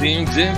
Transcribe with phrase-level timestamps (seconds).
[0.00, 0.54] Ding, ding,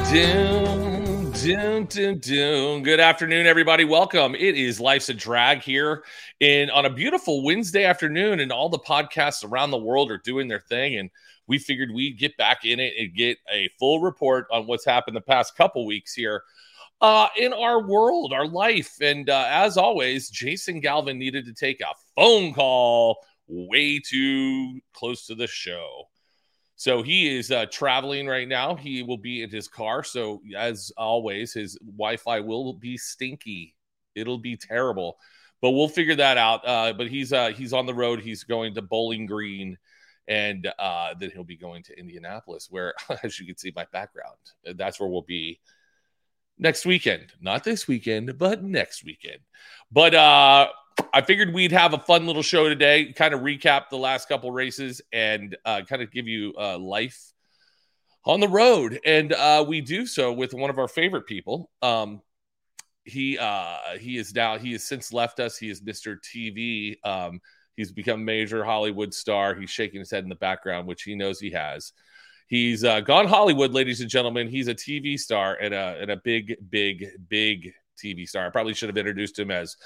[1.87, 2.83] ding, ding.
[2.85, 3.83] Good afternoon, everybody.
[3.83, 4.37] Welcome.
[4.37, 6.05] It is Life's a Drag here
[6.39, 10.47] in on a beautiful Wednesday afternoon, and all the podcasts around the world are doing
[10.47, 10.99] their thing.
[10.99, 11.11] And
[11.49, 15.17] we figured we'd get back in it and get a full report on what's happened
[15.17, 16.45] the past couple weeks here
[17.01, 18.99] uh, in our world, our life.
[19.01, 25.27] And uh, as always, Jason Galvin needed to take a phone call way too close
[25.27, 26.05] to the show.
[26.77, 28.77] So he is uh, traveling right now.
[28.77, 30.05] He will be in his car.
[30.05, 33.75] So, as always, his Wi Fi will be stinky.
[34.15, 35.19] It'll be terrible,
[35.61, 36.67] but we'll figure that out.
[36.67, 38.21] Uh, but he's uh, he's on the road.
[38.21, 39.77] He's going to Bowling Green,
[40.29, 44.39] and uh, then he'll be going to Indianapolis, where, as you can see, my background.
[44.77, 45.59] That's where we'll be
[46.59, 47.33] next weekend.
[47.41, 49.41] Not this weekend, but next weekend.
[49.91, 50.69] But uh,
[51.13, 54.51] I figured we'd have a fun little show today, kind of recap the last couple
[54.51, 57.33] races and uh, kind of give you uh, life
[58.25, 59.01] on the road.
[59.05, 61.71] And uh, we do so with one of our favorite people.
[61.83, 62.23] Um,
[63.05, 65.57] he uh, he is now he has since left us.
[65.57, 66.19] He is Mr.
[66.21, 66.97] TV.
[67.05, 67.41] Um,
[67.75, 69.55] he's become major Hollywood star.
[69.55, 71.93] He's shaking his head in the background, which he knows he has.
[72.49, 74.49] He's uh, gone Hollywood, ladies and gentlemen.
[74.49, 78.47] He's a TV star and a and a big, big, big TV star.
[78.47, 79.77] I probably should have introduced him as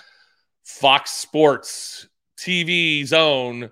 [0.65, 3.71] Fox Sports TV zone,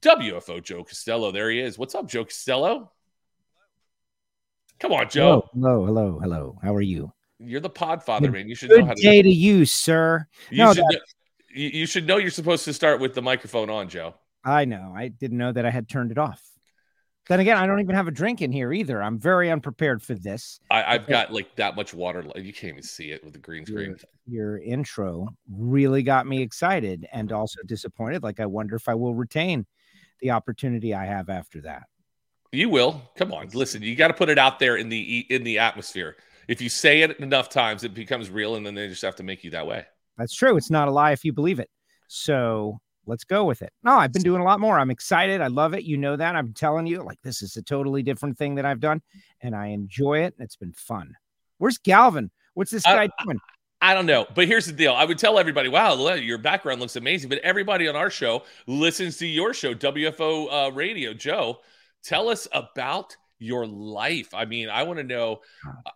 [0.00, 1.30] WFO Joe Costello.
[1.32, 1.78] There he is.
[1.78, 2.92] What's up, Joe Costello?
[4.80, 5.48] Come on, Joe.
[5.52, 6.58] Hello, hello, hello.
[6.62, 7.12] How are you?
[7.40, 8.48] You're the Podfather, man.
[8.48, 9.02] You should Good know how to.
[9.02, 10.26] day to you, sir.
[10.50, 10.98] You, No, should know,
[11.52, 14.14] you should know you're supposed to start with the microphone on, Joe.
[14.44, 14.92] I know.
[14.96, 16.42] I didn't know that I had turned it off.
[17.28, 19.02] Then again, I don't even have a drink in here either.
[19.02, 20.60] I'm very unprepared for this.
[20.70, 21.12] I, I've Okay.
[21.12, 22.24] got like that much water.
[22.36, 23.96] You can't even see it with the green screen.
[24.26, 28.22] Your, your intro really got me excited and also disappointed.
[28.22, 29.66] Like, I wonder if I will retain
[30.20, 31.84] the opportunity I have after that.
[32.50, 33.02] You will.
[33.16, 33.82] Come on, listen.
[33.82, 36.16] You got to put it out there in the in the atmosphere.
[36.48, 39.22] If you say it enough times, it becomes real, and then they just have to
[39.22, 39.84] make you that way.
[40.16, 40.56] That's true.
[40.56, 41.68] It's not a lie if you believe it.
[42.08, 43.72] So let's go with it.
[43.82, 44.78] No, I've been doing a lot more.
[44.78, 45.40] I'm excited.
[45.40, 45.84] I love it.
[45.84, 46.36] You know that.
[46.36, 49.02] I'm telling you, like, this is a totally different thing that I've done,
[49.40, 50.34] and I enjoy it.
[50.38, 51.14] And it's been fun.
[51.56, 52.30] Where's Galvin?
[52.54, 53.40] What's this guy doing?
[53.80, 54.92] I don't know, but here's the deal.
[54.92, 59.18] I would tell everybody, "Wow, your background looks amazing." But everybody on our show listens
[59.18, 61.14] to your show, WFO uh, Radio.
[61.14, 61.60] Joe,
[62.02, 64.34] tell us about your life.
[64.34, 65.40] I mean, I want to know.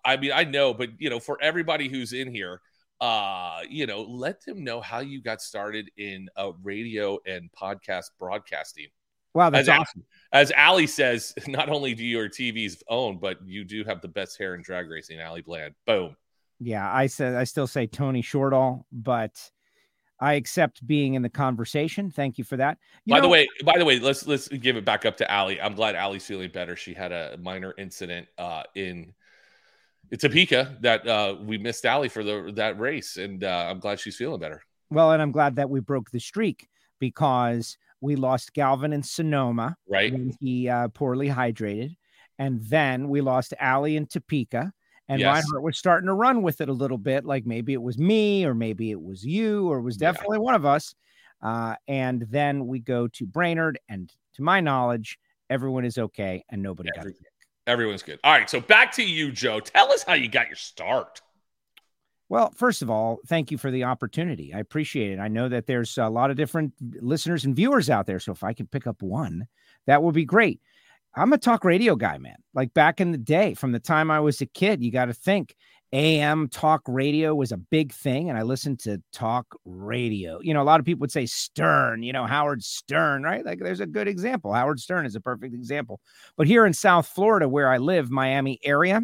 [0.04, 2.60] I mean, I know, but you know, for everybody who's in here,
[3.02, 8.04] uh, you know, let them know how you got started in uh, radio and podcast
[8.16, 8.86] broadcasting.
[9.34, 10.04] Wow, that's as, awesome.
[10.32, 14.38] as Ali says, not only do your TV's own, but you do have the best
[14.38, 15.74] hair in drag racing, Ali Bland.
[15.84, 16.16] Boom.
[16.60, 19.50] Yeah, I said I still say Tony Shortall, but
[20.20, 22.08] I accept being in the conversation.
[22.08, 22.78] Thank you for that.
[23.04, 25.60] You by the way, by the way, let's let's give it back up to Ali.
[25.60, 26.76] I'm glad Ali's feeling better.
[26.76, 29.12] She had a minor incident uh, in
[30.18, 34.16] Topeka that uh, we missed Ali for the that race, and uh, I'm glad she's
[34.16, 34.62] feeling better.
[34.90, 36.68] well, and I'm glad that we broke the streak
[36.98, 40.12] because we lost Galvin in Sonoma Right?
[40.12, 41.96] when he uh, poorly hydrated,
[42.38, 44.72] and then we lost Allie in Topeka.
[45.08, 45.34] And Yes.
[45.44, 48.44] Reinhardt was starting to run with it a little bit, like maybe it was me,
[48.44, 50.12] or maybe it was you, or it was Yeah.
[50.12, 50.94] definitely one of us.
[51.42, 55.18] Uh, and then we go to Brainerd, and to my knowledge,
[55.50, 57.31] everyone is okay, and nobody got Every- sick.
[57.66, 58.18] Everyone's good.
[58.24, 59.60] All right, so back to you, Joe.
[59.60, 61.20] Tell us how you got your start.
[62.28, 64.54] Well, first of all, thank you for the opportunity.
[64.54, 65.18] I appreciate it.
[65.18, 68.18] I know that there's a lot of different listeners and viewers out there.
[68.18, 69.46] So if I can pick up one,
[69.86, 70.60] that would be great.
[71.14, 72.36] I'm a talk radio guy, man.
[72.54, 75.12] Like back in the day, from the time I was a kid, you got to
[75.12, 75.54] think
[75.92, 78.28] AM talk radio was a big thing.
[78.30, 80.38] And I listened to talk radio.
[80.42, 83.44] You know, a lot of people would say Stern, you know, Howard Stern, right?
[83.44, 84.52] Like there's a good example.
[84.52, 86.00] Howard Stern is a perfect example.
[86.36, 89.02] But here in South Florida, where I live, Miami area,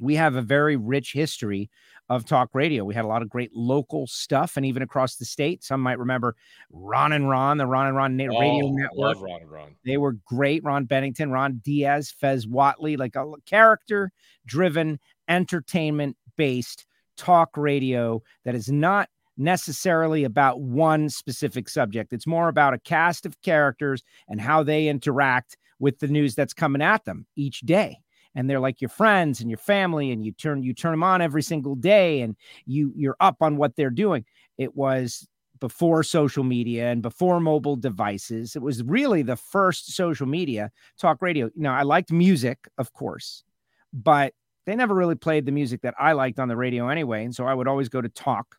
[0.00, 1.70] we have a very rich history
[2.08, 2.84] of talk radio.
[2.84, 5.62] We had a lot of great local stuff, and even across the state.
[5.64, 6.34] Some might remember
[6.70, 8.98] Ron and Ron, the Ron and Ron Na- oh, Radio Oh, Network.
[8.98, 9.76] Love Ron and Ron.
[9.86, 10.64] They were great.
[10.64, 14.10] Ron Bennington, Ron Diaz, Fez Whatley, like a character
[14.44, 14.98] driven,
[15.28, 16.86] entertainment based
[17.16, 22.12] talk radio that is not necessarily about one specific subject.
[22.12, 26.54] It's more about a cast of characters and how they interact with the news that's
[26.54, 27.98] coming at them each day.
[28.34, 31.20] And they're like your friends and your family, and you turn you turn them on
[31.20, 32.34] every single day, and
[32.64, 34.24] you you're up on what they're doing.
[34.56, 35.28] It was
[35.60, 38.56] before social media and before mobile devices.
[38.56, 41.50] It was really the first social media talk radio.
[41.54, 43.44] Now, I liked music, of course,
[43.92, 44.32] but
[44.66, 47.24] they never really played the music that I liked on the radio anyway.
[47.24, 48.56] And so I would always go to talk.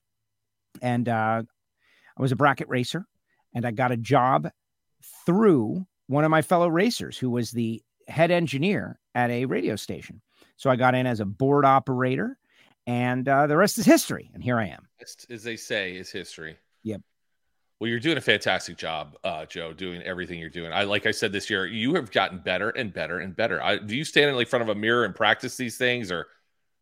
[0.82, 1.44] And uh,
[2.18, 3.06] I was a bracket racer
[3.54, 4.50] and I got a job
[5.26, 10.22] through one of my fellow racers who was the head engineer at a radio station.
[10.58, 12.38] So I got in as a board operator,
[12.86, 14.30] and uh, the rest is history.
[14.34, 14.88] And here I am.
[15.02, 16.58] As they say, is history.
[16.84, 17.02] Yep.
[17.84, 20.72] Well, you're doing a fantastic job, uh, Joe, doing everything you're doing.
[20.72, 23.62] I like I said this year, you have gotten better and better and better.
[23.62, 26.28] I, do you stand in like front of a mirror and practice these things, or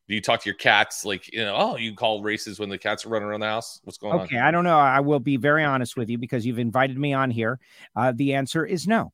[0.08, 1.56] do you talk to your cats like you know?
[1.58, 3.82] Oh, you call races when the cats are running around the house.
[3.84, 4.26] What's going okay, on?
[4.26, 4.78] Okay, I don't know.
[4.78, 7.60] I will be very honest with you because you've invited me on here.
[7.96, 9.12] Uh, the answer is no.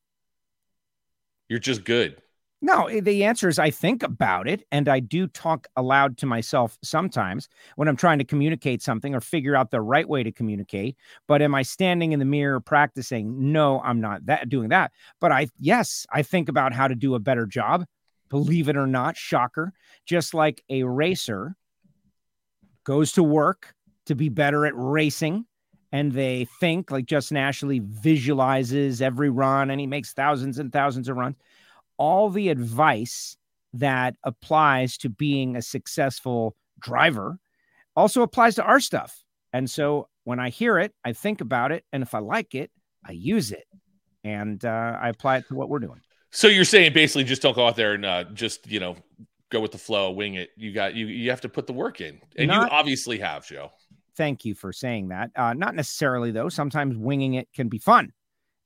[1.48, 2.20] You're just good.
[2.60, 6.26] No, eh, the answer is I think about it and I do talk aloud to
[6.26, 10.32] myself sometimes when I'm trying to communicate something or figure out the right way to
[10.32, 10.96] communicate.
[11.28, 13.52] But am I standing in the mirror practicing?
[13.52, 14.92] No, I'm not that doing that.
[15.20, 17.84] But I yes, I think about how to do a better job.
[18.28, 19.72] Believe it or not, shocker.
[20.04, 21.56] Just like a racer
[22.84, 23.74] goes to work
[24.06, 25.44] to be better at racing
[25.92, 31.08] and they think like Justin Ashley visualizes every run and he makes thousands and thousands
[31.08, 31.36] of runs
[31.98, 33.36] all the advice
[33.74, 37.38] that applies to being a successful driver
[37.94, 39.22] also applies to our stuff.
[39.52, 41.84] And so when I hear it, I think about it.
[41.92, 42.70] And if I like it,
[43.04, 43.66] I use it
[44.24, 46.00] and uh, I apply it to what we're doing.
[46.30, 48.96] So you're saying basically just don't go out there and uh, just, you know,
[49.50, 50.50] go with the flow, wing it.
[50.56, 52.20] You got, you, you have to put the work in.
[52.36, 53.70] And Not, you obviously have, Joe.
[54.16, 55.30] Thank you for saying that.
[55.34, 56.48] Uh, not necessarily, though.
[56.48, 58.12] Sometimes winging it can be fun.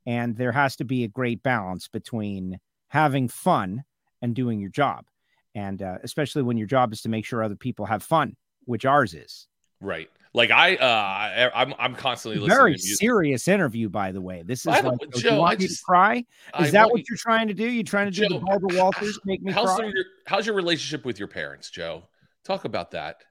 [0.07, 2.59] And there has to be a great balance between
[2.93, 3.83] having fun
[4.21, 5.07] and doing your job.
[5.55, 8.37] And uh, especially when your job is to make sure other people have fun,
[8.67, 9.49] which ours is.
[9.81, 10.11] Right.
[10.35, 12.57] Like I, uh, I'm, I'm constantly listening.
[12.57, 14.43] Very serious interview, by the way.
[14.45, 16.17] This is like, oh, Joe, you want I just, cry?
[16.17, 17.65] Is I that what you, are trying to do?
[17.65, 19.87] You're trying to do Joe, the Barbara Walters make me how's cry?
[19.87, 22.05] Your, how's your relationship with your parents, Joe?
[22.45, 23.25] Talk about that.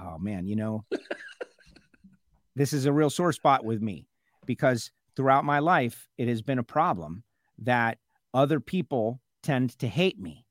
[0.00, 0.84] Oh man, you know,
[2.56, 4.06] this is a real sore spot with me
[4.46, 7.24] because throughout my life it has been a problem
[7.58, 7.98] that
[8.34, 10.44] other people tend to hate me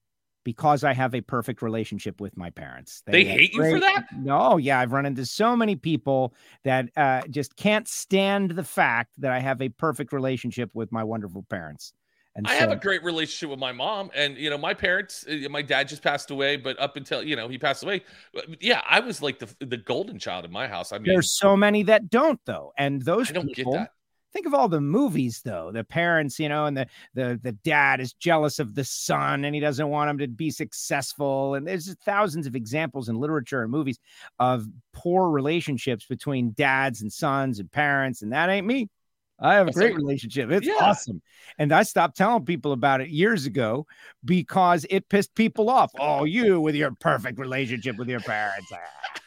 [0.47, 3.03] because I have a perfect relationship with my parents.
[3.05, 4.05] They, they hate great, you for that?
[4.15, 6.33] No, yeah, I've run into so many people
[6.63, 11.03] that uh, just can't stand the fact that I have a perfect relationship with my
[11.03, 11.91] wonderful parents.
[12.37, 15.25] And I so, have a great relationship with my mom, and you know, my parents.
[15.27, 18.03] Uh, my dad just passed away, but up until you know he passed away,
[18.61, 20.93] yeah, I was like the the golden child in my house.
[20.93, 23.91] I mean, there's so many that don't though, and those I don't people, get that
[24.37, 26.85] think of all the movies though the parents you know and the
[27.15, 30.51] the the dad is jealous of the son and he doesn't want him to be
[30.51, 33.97] successful and there's thousands of examples in literature and movies
[34.37, 38.87] of poor relationships between dads and sons and parents and that ain't me
[39.39, 40.49] I have a great relationship.
[40.49, 40.77] It's yeah.
[40.81, 41.21] awesome.
[41.59, 43.85] And I stopped telling people about it years ago
[44.25, 45.91] because it pissed people off.
[45.99, 48.71] Oh, you with your perfect relationship with your parents.
[48.73, 49.19] Ah.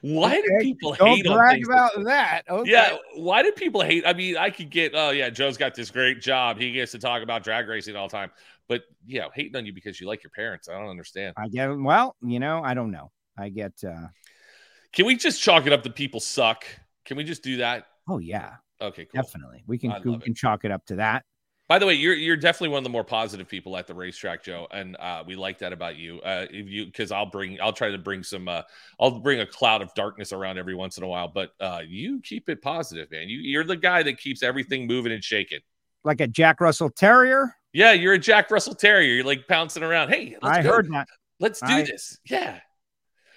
[0.00, 0.42] Why okay.
[0.42, 2.42] do people Don't hate brag about that?
[2.48, 2.70] Okay.
[2.70, 4.04] Yeah, why do people hate?
[4.06, 6.58] I mean, I could get, oh yeah, Joe's got this great job.
[6.58, 8.30] He gets to talk about drag racing all the time.
[8.68, 10.68] But yeah, hating on you because you like your parents.
[10.68, 11.34] I don't understand.
[11.36, 13.10] I get well, you know, I don't know.
[13.36, 14.08] I get uh
[14.92, 16.64] Can we just chalk it up that people suck?
[17.04, 17.86] Can we just do that?
[18.08, 18.54] Oh yeah.
[18.80, 19.22] Okay, cool.
[19.22, 19.64] Definitely.
[19.66, 21.24] We can we can chalk it up to that.
[21.70, 24.42] By the way, you're you're definitely one of the more positive people at the racetrack,
[24.42, 26.20] Joe, and uh, we like that about you.
[26.20, 28.62] Uh, if you because I'll bring I'll try to bring some uh,
[28.98, 32.20] I'll bring a cloud of darkness around every once in a while, but uh, you
[32.24, 33.28] keep it positive, man.
[33.28, 35.60] You you're the guy that keeps everything moving and shaking,
[36.02, 37.54] like a Jack Russell Terrier.
[37.72, 39.14] Yeah, you're a Jack Russell Terrier.
[39.14, 40.08] You're like pouncing around.
[40.08, 40.72] Hey, I go.
[40.72, 41.06] heard that.
[41.38, 41.82] Let's do I...
[41.82, 42.18] this.
[42.28, 42.58] Yeah.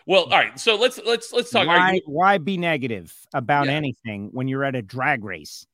[0.08, 0.60] Well, all right.
[0.60, 1.68] So let's let's let's talk.
[1.68, 2.02] Why, you...
[2.08, 3.74] why be negative about yeah.
[3.74, 5.68] anything when you're at a drag race?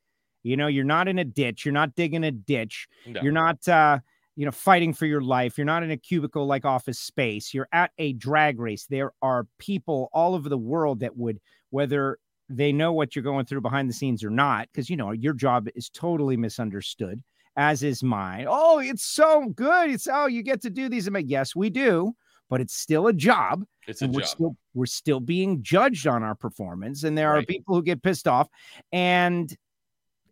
[0.44, 1.66] You know, you're not in a ditch.
[1.66, 2.88] You're not digging a ditch.
[3.06, 3.22] No.
[3.22, 4.00] You're not, uh,
[4.36, 5.58] you know, fighting for your life.
[5.58, 7.54] You're not in a cubicle like office space.
[7.54, 8.86] You're at a drag race.
[8.86, 11.40] There are people all over the world that would,
[11.72, 15.12] whether they know what you're going through behind the scenes or not, because, you know,
[15.12, 17.22] your job is totally misunderstood,
[17.58, 18.46] as is mine.
[18.48, 19.92] Oh, it's so good.
[19.92, 21.06] It's, oh, you get to do these.
[21.06, 22.16] I'm like, yes, we do
[22.50, 23.64] but it's still a job.
[23.88, 24.28] It's a we're job.
[24.28, 27.44] Still, we're still being judged on our performance, and there right.
[27.44, 28.48] are people who get pissed off.
[28.92, 29.56] And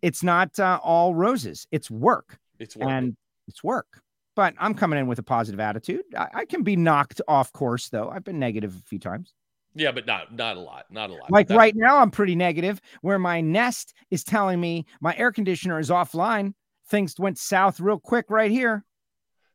[0.01, 1.68] it's not uh, all roses.
[1.72, 2.38] It's work.
[2.60, 2.89] It's work.
[2.89, 3.16] And
[3.48, 4.01] it's work.
[4.36, 6.04] But I'm coming in with a positive attitude.
[6.16, 8.10] I, I can be knocked off course though.
[8.10, 9.34] I've been negative a few times.
[9.74, 10.86] Yeah, but not not a lot.
[10.89, 11.32] Not a lot.
[11.32, 12.82] Like right now, I'm pretty negative.
[13.01, 16.54] Where my Nest is telling me my air conditioner is offline.
[16.89, 18.84] Things went south real quick right here.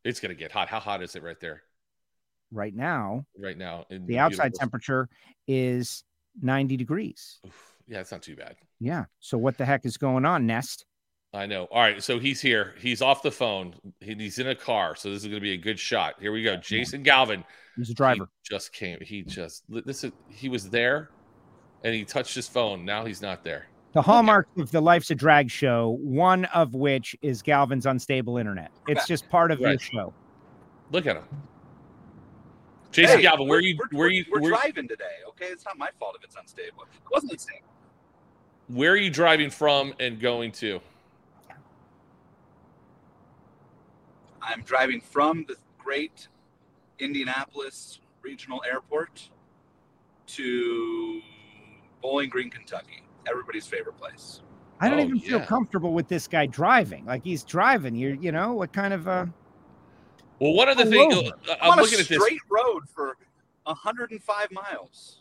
[0.03, 0.69] It's gonna get hot.
[0.69, 1.63] How hot is it right there?
[2.51, 3.25] Right now.
[3.37, 5.09] Right now, the outside temperature
[5.47, 6.03] is
[6.41, 7.39] 90 degrees.
[7.45, 7.72] Oof.
[7.87, 8.55] Yeah, it's not too bad.
[8.79, 9.05] Yeah.
[9.19, 10.85] So what the heck is going on, Nest?
[11.33, 11.65] I know.
[11.71, 12.75] All right, so he's here.
[12.79, 13.73] He's off the phone.
[13.99, 16.15] He's in a car, so this is going to be a good shot.
[16.19, 16.55] Here we go.
[16.57, 17.43] Jason Galvin.
[17.75, 18.29] He's a driver.
[18.43, 18.99] He just came.
[19.01, 21.09] He just this is he was there,
[21.83, 22.85] and he touched his phone.
[22.85, 23.65] Now he's not there.
[23.93, 28.71] The hallmark of the Life's a Drag show, one of which is Galvin's unstable internet.
[28.87, 29.81] It's just part of your Right.
[29.81, 30.13] show.
[30.91, 31.23] Look at him.
[32.91, 35.17] Jason Hey, Galvin, where we're- you We're, where you we're where, driving today.
[35.29, 36.83] Okay, it's not my fault if it's unstable.
[36.83, 37.67] It wasn't unstable.
[38.67, 40.79] Where are you driving from and going to?
[44.41, 46.27] I'm driving from the great
[46.99, 49.29] Indianapolis Regional Airport
[50.27, 51.21] to
[52.01, 53.03] Bowling Green, Kentucky.
[53.27, 54.41] Everybody's favorite place.
[54.79, 55.45] I don't Oh, even feel yeah.
[55.45, 57.05] comfortable with this guy driving.
[57.05, 57.95] Like he's driving.
[57.95, 59.25] You you know what kind of uh
[60.39, 62.21] Well, one of the things uh, I'm I'm looking a at this.
[62.21, 63.15] straight road for
[63.63, 65.19] 105 miles.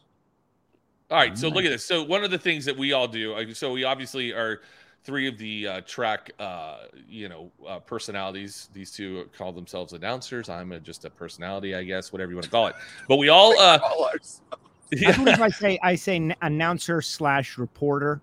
[1.13, 1.85] All right, so look at this.
[1.85, 3.35] So one of the things that we all do.
[3.35, 4.63] uh, So we obviously are
[5.05, 8.71] three of the uh, track, uh, you know, uh, personalities.
[8.73, 10.49] These two call themselves announcers.
[10.49, 12.77] I'm a, just a personality, I guess, whatever you want to call it.
[13.09, 14.41] But we all, uh, All ours.
[15.07, 18.23] I believe I say I say announcer slash reporter.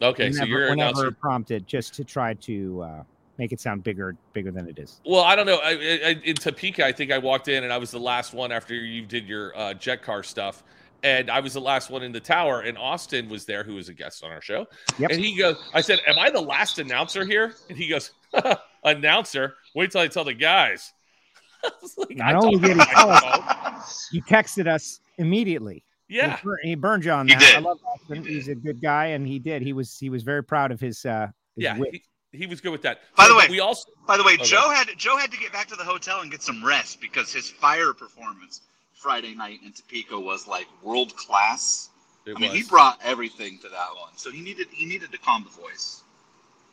[0.00, 0.32] okay.
[0.32, 1.16] so you're an whenever announcer.
[1.20, 3.02] prompted, just to try to uh,
[3.36, 5.00] make it sound bigger bigger than it is.
[5.04, 5.58] Well, I don't know.
[5.62, 8.52] I, I, in Topeka, I think I walked in and I was the last one
[8.52, 10.62] after you did your uh, jet car stuff.
[11.04, 13.88] And I was the last one in the tower, and Austin was there, who was
[13.88, 14.66] a guest on our show.
[14.98, 15.10] Yep.
[15.10, 17.54] And he goes, I said, Am I the last announcer here?
[17.68, 18.12] And he goes,
[18.84, 19.54] Announcer?
[19.74, 20.92] Wait till I tell the guys.
[21.64, 25.84] I like, Not "I only don't did he know tell us- He texted us immediately.
[26.08, 26.36] Yeah.
[26.36, 27.40] he, bur- he burned you on He that.
[27.40, 27.56] did.
[27.56, 28.24] I love Austin.
[28.24, 29.62] He He's a good guy, and he did.
[29.62, 31.04] He was he was very proud of his.
[31.06, 31.78] uh his Yeah.
[31.78, 31.94] wit.
[31.94, 32.02] He,
[32.38, 33.00] he was good with that.
[33.16, 34.44] By the way- we also, By the way, Okay.
[34.44, 37.32] Joe had Joe had to get back to the hotel and get some rest because
[37.32, 38.60] his fire performance
[39.02, 41.90] Friday night in Topeka was like world class.
[42.24, 45.18] it I mean, he brought everything to that one, so he needed he needed to
[45.18, 46.02] calm the voice.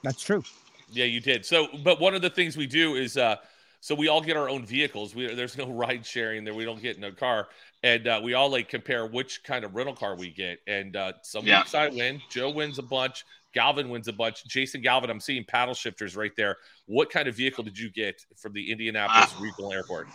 [0.03, 0.43] That's true.
[0.91, 1.45] Yeah, you did.
[1.45, 3.35] So, but one of the things we do is, uh,
[3.81, 5.15] so we all get our own vehicles.
[5.15, 6.53] We there's no ride sharing there.
[6.53, 7.47] We don't get in a car,
[7.83, 10.59] and uh, we all like compare which kind of rental car we get.
[10.67, 11.59] And uh, some Yeah.
[11.61, 12.21] weeks I win.
[12.29, 13.25] Joe wins a bunch.
[13.51, 14.45] Galvin wins a bunch.
[14.45, 16.57] Jason Galvin, I'm seeing paddle shifters right there.
[16.85, 19.41] What kind of vehicle did you get from the Indianapolis Ah.
[19.41, 20.07] Regional Airport?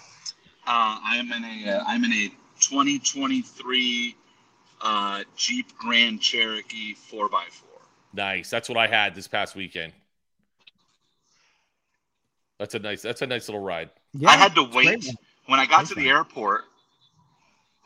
[0.67, 2.29] Uh, I am in a uh, I'm in a
[2.61, 4.17] 2023
[4.81, 7.63] uh, Jeep Grand Cherokee 4x4.
[8.15, 8.51] Nice.
[8.51, 9.93] That's what I had this past weekend.
[12.59, 13.03] That's a nice.
[13.03, 13.91] That's a nice little ride.
[14.15, 15.17] Yeah, I had to it's a great wait
[15.47, 16.63] when I got Nice to the airport.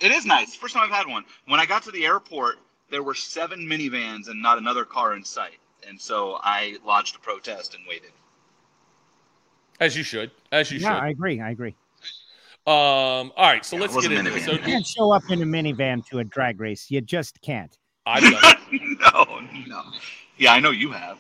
[0.01, 0.55] It is nice.
[0.55, 1.25] First time I've had one.
[1.47, 2.57] When I got to the airport,
[2.91, 5.59] there were seven minivans and not another car in sight,
[5.89, 8.13] and so I lodged a protest and waited.
[9.81, 10.31] As you should.
[10.53, 10.95] As you Yeah, should.
[10.95, 11.41] Yeah, I agree.
[11.41, 11.75] I agree.
[12.69, 13.33] Um.
[13.37, 13.65] All right.
[13.65, 14.43] So Yeah, let's get a into this.
[14.43, 14.47] minivan.
[14.47, 16.91] So You can't show up in a minivan to a drag race.
[16.91, 17.77] You just can't.
[18.07, 18.57] I've done
[19.01, 19.83] no, no.
[20.37, 21.19] Yeah, I know you have.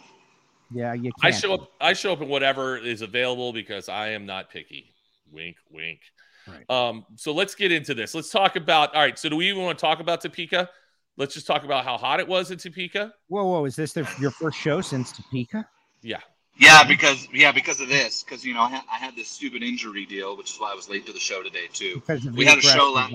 [0.70, 1.40] Yeah, you I can't.
[1.42, 1.70] show up.
[1.80, 4.92] I show up in whatever is available because I am not picky.
[5.32, 6.00] Wink, wink.
[6.46, 6.68] Right.
[6.70, 7.04] Um.
[7.16, 8.14] So let's get into this.
[8.14, 8.94] Let's talk about.
[8.94, 9.18] All right.
[9.18, 10.68] So do we even want to talk about Topeka?
[11.16, 13.12] Let's just talk about how hot it was in Topeka.
[13.28, 13.64] Whoa, whoa!
[13.64, 15.66] Is this the, your first show since Topeka?
[16.02, 16.20] Yeah.
[16.58, 19.62] Yeah, because yeah, because of this, because you know I, ha- I had this stupid
[19.62, 22.02] injury deal, which is why I was late to the show today too.
[22.34, 23.12] We had a show last-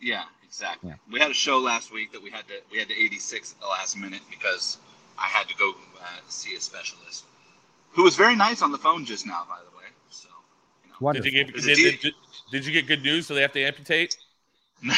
[0.00, 0.90] Yeah, exactly.
[0.90, 0.96] Yeah.
[1.10, 3.60] We had a show last week that we had to we had to 86 at
[3.60, 4.78] the last minute because
[5.18, 7.24] I had to go uh, see a specialist
[7.90, 9.84] who was very nice on the phone just now, by the way.
[10.10, 10.28] So,
[10.84, 10.96] you know.
[11.00, 11.24] Wonderful.
[11.24, 11.56] Did you get?
[11.56, 12.14] Is Did, did,
[12.52, 13.26] did you get good news?
[13.26, 14.16] So they have to amputate.
[14.86, 14.94] I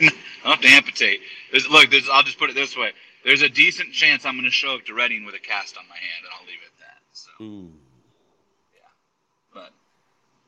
[0.00, 0.12] don't
[0.44, 1.20] have to amputate.
[1.52, 2.90] There's, look, there's, I'll just put it this way:
[3.24, 5.84] there's a decent chance I'm going to show up to Reading with a cast on
[5.88, 6.71] my hand, and I'll leave it at that.
[7.38, 7.72] So, Ooh.
[9.54, 9.70] but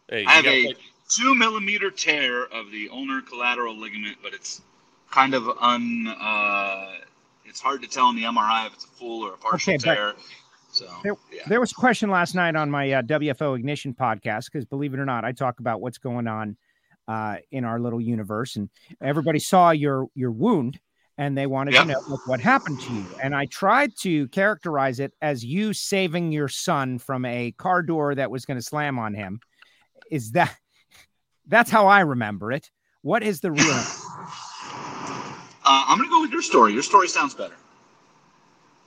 [0.08, 0.76] Hey, I have a play-
[1.08, 4.62] two millimeter tear of the ulnar collateral ligament, but it's
[5.10, 6.08] kind of un.
[6.08, 6.92] Uh,
[7.44, 9.84] it's hard to tell in the MRI if it's a full or a partial Okay,
[9.84, 10.14] but- tear.
[10.72, 14.46] So There- yeah, There was a question last night on my uh, WFO Ignition podcast
[14.46, 16.56] because, believe it or not, I talk about what's going on
[17.06, 18.68] uh, in our little universe, and
[19.00, 20.80] everybody saw your your wound,
[21.18, 21.82] and they wanted Yeah.
[21.82, 23.06] to know like, what happened to you.
[23.22, 28.14] And I tried to characterize it as you saving your son from a car door
[28.14, 29.40] that was going to slam on him.
[30.10, 30.54] Is that
[31.46, 32.70] that's how I remember it?
[33.02, 33.62] What is the real?
[35.64, 36.72] uh, I'm gonna go with your story.
[36.72, 37.54] Your story sounds better.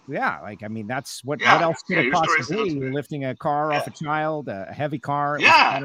[0.08, 1.40] yeah, like I mean, that's what.
[1.42, 2.90] Yeah, what else could yeah, it possibly be?
[2.92, 5.38] Lifting a car off a child, a heavy car.
[5.40, 5.80] Yeah.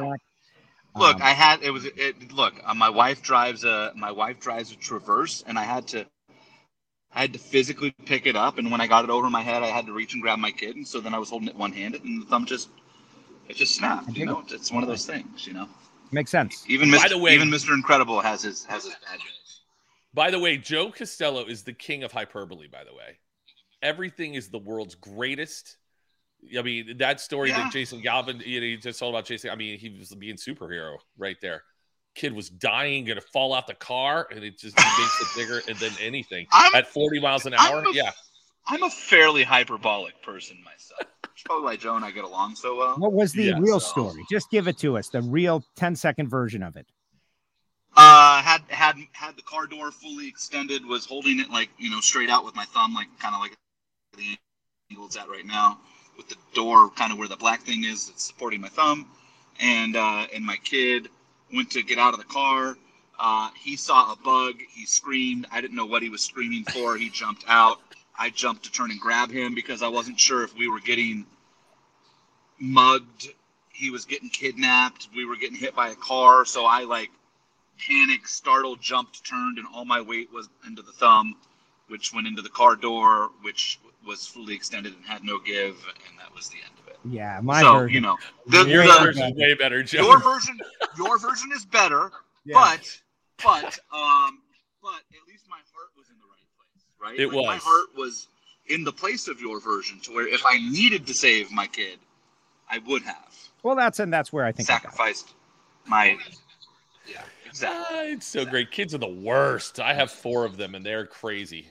[0.94, 2.32] Look, Um, I had it was it.
[2.32, 6.06] Look, uh, my wife drives a my wife drives a Traverse, and I had to.
[7.14, 9.62] I had to physically pick it up, and when I got it over my head,
[9.62, 11.56] I had to reach and grab my kid, and so then I was holding it
[11.56, 12.70] one handed, and the thumb just,
[13.48, 14.16] it just snapped.
[14.16, 15.46] You know, it's one of those things.
[15.46, 15.68] You know,
[16.10, 16.64] makes sense.
[16.68, 17.08] even By Mr.
[17.10, 17.74] the way- even Mr.
[17.74, 19.60] Incredible has his has his bad days.
[20.14, 22.66] By the way, Joe Costello is the king of hyperbole.
[22.68, 23.18] By the way,
[23.82, 25.76] everything is the world's greatest.
[26.58, 27.64] I mean, that story Yeah.
[27.64, 29.50] that Jason Galvin, you know, you just told about Jason.
[29.50, 31.62] I mean, he was being superhero right there.
[32.14, 35.92] Kid was dying, gonna fall out the car, and it just makes it bigger than
[36.00, 37.84] anything I'm at 40 miles an I'm hour.
[37.84, 38.12] a- Yeah,
[38.66, 41.00] I'm a fairly hyperbolic person myself.
[41.22, 42.96] That's probably why Joe and I get along so well.
[42.98, 44.24] What was the Yeah, real so- story?
[44.30, 46.86] Just give it to us, the real 10 second version of it.
[47.96, 50.84] Uh, had had had the car door fully extended.
[50.86, 53.54] Was holding it like you know straight out with my thumb, like kind of like
[54.16, 54.36] the
[54.90, 55.78] angle it's at right now,
[56.16, 58.08] with the door kind of where the black thing is.
[58.08, 59.10] It's supporting my thumb,
[59.60, 61.10] and uh, and my kid
[61.52, 62.76] went to get out of the car.
[63.18, 64.56] Uh, he saw a bug.
[64.70, 65.46] He screamed.
[65.52, 66.96] I didn't know what he was screaming for.
[66.96, 67.78] He jumped out.
[68.18, 71.24] I jumped to turn and grab him because I wasn't sure if we were getting
[72.58, 73.28] mugged.
[73.72, 75.08] He was getting kidnapped.
[75.14, 76.44] We were getting hit by a car.
[76.44, 77.10] So I like
[77.88, 81.36] panicked, startled, jumped, turned, and all my weight was into the thumb,
[81.88, 85.74] which went into the car door, which was fully extended and had no give,
[86.08, 86.98] and that was the end of it.
[87.04, 87.94] Yeah, my so version.
[87.94, 88.16] you know,
[88.46, 90.02] the, Your the- version is way better, Joe.
[90.02, 90.60] your version,
[90.96, 92.10] your version is better,
[92.44, 92.54] Yeah.
[92.54, 93.00] but
[93.42, 94.38] but um,
[94.82, 97.18] but at least my heart was in the right place, right?
[97.20, 98.28] It Like, My heart was
[98.66, 101.98] in the place of your version, to where if I needed to save my kid,
[102.70, 103.32] I would have
[103.62, 105.34] well, that's and that's where I think I sacrificed
[105.86, 106.18] my.
[107.06, 107.86] Yeah, exactly.
[107.90, 108.70] Ah, it's so great.
[108.70, 109.78] Kids are the worst.
[109.78, 111.68] I have four of them, and they're crazy.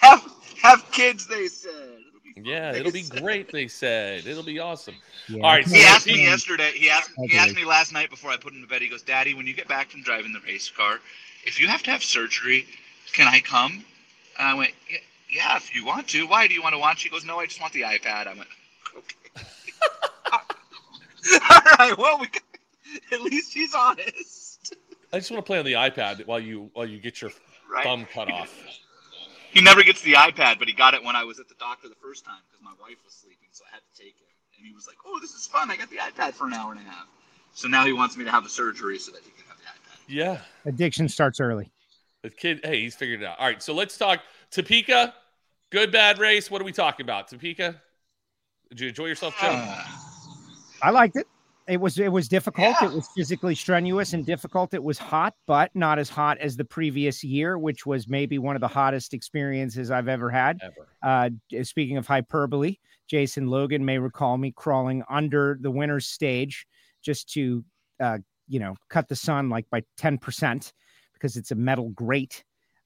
[0.00, 0.24] Have
[0.62, 1.98] have kids, they said.
[2.36, 3.50] It'll be fun, Yeah, it'll be great.
[3.50, 4.94] They said it'll be awesome.
[5.28, 6.72] Yeah, All right, I He can't- asked me yesterday.
[6.74, 8.82] He asked he asked me last night before I put him to bed.
[8.82, 11.00] He goes, "Daddy, when you get back from driving the race car,
[11.44, 12.66] if you have to have surgery,
[13.12, 13.84] can I come?"
[14.38, 14.98] And I went, "Yeah,
[15.30, 16.26] yeah if you want to.
[16.26, 18.34] Why do you want to watch?" He goes, "No, I just want the iPad." I
[18.34, 18.48] went,
[18.96, 19.46] "Okay."
[21.50, 21.96] All right.
[21.98, 22.28] Well, we
[23.12, 24.74] at least he's honest,
[25.12, 27.30] I just want to play on the iPad while you while you get your
[27.70, 27.82] right?
[27.84, 28.52] thumb cut off.
[29.56, 31.88] He never gets the iPad, but he got it when I was at the doctor
[31.88, 34.28] the first time because my wife was sleeping, so I had to take him.
[34.58, 35.70] And he was like, "Oh, this is fun!
[35.70, 37.06] I got the iPad for an hour and a half."
[37.54, 39.64] So now he wants me to have the surgery so that he can have the
[39.64, 39.98] iPad.
[40.08, 41.70] Yeah, addiction starts early.
[42.20, 42.60] the kid.
[42.64, 43.38] Hey, he's figured it out.
[43.38, 45.14] All right, so let's talk Topeka.
[45.70, 46.50] Good bad race.
[46.50, 47.28] What are we talking about?
[47.28, 47.80] Topeka.
[48.68, 49.78] Did you enjoy yourself, Joe?
[50.82, 51.26] I liked it.
[51.68, 52.76] It was it was difficult.
[52.80, 52.88] Yeah.
[52.88, 54.72] It was physically strenuous and difficult.
[54.72, 58.54] It was hot, but not as hot as the previous year, which was maybe one
[58.54, 60.60] of the hottest experiences I've ever had.
[60.62, 60.88] Ever.
[61.02, 62.76] Uh, speaking of hyperbole,
[63.08, 66.66] Jason Logan may recall me crawling under the winner's stage
[67.02, 67.64] just to,
[68.00, 70.72] uh, you know, cut the sun like by ten percent
[71.14, 72.44] because it's a metal grate.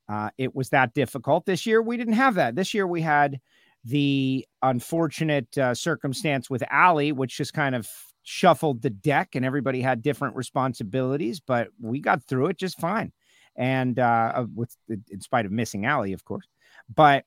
[0.08, 1.44] Uh, it was that difficult.
[1.44, 2.56] This year we didn't have that.
[2.56, 3.40] This year we had
[3.84, 7.88] the unfortunate uh, circumstance with Ali, which just kind of
[8.22, 13.12] shuffled the deck, and everybody had different responsibilities, but we got through it just fine.
[13.56, 16.46] And uh, with in spite of missing Allie, of course,
[16.94, 17.24] but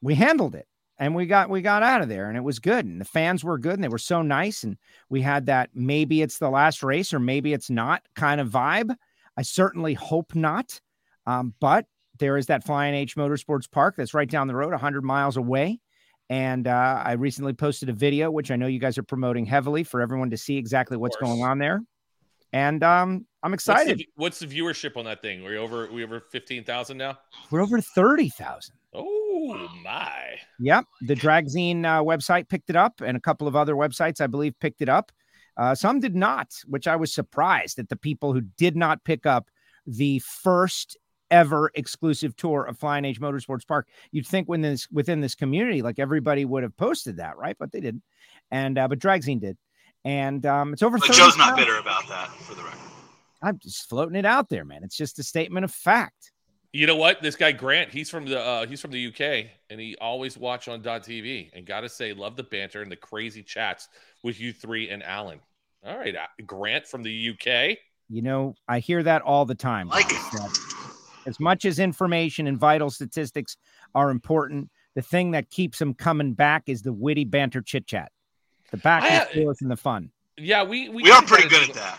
[0.00, 0.66] we handled it
[0.98, 3.42] and we got we got out of there and it was good and the fans
[3.42, 4.76] were good and they were so nice and
[5.08, 8.94] we had that maybe it's the last race or maybe it's not kind of vibe
[9.36, 10.80] i certainly hope not
[11.26, 11.86] um, but
[12.18, 15.80] there is that flying h motorsports park that's right down the road 100 miles away
[16.32, 19.84] and uh, i recently posted a video which i know you guys are promoting heavily
[19.84, 21.82] for everyone to see exactly what's going on there
[22.52, 25.42] and um, i'm What's the, excited what's the viewership on that thing?
[25.42, 27.18] We're over we over fifteen thousand now.
[27.50, 30.38] we're over 30000 Oh my!
[30.60, 30.84] Yep.
[31.02, 34.58] The Dragzine uh, website picked it up, and a couple of other websites, I believe,
[34.60, 35.10] picked it up.
[35.56, 39.24] Uh, some did not, which I was surprised at the people who did not pick
[39.24, 39.48] up
[39.86, 40.96] the first
[41.32, 43.88] ever exclusive tour of Flying H Motorsports Park.
[44.12, 47.56] You'd think within this within this community, like everybody would have posted that, right?
[47.58, 48.02] But they didn't.
[48.52, 49.56] And uh, but Dragzine did,
[50.04, 50.98] and um, it's over.
[50.98, 51.38] But Joe's 30,000.
[51.38, 52.78] not bitter about that, for the record.
[53.42, 54.84] I'm just floating it out there, man.
[54.84, 56.32] It's just a statement of fact.
[56.72, 57.20] You know what?
[57.20, 60.68] This guy Grant, he's from the uh, he's from the UK, and he always watch
[60.68, 61.50] on Dot TV.
[61.54, 63.88] And gotta say, love the banter and the crazy chats
[64.22, 65.40] with you three and Alan.
[65.84, 67.78] All right, uh, Grant from the UK.
[68.08, 69.88] You know, I hear that all the time.
[69.88, 70.71] Like guys, that
[71.26, 73.56] as much as information and vital statistics
[73.94, 78.12] are important, the thing that keeps them coming back is the witty banter chit chat,
[78.70, 80.10] the back and I- forth and the fun.
[80.38, 81.98] Yeah, we we, We are pretty good into- at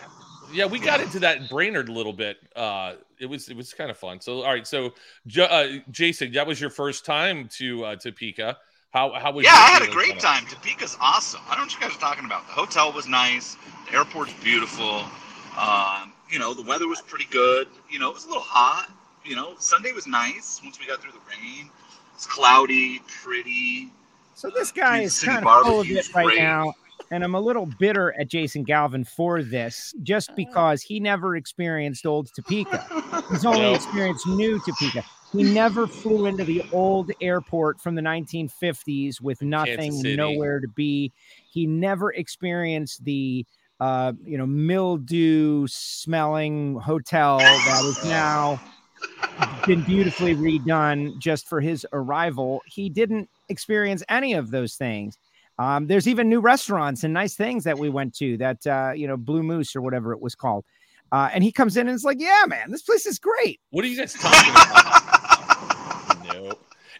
[0.52, 2.36] Yeah, we got into that Brainerd a little bit.
[2.54, 4.20] Uh, it was it was kind of fun.
[4.20, 4.92] So, all right, so
[5.40, 8.56] uh, Jason, that was your first time to uh, Topeka.
[8.92, 9.44] How how was?
[9.44, 10.20] Yeah, I had a great on it?
[10.20, 10.46] time.
[10.46, 11.40] Topeka's awesome.
[11.48, 12.46] I don't know what you guys are talking about.
[12.46, 13.56] The hotel was nice.
[13.90, 15.02] The airport's beautiful.
[15.58, 17.66] Um, you know, the weather was pretty good.
[17.90, 18.90] You know, it was a little hot.
[19.24, 21.70] You know, Sunday was nice once we got through the rain.
[22.14, 23.90] It's cloudy, pretty.
[24.34, 26.38] So this guy Kansas is City kind of full of barbecue's it right great.
[26.40, 26.74] now,
[27.10, 32.04] and I'm a little bitter at Jason Galvin for this, just because he never experienced
[32.04, 32.84] old Topeka.
[33.30, 33.74] He's only No.
[33.74, 35.02] experienced new Topeka.
[35.32, 41.12] He never flew into the old airport from the 1950s with nothing, nowhere to be.
[41.50, 43.46] He never experienced the
[43.80, 48.60] uh, you know mildew smelling hotel that is now
[49.66, 52.62] been beautifully redone just for his arrival.
[52.66, 55.18] He didn't experience any of those things.
[55.58, 59.06] Um, there's even new restaurants and nice things that we went to that, uh, you
[59.06, 60.64] know, Blue Moose or whatever it was called.
[61.12, 63.60] Uh, and he comes in and it's like, yeah, man, this place is great.
[63.70, 66.24] What are you guys talking about?
[66.34, 66.52] no.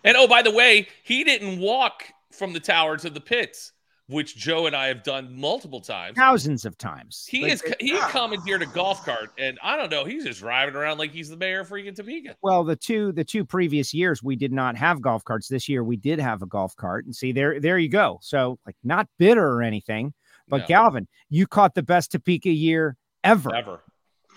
[0.04, 3.72] And oh, by the way, he didn't walk from the tower to the pits
[4.08, 7.26] which Joe and I have done multiple times, thousands of times.
[7.28, 10.74] He Like, is he commandeered a golf cart, and I don't know, he's just driving
[10.74, 12.36] around like he's the mayor of freaking Topeka.
[12.42, 15.48] Well, the two the two previous years we did not have golf carts.
[15.48, 18.18] This year we did have a golf cart, and see there there you go.
[18.22, 20.12] So like not bitter or anything,
[20.48, 20.66] but No.
[20.66, 23.54] Galvin, you caught the best Topeka year ever.
[23.54, 23.80] Ever.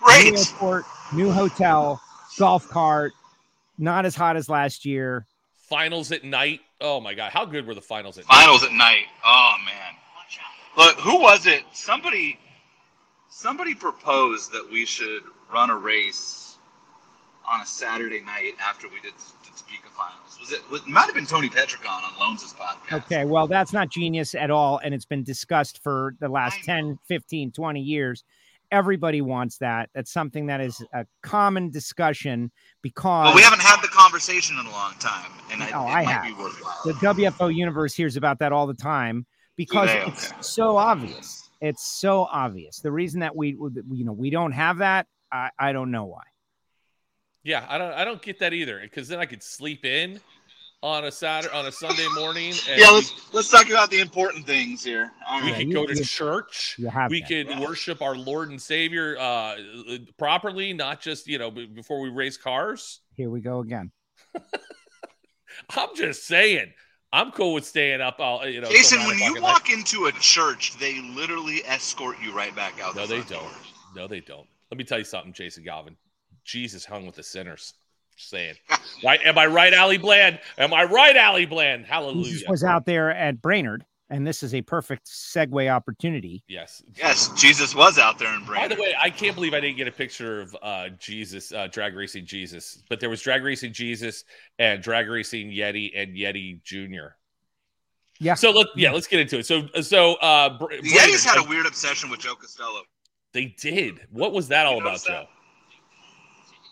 [0.00, 0.34] New Great.
[0.38, 2.00] airport, new hotel,
[2.38, 3.12] golf cart,
[3.76, 5.26] not as hot as last year.
[5.56, 6.60] Finals at night.
[6.80, 8.34] Oh my god, how good were the finals at night?
[8.34, 9.06] Finals at night.
[9.24, 9.94] Oh man.
[10.76, 11.64] Look, who was it?
[11.72, 12.38] Somebody
[13.28, 16.56] somebody proposed that we should run a race
[17.50, 20.38] on a Saturday night after we did the Topeka finals.
[20.38, 23.04] Was it it might have been Tony Pedregon on Loans' podcast.
[23.04, 24.80] Okay, well, that's not genius at all.
[24.84, 28.24] And it's been discussed for the last I 10, 15, 20 years.
[28.70, 29.88] Everybody wants that.
[29.94, 32.50] That's something that is a common discussion
[32.82, 35.84] because But we haven't had the conversation in a long time, and I, No, oh,
[35.86, 36.22] it I might have.
[36.24, 39.26] be the WFO universe hears about that all the time
[39.56, 40.00] because they?
[40.02, 40.42] it's Okay.
[40.42, 41.48] so obvious.
[41.60, 42.80] It's so obvious.
[42.80, 46.22] The reason that we, you know, we don't have that, I, I don't know why.
[47.42, 50.20] Yeah, I don't I don't get that either because then I could sleep in
[50.82, 54.46] on a Saturday on a Sunday morning, and yeah, let's let's talk about the important
[54.46, 55.10] things here.
[55.28, 55.66] All we right.
[55.66, 56.76] could go to church.
[56.78, 57.28] You have We that.
[57.28, 57.60] could Yeah.
[57.60, 59.56] worship our Lord and Savior uh,
[60.18, 63.00] properly, not just you know before we race cars.
[63.14, 63.90] Here we go again.
[65.76, 66.72] I'm just saying,
[67.12, 68.20] I'm cool with staying up.
[68.20, 69.42] All you know, Jason, when you at night.
[69.42, 72.94] walk into a church, they literally escort you right back out.
[72.94, 73.28] No, the they don't.
[73.42, 73.50] door.
[73.96, 74.46] No, they don't.
[74.70, 75.96] Let me tell you something, Jason Galvin.
[76.44, 77.74] Jesus hung with the sinners.
[78.18, 78.54] Just saying.
[79.04, 79.20] Right?
[79.24, 80.40] Am I right, Ali Bland?
[80.58, 81.86] Am I right, Ali Bland?
[81.86, 82.24] Hallelujah.
[82.24, 86.42] Jesus was out there at Brainerd, and this is a perfect segue opportunity.
[86.48, 86.82] Yes.
[86.96, 88.70] Yes, Jesus was out there in Brainerd.
[88.70, 91.68] By the way, I can't believe I didn't get a picture of uh, Jesus, uh,
[91.68, 94.24] drag racing Jesus, but there was drag racing Jesus
[94.58, 97.14] and drag racing Yeti and Yeti Junior.
[98.18, 98.34] Yeah.
[98.34, 99.46] So let yeah, let's get into it.
[99.46, 102.82] So so uh, Br- the Brainerd, Yetis had a weird obsession with Joe Costello.
[103.32, 104.00] they did.
[104.10, 105.26] What was that all about, notice Joe?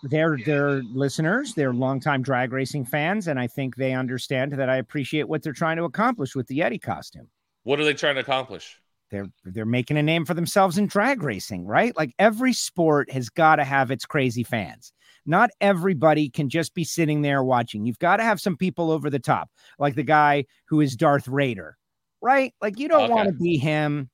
[0.02, 0.10] That?
[0.10, 4.76] They're they're listeners, they're longtime drag racing fans, and I think they understand that I
[4.76, 7.28] appreciate what they're trying to accomplish with the Yeti costume.
[7.64, 8.78] What are they trying to accomplish?
[9.10, 11.96] They're they're making a name for themselves in drag racing, right?
[11.96, 14.92] Like every sport has got to have its crazy fans.
[15.24, 17.84] Not everybody can just be sitting there watching.
[17.86, 21.26] You've got to have some people over the top, like the guy who is Darth
[21.26, 21.76] Raider,
[22.20, 22.54] right?
[22.60, 23.12] Like you don't Okay.
[23.12, 24.08] want to be him,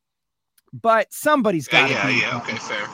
[0.73, 2.31] but somebody's got to yeah, be yeah.
[2.31, 2.37] him.
[2.43, 2.87] Okay, fair.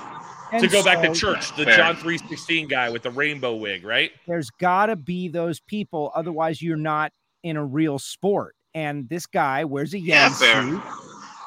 [0.52, 1.76] And to go back to church, the Fair.
[1.76, 4.10] John 316 guy with the rainbow wig, right?
[4.26, 9.26] there's got to be those people otherwise you're not in a real sport and this
[9.26, 10.82] guy wears a yeti Yeah, suit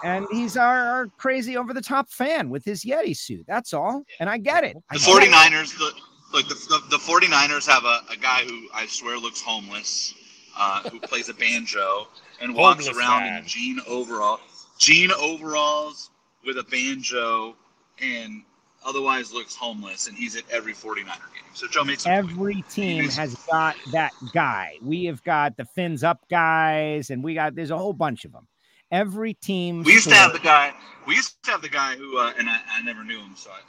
[0.04, 4.04] and he's our, our crazy over the top fan with his yeti suit that's all
[4.20, 5.92] and i get it I The get 49ers, the,
[6.34, 10.14] look, the, the, the 49ers have a, a guy who I swear looks homeless,
[10.58, 12.08] uh, who plays a banjo
[12.42, 13.42] and walks Homeless around man.
[13.44, 14.40] in jean overall,
[14.80, 16.10] jean overalls
[16.46, 17.56] with a banjo,
[18.02, 18.44] and
[18.86, 20.08] otherwise looks homeless.
[20.08, 21.44] And he's at every 49er game.
[21.54, 22.30] So Joe makes a point.
[22.32, 27.34] every team has got that guy we have got the fins up guys and we
[27.36, 28.48] got there's a whole bunch of them
[28.92, 30.74] every team We used to have the guy.
[31.08, 33.50] We used to have the guy who, uh, and I, I never knew him, so
[33.50, 33.60] I, I,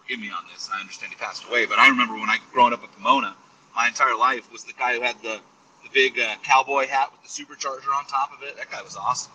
[0.00, 0.70] forgive me on this.
[0.72, 3.34] I understand he passed away, but I remember when I growing up at Pomona,
[3.76, 5.40] my entire life was the guy who had the
[5.84, 8.56] the big uh, cowboy hat with the supercharger on top of it.
[8.56, 9.32] That guy was awesome.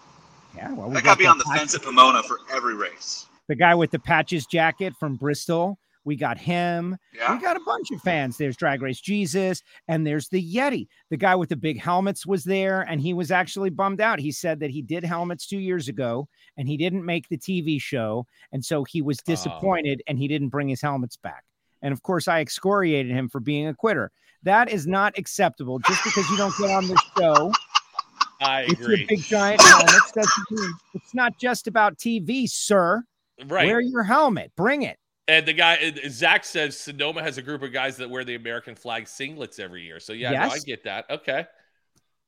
[0.56, 3.28] yeah well we That got guy be on the fence at Pomona for every race.
[3.48, 7.34] The guy with the patches jacket from bristol we got him Yeah.
[7.36, 8.38] We got a bunch of fans.
[8.38, 10.88] There's Drag Race Jesus, and there's the Yeti.
[11.10, 14.20] The guy with the big helmets was there, and he was actually bummed out.
[14.20, 16.28] He said that he did helmets two years ago,
[16.58, 19.24] and he didn't make the TV show, and so he was oh.
[19.26, 21.44] disappointed, and he didn't bring his helmets back.
[21.82, 24.12] And of course, I excoriated him for being a quitter.
[24.44, 25.80] That is not acceptable.
[25.80, 27.54] Just because you don't get on the show
[28.42, 29.06] I with your agree.
[29.06, 33.04] big giant helmets, doesn't mean it's not just about TV, sir.
[33.46, 33.68] Right.
[33.68, 34.52] Wear your helmet.
[34.56, 34.98] Bring it.
[35.28, 38.36] And the guy uh, Zach says Sonoma has a group of guys that wear the
[38.36, 40.00] American flag singlets every year.
[40.00, 41.06] So yeah, no, I get that.
[41.10, 41.46] Okay.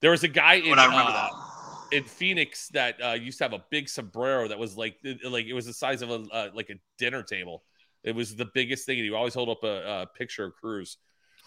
[0.01, 1.97] There was a guy in I remember uh, that.
[1.97, 5.53] in Phoenix that uh, used to have a big sombrero that was like like it
[5.53, 7.63] was the size of a uh, like a dinner table.
[8.03, 8.97] It was the biggest thing.
[8.97, 10.97] and He would always hold up a, a picture of Cruz.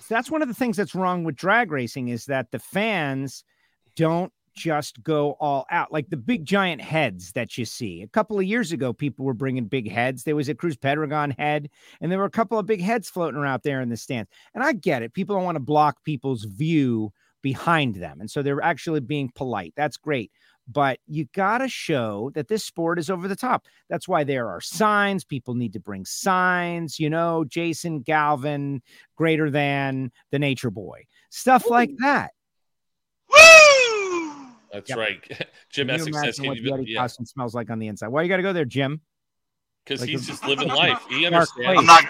[0.01, 3.43] So that's one of the things that's wrong with drag racing is that the fans
[3.97, 8.03] don't just go all out like the big giant heads that you see.
[8.03, 10.25] A couple of years ago, people were bringing big heads.
[10.25, 13.39] There was a Cruz Pedregon head, and there were a couple of big heads floating
[13.39, 14.31] around there in the stands.
[14.55, 15.15] And I get it.
[15.15, 18.21] People don't want to block people's view behind them.
[18.21, 19.73] And so they're actually being polite.
[19.77, 20.33] That's great.
[20.71, 23.67] But you got to show that this sport is over the top.
[23.89, 25.25] That's why there are signs.
[25.25, 28.83] People need to bring signs, you know, Jason Galvin
[29.17, 32.33] greater than the nature boy, stuff like that.
[34.73, 34.81] Woo!
[34.81, 34.99] That's yep.
[34.99, 35.49] right.
[35.71, 37.01] Jim Essex says, what the yeah.
[37.01, 38.09] costume smells like on the inside.
[38.09, 39.01] Why you got to go there, Jim?
[39.85, 41.01] Because like he's just living life.
[41.09, 41.79] He understands.
[41.79, 42.05] I'm not.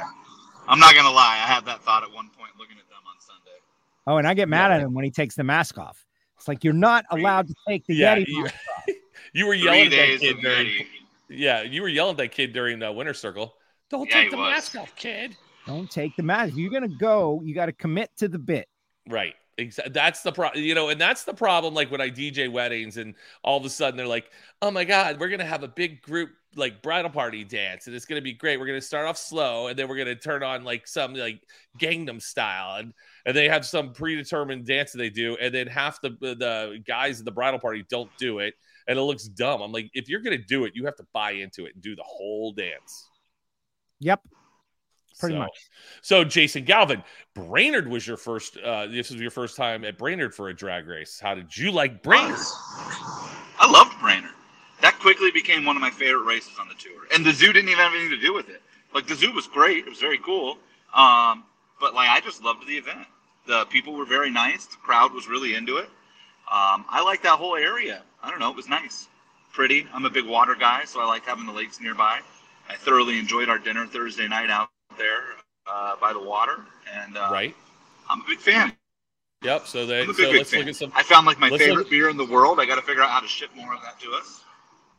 [0.66, 1.40] I'm not gonna lie.
[1.42, 3.58] I had that thought at one point looking at them on Sunday.
[4.06, 4.76] Oh, and I get mad yeah.
[4.76, 6.04] at him when he takes the mask off.
[6.36, 8.26] It's like you're not allowed to take the yeah, Yeti.
[8.28, 8.46] You,
[9.32, 10.86] you were yelling at that kid during.
[11.30, 13.54] Yeah, you were yelling at that kid during the winter circle.
[13.90, 14.50] Don't yeah, take the was.
[14.50, 15.36] mask off, kid.
[15.66, 16.52] Don't take the mask.
[16.52, 18.68] If you're gonna go, you got to commit to the bit.
[19.08, 19.34] Right.
[19.58, 19.92] Exactly.
[19.92, 21.74] That's the problem, you know, and that's the problem.
[21.74, 24.30] Like when I DJ weddings, and all of a sudden they're like,
[24.62, 28.04] "Oh my god, we're gonna have a big group like bridal party dance, and it's
[28.04, 28.58] gonna be great.
[28.60, 31.42] We're gonna start off slow, and then we're gonna turn on like some like
[31.76, 32.94] Gangnam style, and
[33.26, 37.18] and they have some predetermined dance that they do, and then half the the guys
[37.18, 38.54] at the bridal party don't do it,
[38.86, 39.60] and it looks dumb.
[39.60, 41.96] I'm like, if you're gonna do it, you have to buy into it and do
[41.96, 43.10] the whole dance.
[43.98, 44.20] Yep
[45.18, 45.68] pretty so, much.
[46.02, 47.02] So, Jason Galvin,
[47.34, 48.56] Brainerd was your first.
[48.56, 51.18] Uh, this was your first time at Brainerd for a drag race.
[51.20, 52.38] How did you like Brainerd?
[53.58, 54.30] I loved Brainerd.
[54.80, 57.68] That quickly became one of my favorite races on the tour, and the zoo didn't
[57.68, 58.62] even have anything to do with it.
[58.94, 60.58] Like the zoo was great; it was very cool.
[60.94, 61.44] Um,
[61.80, 63.06] but like I just loved the event.
[63.46, 64.66] The people were very nice.
[64.66, 65.88] The crowd was really into it.
[66.50, 68.02] Um, I like that whole area.
[68.22, 69.08] I don't know; it was nice,
[69.52, 69.86] pretty.
[69.92, 72.20] I'm a big water guy, so I like having the lakes nearby.
[72.68, 75.22] I thoroughly enjoyed our dinner Thursday night out there
[75.66, 77.54] uh, by the water, and uh, right,
[78.08, 78.72] I'm a big fan.
[79.42, 79.66] Yep.
[79.66, 80.04] So they.
[80.04, 80.60] So let's fan.
[80.60, 80.92] look at some.
[80.94, 81.90] I found like my favorite look...
[81.90, 82.60] beer in the world.
[82.60, 84.42] I got to figure out how to ship more of that to us.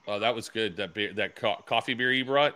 [0.08, 0.78] Oh, that was good.
[0.78, 2.56] That beer, that co- coffee beer you brought.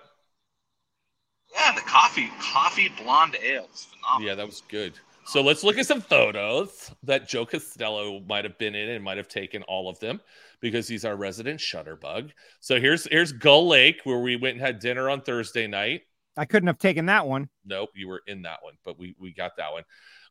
[1.53, 4.27] Yeah, the coffee coffee blonde ale is phenomenal.
[4.27, 4.93] Yeah, that was good.
[5.25, 9.17] So let's look at some photos that Joe Costello might have been in and might
[9.17, 10.19] have taken all of them
[10.59, 12.31] because he's our resident shutterbug.
[12.59, 16.01] So here's here's Gull Lake where we went and had dinner on Thursday night.
[16.37, 17.49] I couldn't have taken that one.
[17.65, 19.83] Nope, you were in that one, but we we got that one.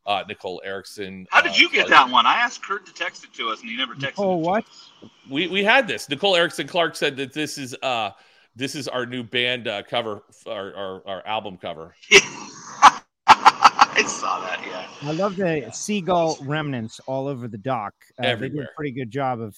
[0.04, 1.26] Uh, Nicole Erickson.
[1.30, 2.26] How did uh, you get that one?
[2.26, 4.14] I asked Kurt to text it to us, and he never texted.
[4.18, 4.64] Oh, what?
[5.30, 6.08] We we had this.
[6.08, 8.10] Nicole Erickson Clark said that this is uh
[8.56, 11.94] this is our new band uh, cover, our, our our album cover.
[13.94, 14.60] I saw that.
[14.66, 15.08] Yeah.
[15.08, 17.94] I love the seagull remnants all over the dock.
[18.18, 18.50] Uh, Everywhere.
[18.50, 19.56] They did a pretty good job of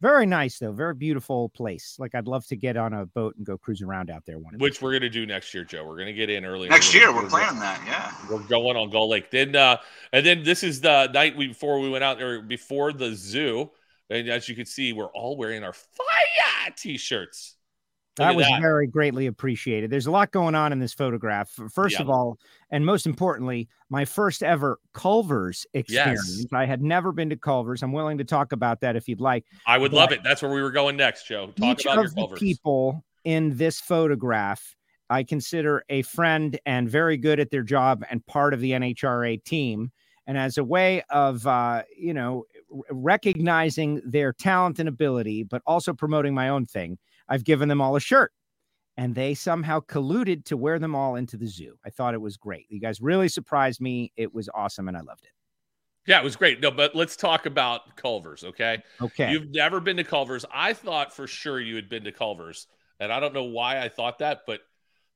[0.00, 1.96] very nice though, very beautiful place.
[1.98, 4.38] Like I'd love to get on a boat and go cruise around out there.
[4.38, 5.84] One which we're gonna do next year, Joe.
[5.84, 7.12] We're gonna get in early next year.
[7.14, 7.82] We're planning that.
[7.86, 9.30] Yeah, we're going on Gull Lake.
[9.30, 9.78] Then, uh,
[10.12, 13.70] and then this is the night we before we went out or before the zoo.
[14.08, 17.55] And as you can see, we're all wearing our fire t-shirts
[18.16, 18.60] that was that.
[18.60, 19.90] very greatly appreciated.
[19.90, 21.50] There's a lot going on in this photograph.
[21.72, 22.38] First of all,
[22.70, 26.38] and most importantly, my first ever Culver's experience.
[26.38, 26.46] Yes.
[26.52, 27.82] I had never been to Culver's.
[27.82, 29.44] I'm willing to talk about that if you'd like.
[29.66, 30.22] I would but love it.
[30.24, 31.52] That's where we were going next, Joe.
[31.56, 34.74] Talk each about of your The people in this photograph,
[35.10, 39.42] I consider a friend and very good at their job and part of the NHRA
[39.44, 39.92] team.
[40.26, 42.44] And as a way of, uh, you know,
[42.90, 46.98] recognizing their talent and ability, but also promoting my own thing.
[47.28, 48.32] I've given them all a shirt
[48.96, 51.78] and they somehow colluded to wear them all into the zoo.
[51.84, 52.66] I thought it was great.
[52.68, 54.12] You guys really surprised me.
[54.16, 55.32] It was awesome and I loved it.
[56.06, 56.60] Yeah, it was great.
[56.60, 58.82] No, but let's talk about Culver's, okay?
[59.02, 59.30] Okay.
[59.32, 60.44] You've never been to Culver's.
[60.52, 62.68] I thought for sure you had been to Culver's,
[63.00, 64.60] and I don't know why I thought that, but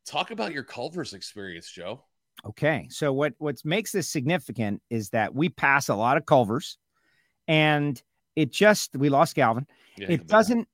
[0.04, 2.02] talk about your Culver's experience, Joe.
[2.44, 2.88] Okay.
[2.90, 6.78] So what what makes this significant is that we pass a lot of Culver's
[7.46, 8.02] and
[8.34, 9.66] it just we lost Galvin.
[9.96, 10.66] Yeah, it doesn't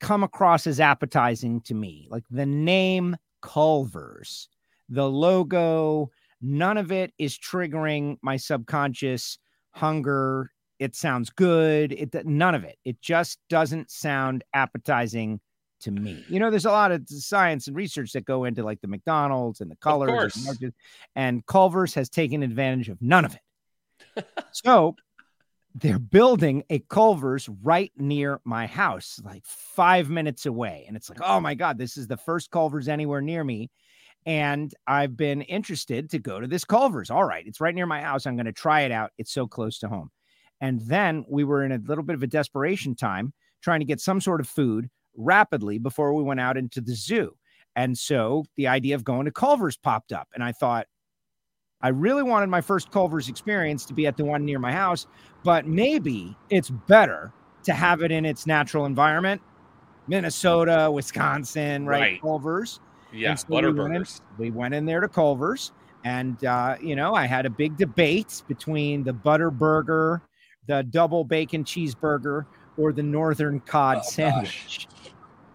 [0.00, 2.06] come across as appetizing to me.
[2.10, 4.48] Like the name Culver's,
[4.88, 9.38] the logo, none of it is triggering my subconscious
[9.72, 10.50] hunger.
[10.78, 11.92] It sounds good.
[11.92, 12.78] It none of it.
[12.84, 15.40] It just doesn't sound appetizing
[15.80, 16.24] to me.
[16.28, 19.60] You know, there's a lot of science and research that go into like the McDonald's
[19.60, 20.72] and the colors and,
[21.14, 24.26] and Culver's has taken advantage of none of it.
[24.52, 24.96] so
[25.74, 30.84] they're building a Culver's right near my house, like five minutes away.
[30.86, 33.70] And it's like, oh my God, this is the first Culver's anywhere near me.
[34.24, 37.10] And I've been interested to go to this Culver's.
[37.10, 38.24] All right, it's right near my house.
[38.24, 39.10] I'm going to try it out.
[39.18, 40.10] It's so close to home.
[40.60, 44.00] And then we were in a little bit of a desperation time trying to get
[44.00, 47.34] some sort of food rapidly before we went out into the zoo.
[47.76, 50.28] And so the idea of going to Culver's popped up.
[50.34, 50.86] And I thought,
[51.82, 55.06] I really wanted my first Culver's experience to be at the one near my house,
[55.42, 57.32] but maybe it's better
[57.64, 59.40] to have it in its natural environment.
[60.06, 62.00] Minnesota, Wisconsin, right?
[62.00, 62.20] Right.
[62.20, 62.80] Culver's.
[63.12, 64.04] Yeah, so we went in-
[64.38, 65.72] we went in there to Culver's,
[66.04, 70.20] and uh, you know, I had a big debate between the butter burger,
[70.66, 72.44] the double bacon cheeseburger,
[72.76, 74.12] or the northern cod Oh, gosh.
[74.12, 74.88] sandwich.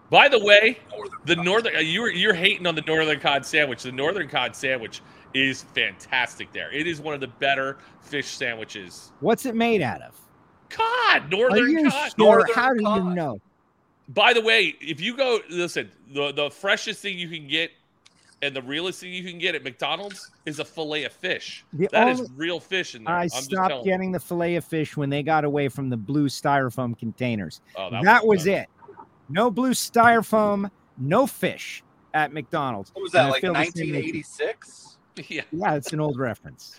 [0.08, 3.82] By the way, Northern the northern uh, you're you're hating on the northern cod sandwich.
[3.82, 5.02] The northern cod sandwich
[5.34, 6.52] is fantastic.
[6.52, 9.12] There, it is one of the better fish sandwiches.
[9.20, 10.14] What's it made out of?
[10.68, 11.92] Cod, northern cod.
[11.92, 12.10] sure?
[12.18, 13.40] Northern How do you know?
[14.08, 17.70] By the way, if you go listen, the the freshest thing you can get
[18.42, 21.64] and the realest thing you can get at McDonald's is a fillet of fish.
[21.74, 23.14] The That is only- real fish in there.
[23.14, 23.84] I I'm just stopped you.
[23.84, 27.60] getting the fillet of fish when they got away from the blue styrofoam containers.
[27.76, 28.52] Oh, that was fun.
[28.54, 28.68] it.
[29.28, 31.82] No blue styrofoam, no fish
[32.14, 32.90] at McDonald's.
[32.94, 33.98] What was that, I like feel the same way.
[33.98, 34.96] 1986?
[35.28, 35.42] Yeah.
[35.52, 36.78] Yeah, it's an old reference.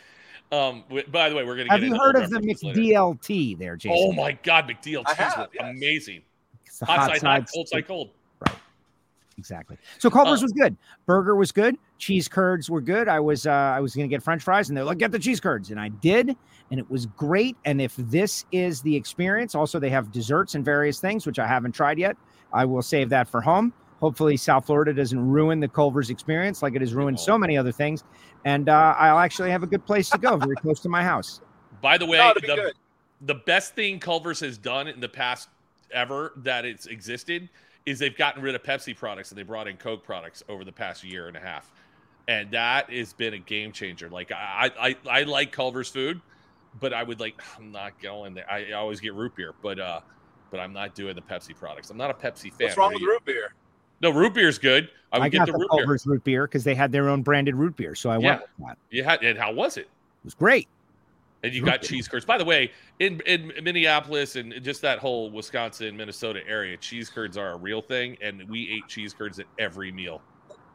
[0.51, 0.83] Um.
[0.89, 2.79] w- By the way, we're gonna Have get you heard of the references later.
[2.79, 3.97] McDLT there, Jason?
[3.99, 5.69] Oh my God, McDLT I cheese have, was yes.
[5.77, 6.21] amazing.
[6.65, 8.09] It's the Hot, side hot, cold side cold.
[8.45, 8.55] Right.
[9.37, 9.77] Exactly.
[9.97, 10.43] So Culver's Oh.
[10.43, 10.75] was good.
[11.05, 11.77] Burger was good.
[11.99, 13.07] Cheese curds were good.
[13.07, 15.39] I was uh, I was gonna get French fries, and they're like, get the cheese
[15.39, 16.35] curds, and I did,
[16.69, 17.55] and it was great.
[17.65, 21.47] And if this is the experience, also they have desserts and various things which I
[21.47, 22.17] haven't tried yet.
[22.51, 23.71] I will save that for home.
[24.01, 27.71] Hopefully, South Florida doesn't ruin the Culver's experience like it has ruined so many other
[27.71, 28.03] things.
[28.45, 31.41] And uh, I'll actually have a good place to go, very close to my house.
[31.81, 32.73] By the way, No, the, good.
[33.21, 35.49] the best thing Culver's has done in the past
[35.91, 37.49] ever that it's existed
[37.85, 40.71] is they've gotten rid of Pepsi products and they brought in Coke products over the
[40.71, 41.71] past year and a half,
[42.27, 44.09] and that has been a game changer.
[44.09, 46.21] Like I, I, I like Culver's food,
[46.79, 48.49] but I would like I'm not going there.
[48.49, 50.01] I, I always get root beer, but uh,
[50.49, 51.89] but I'm not doing the Pepsi products.
[51.89, 52.67] I'm not a Pepsi fan.
[52.67, 53.53] What's wrong with root beer?
[54.01, 54.89] No, root beer's good.
[55.11, 55.79] I I, would get got the the, root beer.
[55.85, 58.27] Culver's root beer because they had their own branded root beer, so I Yeah.
[58.29, 58.77] went with that.
[58.89, 59.81] You had, and how was it?
[59.81, 60.67] It was great.
[61.43, 61.89] And you Root got beer.
[61.89, 62.23] cheese curds.
[62.23, 67.35] By the way, in, in Minneapolis and just that whole Wisconsin, Minnesota area, cheese curds
[67.35, 70.21] are a real thing, and we ate cheese curds at every meal.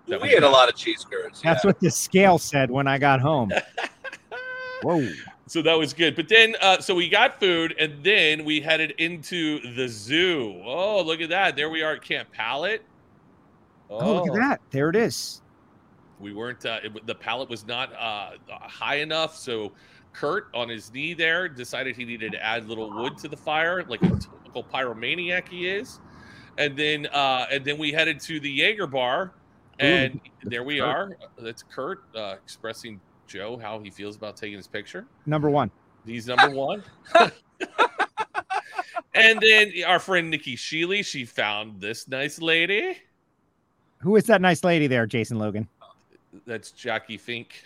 [0.08, 1.40] That we was ate a lot of cheese curds.
[1.40, 1.68] That's yeah.
[1.68, 3.50] what the scale said when I got home.
[4.82, 5.08] Whoa.
[5.46, 6.16] So that was good.
[6.16, 10.60] But then, uh, so we got food, and then we headed into the zoo.
[10.64, 11.54] Oh, look at that!
[11.56, 12.82] There we are at Camp Pallet.
[13.90, 14.60] Oh, look at that.
[14.70, 15.42] There it is.
[16.18, 16.64] We weren't.
[16.64, 19.72] Uh, it, the pallet was not uh, high enough, so
[20.12, 23.84] Kurt on his knee there decided he needed to add little wood to the fire,
[23.84, 26.00] like a typical pyromaniac he is.
[26.58, 29.34] And then, uh, and then we headed to the Jaeger bar,
[29.78, 30.88] and there we Kurt.
[30.88, 31.16] are.
[31.38, 35.06] That's Kurt uh, expressing Joe how he feels about taking his picture.
[35.26, 35.70] Number one.
[36.06, 36.82] He's number one.
[39.14, 42.96] and then our friend Nikki Sheely, she found this nice lady.
[43.98, 45.68] Who is that nice lady there, Jason Logan?
[46.46, 47.64] That's Jackie Fink.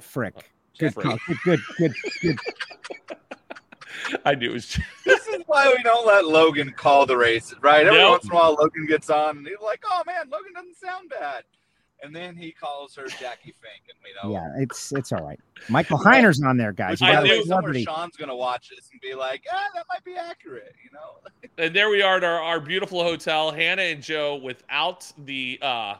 [0.00, 0.34] Frick.
[0.36, 0.40] Uh,
[0.78, 1.06] good, Frick.
[1.06, 1.18] call.
[1.44, 2.38] good, good, good, good.
[4.24, 4.78] I knew it was.
[5.04, 7.86] This is why we don't let Logan call the races, right?
[7.86, 8.10] Every No.
[8.12, 11.10] once in a while, Logan gets on and he's like, "Oh man, Logan doesn't sound
[11.10, 11.42] bad,"
[12.02, 14.34] and then he calls her Jackie Fink, and we know.
[14.34, 15.40] Yeah, it's it's all right.
[15.68, 17.00] Michael Heiner's on there, guys.
[17.00, 17.74] Which, You I by got the a knew- somewhere.
[17.80, 21.48] Sean's gonna watch this and be like, "Ah, that might be accurate," you know.
[21.58, 25.94] and there we are at our, our beautiful hotel hannah and joe without the uh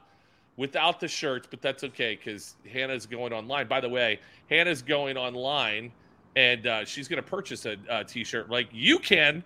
[0.57, 4.19] without the shirts but that's okay because hannah's going online by the way
[4.51, 5.91] hannah's going online
[6.37, 9.43] and uh, she's going to purchase a, a t-shirt like you can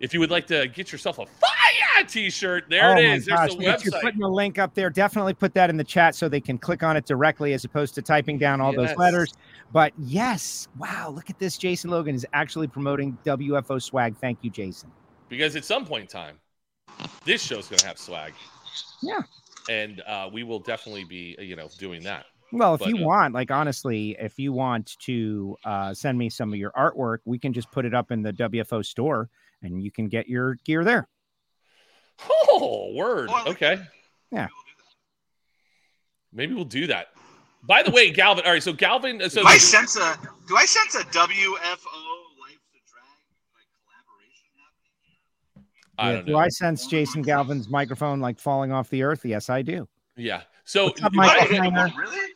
[0.00, 3.56] if you would like to get yourself a fire t-shirt there oh it gosh, there's
[3.56, 4.90] the look, You're website putting a link up there.
[4.90, 7.94] Definitely put that in the chat so they can click on it directly as opposed
[7.94, 8.90] to typing down all Yes.
[8.90, 9.32] those letters.
[9.72, 11.56] But yes, wow, look at this.
[11.58, 14.16] Jason Logan is actually promoting WFO swag.
[14.20, 14.90] Thank you, Jason.
[15.28, 16.38] because at some point in time
[17.24, 18.32] this show's going to have swag
[19.02, 19.20] Yeah.
[19.68, 22.98] and uh, we will definitely be uh, you know doing that Well, if But, you
[22.98, 27.18] uh, want, like honestly, if you want to uh, send me some of your artwork,
[27.24, 29.28] we can just put it up in the WFO store
[29.62, 31.08] and you can get your gear there.
[32.28, 33.80] oh word I like okay
[34.30, 34.48] Yeah.
[36.32, 37.08] Maybe we'll do that.
[37.62, 38.44] By the way, Galvin.
[38.44, 39.22] All right, so Galvin.
[39.22, 40.16] Uh, so do I sense a
[40.46, 43.16] do I sense a WFO Life's a Drag
[43.54, 45.64] like collaboration happening?
[45.98, 46.38] I Yeah, don't do know.
[46.38, 49.24] I sense Jason Galvin's microphone like falling off the earth?
[49.24, 49.88] Yes, I do.
[50.16, 50.42] Yeah.
[50.64, 51.72] So What's up, Michael What?
[51.72, 51.96] Heiner?
[51.96, 52.32] Really?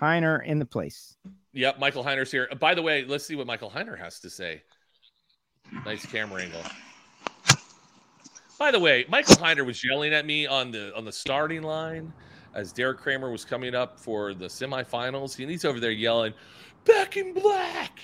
[0.00, 1.16] Heiner in the place.
[1.52, 2.48] Yep, Michael Heiner's here.
[2.52, 4.62] Uh, by the way, let's see what Michael Heiner has to say.
[5.84, 6.62] Nice camera angle.
[8.58, 12.12] By the way, Michael Heiner was yelling at me on the on the starting line
[12.54, 15.38] as Deric Kramer was coming up for the semifinals.
[15.38, 16.34] And he's over there yelling,
[16.84, 18.00] "Back in black,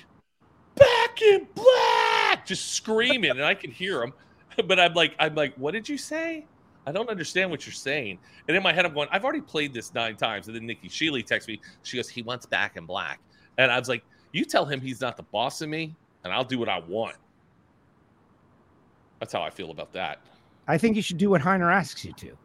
[0.74, 4.12] back in black!" Just screaming, and I can hear him.
[4.66, 6.46] But I'm like, I'm like, what did you say?
[6.86, 8.18] I don't understand what you're saying.
[8.48, 10.46] And in my head, I'm going, I've already played this nine times.
[10.46, 11.60] And then Nikki Sheely texts me.
[11.82, 13.20] She goes, he wants back in black.
[13.58, 14.02] And I was like,
[14.32, 15.94] you tell him he's not the boss of me,
[16.24, 17.16] and I'll do what I want.
[19.20, 20.18] That's how I feel about that.
[20.68, 22.36] I think you should do what Heiner asks you to.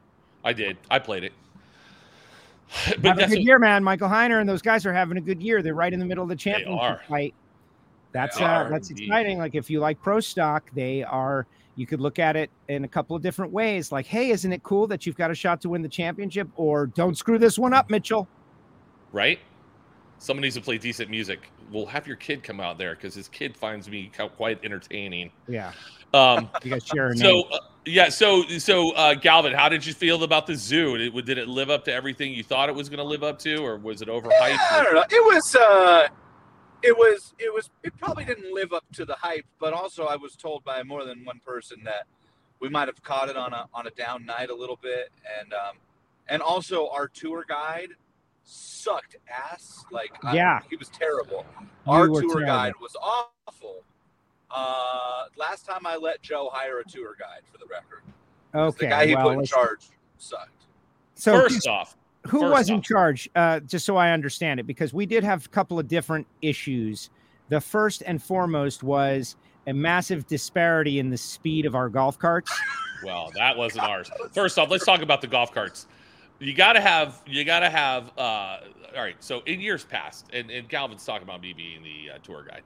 [0.43, 0.77] I did.
[0.89, 1.33] I played it.
[2.67, 3.83] Have But a good what- year, man.
[3.83, 5.61] Michael Heiner and those guys are having a good year.
[5.61, 7.33] They're right in the middle of the championship fight.
[8.13, 9.05] That's uh, that's indeed.
[9.05, 9.37] exciting.
[9.37, 11.45] Like if you like pro stock, they are.
[11.75, 13.93] You could look at it in a couple of different ways.
[13.93, 16.49] Like, hey, isn't it cool that you've got a shot to win the championship?
[16.57, 18.27] Or don't screw this one up, Mitchell.
[19.13, 19.39] right?
[20.17, 21.49] Someone needs to play decent music.
[21.71, 25.31] We'll have your kid come out there because his kid finds me quite entertaining.
[25.47, 25.71] Yeah,
[26.13, 30.23] Um, you guys share so uh, yeah, so so uh, Galvin, how did you feel
[30.23, 30.97] about the zoo?
[30.97, 33.23] Did it, did it live up to everything you thought it was going to live
[33.23, 34.57] up to, or was it overhyped?
[34.71, 35.03] I don't know.
[35.09, 36.07] It was uh
[36.83, 40.15] it was it was it probably didn't live up to the hype, but also I
[40.15, 42.05] was told by more than one person that
[42.59, 45.09] we might have caught it on a on a down night a little bit
[45.39, 45.77] and um
[46.27, 47.89] and also our tour guide
[48.43, 50.59] sucked ass like I- Yeah.
[50.69, 52.45] he was terrible You our tour terrible.
[52.45, 53.83] guide was awful
[54.49, 58.01] uh last time i let joe hire a tour guide for the record.
[58.53, 59.85] Okay, the guy he well, put in charge
[60.17, 60.65] sucked
[61.15, 61.95] So First off,
[62.27, 63.29] who first was in charge?
[63.35, 67.09] Uh, just so I understand it, because we did have a couple of different issues.
[67.49, 69.37] The first and foremost was
[69.67, 72.51] a massive disparity in the speed of our golf carts.
[73.05, 74.11] well, that wasn't ours.
[74.33, 75.87] First off, let's talk about the golf carts.
[76.41, 78.11] You got to have, you got to have.
[78.17, 78.57] Uh,
[78.95, 82.17] all right, so in years past, and, and Galvin's talking about me being the uh,
[82.23, 82.63] tour guide.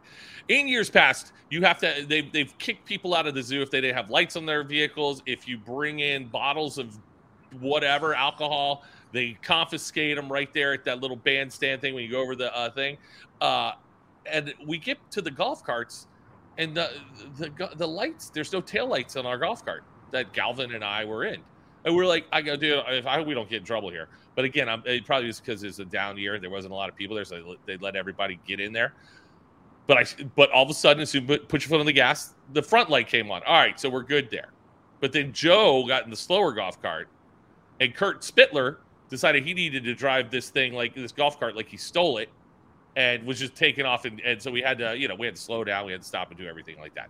[0.48, 2.06] In years past, you have to.
[2.08, 4.64] They've they've kicked people out of the zoo if they didn't have lights on their
[4.64, 5.22] vehicles.
[5.26, 6.98] If you bring in bottles of
[7.60, 12.22] whatever alcohol, they confiscate them right there at that little bandstand thing when you go
[12.22, 12.98] over the uh, thing.
[13.42, 13.74] Uh,
[14.26, 16.08] and we get to the golf carts,
[16.58, 16.92] and the
[17.38, 18.30] the the lights.
[18.30, 21.42] There's no tail lights on our golf cart that Galvin and I were in.
[21.86, 24.10] And we're like, I go, dude, if I hope we don't get in trouble here.
[24.36, 26.40] But again, I'm, it probably was because it's a down year.
[26.40, 28.74] There wasn't a lot of people there, so they, let- they let everybody get in
[28.74, 28.94] there.
[29.88, 30.06] But I,
[30.36, 32.64] but all of a sudden, as you put put your foot on the gas, the
[32.64, 33.44] front light came on.
[33.44, 34.50] All right, so we're good there.
[35.00, 37.08] But then Joe got in the slower golf cart,
[37.80, 38.78] and Kurt Spittler
[39.10, 42.30] decided he needed to drive this thing like this golf cart like he stole it,
[42.96, 44.06] and was just taking off.
[44.06, 46.02] And, and so we had to, you know, we had to slow down, we had
[46.02, 47.10] to stop and do everything like that.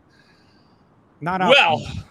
[1.21, 2.03] Not Well, optimal.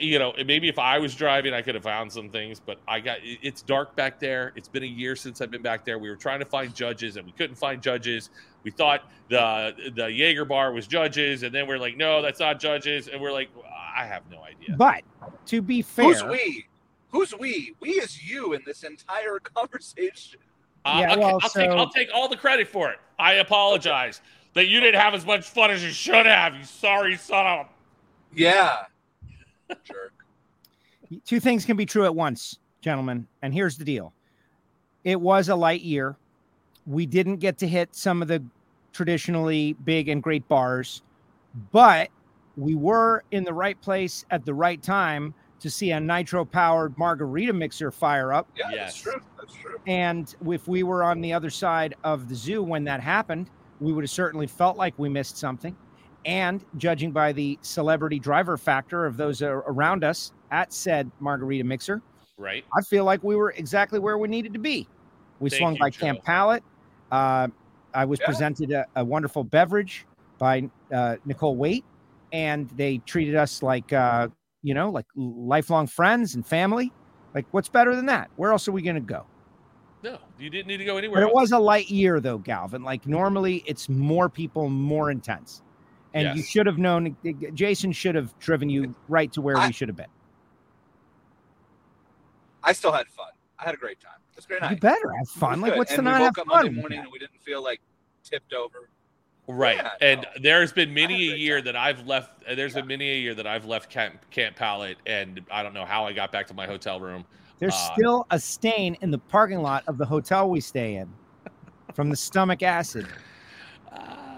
[0.00, 3.00] You know, maybe if I was driving, I could have found some things, but I
[3.00, 4.52] got it's dark back there.
[4.56, 5.98] It's been a year since I've been back there.
[5.98, 8.30] We were trying to find judges and we couldn't find judges.
[8.62, 12.60] We thought the the Jaeger bar was judges, and then we're like, no, that's not
[12.60, 13.50] judges, and we're like,
[13.96, 14.76] I have no idea.
[14.76, 15.02] But
[15.46, 16.66] to be fair, who's we
[17.10, 20.40] who's we we is you in this entire conversation
[20.84, 22.98] Uh, Yeah, okay, well, I'll take I'll take all the credit for it.
[23.18, 24.20] I apologize
[24.54, 26.54] that you didn't have as much fun as you should have.
[26.54, 27.66] You sorry son of.
[27.66, 27.68] a-
[28.34, 28.84] yeah
[29.84, 30.12] jerk
[31.24, 33.26] two things can be true at once, gentlemen.
[33.42, 34.12] And here's the deal
[35.04, 36.16] it was a light year.
[36.86, 38.42] We didn't get to hit some of the
[38.92, 41.02] traditionally big and great bars,
[41.72, 42.10] but
[42.56, 46.96] we were in the right place at the right time to see a nitro powered
[46.98, 48.48] margarita mixer fire up.
[48.56, 48.80] yeah Yes.
[48.94, 52.62] that's true that's true And if we were on the other side of the zoo
[52.62, 53.50] when that happened,
[53.80, 55.76] we would have certainly felt like we missed something.
[56.24, 62.02] And judging by the celebrity driver factor of those around us at said margarita mixer,
[62.40, 62.64] Right.
[62.74, 64.88] I feel like we were exactly where we needed to be.
[65.40, 66.06] We Thank swung you, by Joe.
[66.06, 66.62] Camp Pallet.
[67.10, 67.48] Uh,
[67.92, 68.26] I was Yeah.
[68.26, 70.06] presented a, a wonderful beverage
[70.38, 71.84] by uh, Nicole Waite,
[72.32, 74.28] and they treated us like, uh,
[74.62, 76.90] you know, like lifelong friends and family.
[77.34, 78.30] Like, what's better than that?
[78.36, 79.26] Where else are we going to go?
[80.02, 81.20] No, you didn't need to go anywhere.
[81.20, 82.82] But it was a light year, though, Galvin.
[82.82, 85.60] Like, normally it's more people, more intense.
[86.14, 87.16] And you should have known,
[87.54, 90.06] Jason should have driven you right to where I- we should have been.
[92.62, 95.10] i still had fun i had a great time it was a great You better
[95.18, 95.60] have fun.
[95.60, 95.78] Like, good.
[95.78, 96.64] what's and to we not have woke up fun?
[96.66, 97.80] monday morning and we didn't feel like
[98.24, 98.88] tipped over
[99.48, 99.76] Right.
[99.78, 100.28] Yeah, and no.
[100.42, 101.64] there's been many a a year time.
[101.64, 102.44] that I've left.
[102.46, 102.82] uh, There's Yeah.
[102.82, 106.04] been many a year that I've left Camp, Camp Pallet, and I don't know how
[106.06, 107.24] I got back to my hotel room.
[107.58, 111.12] There's Uh, still a stain in the parking lot of the hotel we stay in
[111.94, 113.08] from the stomach acid.
[113.92, 114.29] Uh,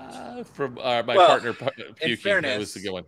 [0.52, 2.42] from uh, my Well, partner pu- puking.
[2.42, 3.04] that was the good one.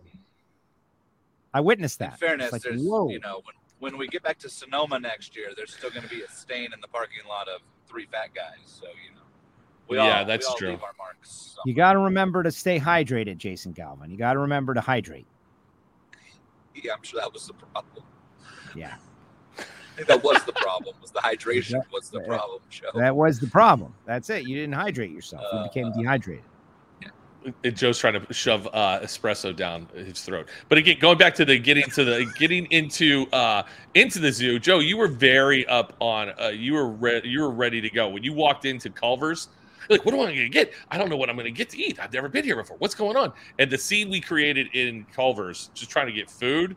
[1.53, 2.13] I witnessed that.
[2.13, 3.09] in fairness like, there's whoa.
[3.09, 3.41] you know
[3.79, 6.29] when, when we get back to sonoma next year there's still going to be a
[6.29, 9.21] stain in the parking lot of three fat guys so you know
[9.87, 10.69] we Yeah, all, that's we all true.
[10.71, 11.61] leave our marks so.
[11.65, 14.11] You got to remember to stay hydrated, Jason Galvin.
[14.11, 15.27] You got to remember to hydrate.
[16.75, 18.03] yeah i'm sure that was the problem
[18.75, 18.95] Yeah,
[20.07, 20.93] that was the problem.
[21.01, 22.89] Was the hydration That- was the that- problem, Joe?
[22.95, 23.93] that was the problem.
[24.05, 24.45] That's it.
[24.45, 25.43] You didn't hydrate yourself.
[25.53, 26.43] You became Uh, dehydrated.
[27.73, 30.49] Joe's trying to shove uh, espresso down his throat.
[30.69, 34.59] But again, going back to the getting to the getting into uh, into the zoo,
[34.59, 36.33] Joe, you were very up on.
[36.39, 39.49] Uh, you were re- you were ready to go when you walked into Culver's.
[39.89, 40.73] Like, what am I going to get?
[40.89, 41.99] I don't know what I'm going to get to eat.
[41.99, 42.75] I've never been here before.
[42.77, 43.31] What's going on?
[43.59, 46.75] And the scene we created in Culver's, just trying to get food.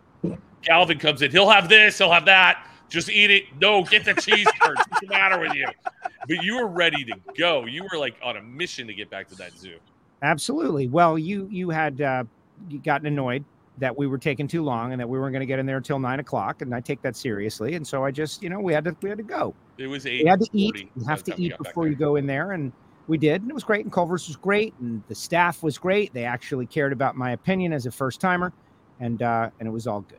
[0.60, 1.30] Galvin comes in.
[1.30, 1.96] He'll have this.
[1.96, 2.66] He'll have that.
[2.90, 3.44] Just eat it.
[3.60, 4.80] No, get the cheese curds.
[4.88, 5.66] What's the matter with you?
[6.26, 7.64] But you were ready to go.
[7.66, 9.78] You were like on a mission to get back to that zoo.
[10.22, 10.88] Absolutely.
[10.88, 12.24] Well, you you had uh,
[12.68, 13.44] you gotten annoyed
[13.78, 15.76] that we were taking too long and that we weren't going to get in there
[15.76, 17.74] until nine o'clock, and I take that seriously.
[17.74, 19.54] And so I just, you know, we had to we had to go.
[19.78, 20.24] It was eight.
[20.24, 20.90] We had to eat.
[20.96, 22.72] You have to eat before you go in there, and
[23.06, 23.84] we did, and it was great.
[23.84, 26.12] And Culver's was great, and the staff was great.
[26.12, 28.52] They actually cared about my opinion as a first timer,
[29.00, 30.18] and uh, and it was all good.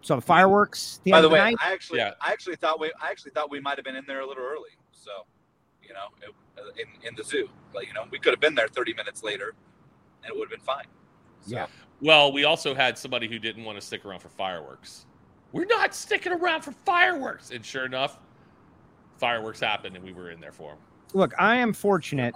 [0.00, 1.00] So the fireworks.
[1.04, 2.12] The By the end of way, night, I actually, Yeah.
[2.20, 4.44] I actually thought we, I actually thought we might have been in there a little
[4.44, 4.70] early.
[4.92, 5.10] So,
[5.88, 6.32] you know, it,
[6.80, 9.54] in in the zoo, like you know, we could have been there 30 minutes later,
[10.22, 10.86] and it would have been fine.
[11.40, 11.66] So, Yeah.
[12.00, 15.06] Well, we also had somebody who didn't want to stick around for fireworks.
[15.50, 17.50] We're not sticking around for fireworks.
[17.50, 18.20] And sure enough,
[19.16, 20.78] fireworks happened and we were in there for them.
[21.14, 22.34] look, I am fortunate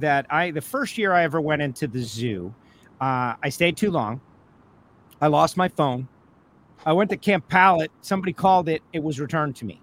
[0.00, 2.54] that I the first year I ever went into the zoo,
[3.00, 4.20] uh, I stayed too long.
[5.20, 6.08] I lost my phone.
[6.84, 7.90] I went to Camp Pallet.
[8.00, 8.82] Somebody called it.
[8.92, 9.80] It was returned to me.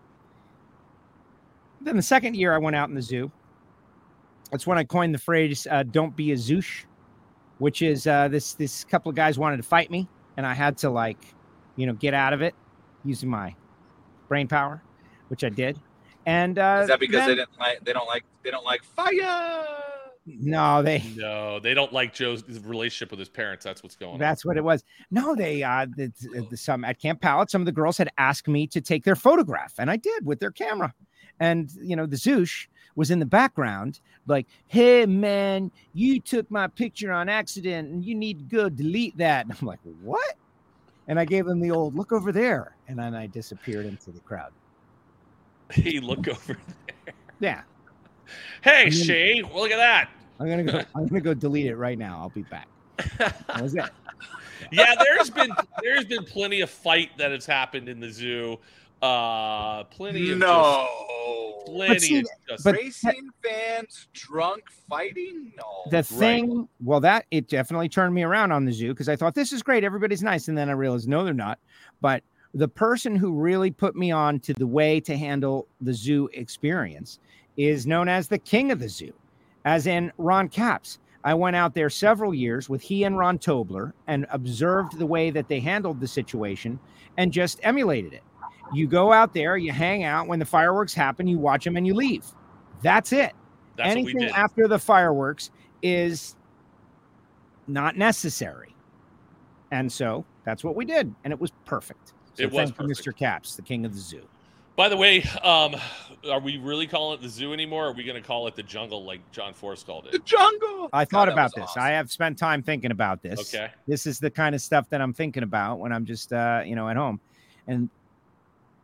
[1.83, 3.31] Then the second year I went out in the zoo.
[4.51, 6.85] That's when I coined the phrase uh, "Don't be a zoosh,"
[7.57, 10.07] which is uh, this this couple of guys wanted to fight me,
[10.37, 11.17] and I had to like,
[11.75, 12.55] you know, get out of it
[13.03, 13.55] using my
[14.27, 14.81] brain power,
[15.27, 15.79] which I did.
[16.25, 18.83] And uh, Is that because then- they didn't like, they don't like, they don't like
[18.83, 19.65] fire?
[20.25, 21.03] No, they.
[21.17, 23.65] No, they don't like Joe's relationship with his parents.
[23.65, 24.19] That's what's going on.
[24.19, 24.85] That's what it was.
[25.11, 26.13] No, they uh the,
[26.49, 29.17] the some at Camp Pallet, some of the girls had asked me to take their
[29.17, 30.93] photograph, and I did with their camera.
[31.39, 36.67] And you know, the Zoosh was in the background, like, hey man, you took my
[36.67, 39.45] picture on accident and you need to go delete that.
[39.45, 40.35] And I'm like, what?
[41.07, 44.19] And I gave him the old look over there, and then I disappeared into the
[44.21, 44.51] crowd.
[45.73, 46.53] He look over.
[47.05, 47.13] There.
[47.39, 47.61] Yeah.
[48.61, 50.09] Hey, I mean- Shane, well, look at that.
[50.39, 52.19] I'm gonna go, I'm gonna go delete it right now.
[52.19, 52.67] I'll be back.
[53.17, 53.89] That was it.
[54.71, 58.59] yeah, there's been there's been plenty of fight that has happened in the zoo.
[59.03, 60.87] Uh, plenty of No.
[61.57, 65.51] just, plenty see, of just, but- Racing fans drunk fighting?
[65.57, 65.63] No.
[65.91, 69.35] the thing well that it definitely turned me around on the zoo because i thought
[69.35, 71.59] this is great everybody's nice and then i realized no they're not
[71.99, 72.23] but
[72.53, 77.19] the person who really put me on to the way to handle the zoo experience
[77.57, 79.11] is known as the king of the zoo
[79.65, 83.91] as in ron capps i went out there several years with he and ron tobler
[84.07, 86.79] and observed the way that they handled the situation
[87.17, 88.23] and just emulated it
[88.73, 91.85] you go out there you hang out when the fireworks happen you watch them and
[91.85, 92.25] you leave
[92.81, 93.33] that's it
[93.75, 94.31] that's what we anything did.
[94.31, 95.51] after the fireworks
[95.81, 96.35] is
[97.67, 98.75] not necessary.
[99.71, 101.13] And so that's what we did.
[101.23, 102.13] And it was perfect.
[102.35, 103.15] So It was thank you, Mr.
[103.15, 104.23] Capps, the king of the zoo.
[104.75, 105.75] By the way, um,
[106.31, 107.85] are we really calling it the zoo anymore?
[107.85, 110.13] Or are we going to call it the jungle like John Force called it?
[110.13, 110.89] The jungle.
[110.91, 111.65] I thought that about this.
[111.65, 111.83] awesome.
[111.83, 113.53] I have spent time thinking about this.
[113.53, 113.71] Okay.
[113.87, 116.75] This is the kind of stuff that I'm thinking about when I'm just uh, you
[116.75, 117.19] know, at home.
[117.67, 117.87] And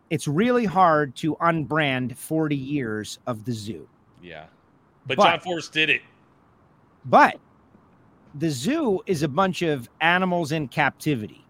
[0.09, 3.87] it's really hard to unbrand 40 years of the zoo.
[4.21, 4.45] Yeah.
[5.07, 6.01] But, But- John Force did it.
[7.05, 7.39] But
[8.35, 11.45] the zoo is a bunch of animals in captivity,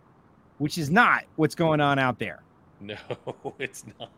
[0.59, 2.41] which is not what's going on out there.
[2.79, 2.95] No,
[3.59, 4.09] it's not.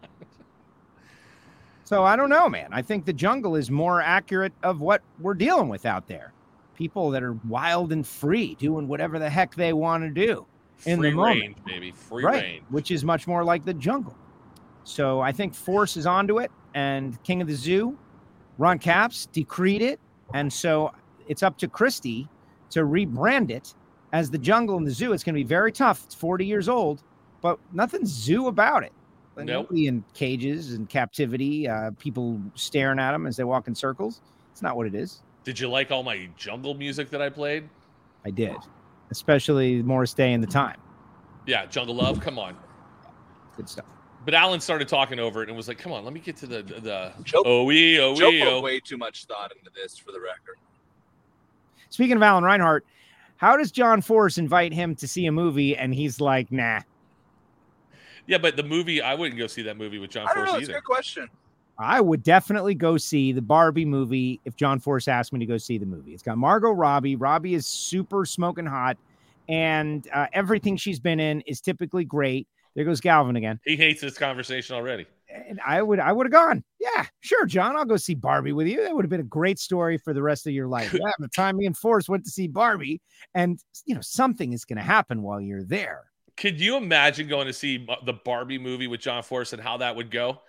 [1.84, 2.70] So I don't know, man.
[2.72, 6.32] I think the jungle is more accurate of what we're dealing with out there.
[6.76, 10.46] People that are wild and free, doing whatever the heck they want to do,
[10.86, 11.39] In the Free moment.
[11.42, 11.92] range, baby.
[11.92, 12.44] Free right?
[12.44, 12.64] range.
[12.70, 14.16] Which is much more like the jungle.
[14.84, 17.97] So I think Force is onto it, and King of the Zoo,
[18.57, 19.99] Ron Capps decreed it,
[20.34, 20.91] and so
[21.27, 22.27] it's up to Christie
[22.71, 23.73] to rebrand it
[24.13, 25.13] as the jungle and the zoo.
[25.13, 26.03] It's going to be very tough.
[26.05, 27.03] It's 40 years old,
[27.41, 28.91] but nothing zoo about it.
[29.38, 29.47] Nope.
[29.47, 34.21] Nobody in cages and captivity, uh, people staring at them as they walk in circles.
[34.51, 35.23] It's not what it is.
[35.43, 37.67] Did you like all my jungle music that I played?
[38.25, 38.57] I did,
[39.09, 40.79] especially Morris Day and the Time.
[41.47, 42.19] Yeah, Jungle Love.
[42.19, 42.55] Come on.
[43.57, 43.86] Good stuff.
[44.24, 46.47] But Alan started talking over it and was like, "Come on, let me get to
[46.47, 49.97] the the Joe, oh we oh Joe put oh." way too much thought into this
[49.97, 50.57] for the record.
[51.89, 52.86] Speaking of Alan Reinhart,
[53.38, 56.82] how does John Force invite him to see a movie and he's like, nah,
[58.28, 60.51] Yeah, but the movie I wouldn't go see that movie with John I don't know.
[60.51, 60.80] Force It's a either.
[60.82, 61.30] good question.
[61.78, 65.57] I would definitely go see the Barbie movie if John Force asked me to go
[65.57, 66.13] see the movie.
[66.13, 67.15] It's got Margot Robbie.
[67.15, 68.97] Robbie is super smoking hot,
[69.49, 72.47] and uh, everything she's been in is typically great.
[72.76, 73.59] There goes Galvin again.
[73.65, 75.05] He hates this conversation already.
[75.30, 76.63] And I would, I would have gone.
[76.80, 77.76] Yeah, sure, John.
[77.76, 78.84] I'll go see Barbie with you.
[78.84, 80.93] That would have been a great story for the rest of your life.
[81.01, 83.01] Yeah, the time me and Force went to see Barbie,
[83.34, 86.03] and you know something is going to happen while you're there.
[86.38, 89.95] Could you imagine going to see the Barbie movie with John Force and how that
[89.95, 90.41] would go?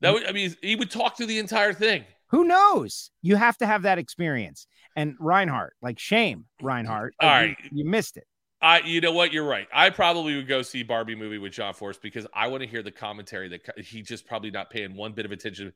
[0.00, 0.14] That hmm?
[0.14, 2.04] would, I mean, he would talk through the entire thing.
[2.30, 3.10] Who knows?
[3.22, 4.66] You have to have that experience.
[4.96, 7.14] And Reinhart, like shame, Reinhart.
[7.20, 7.56] All right.
[7.70, 8.26] you, you missed it.
[8.60, 9.32] I, you know what?
[9.32, 9.68] You're right.
[9.72, 12.82] I probably would go see Barbie movie with John Force because I want to hear
[12.82, 15.72] the commentary that he just probably not paying one bit of attention.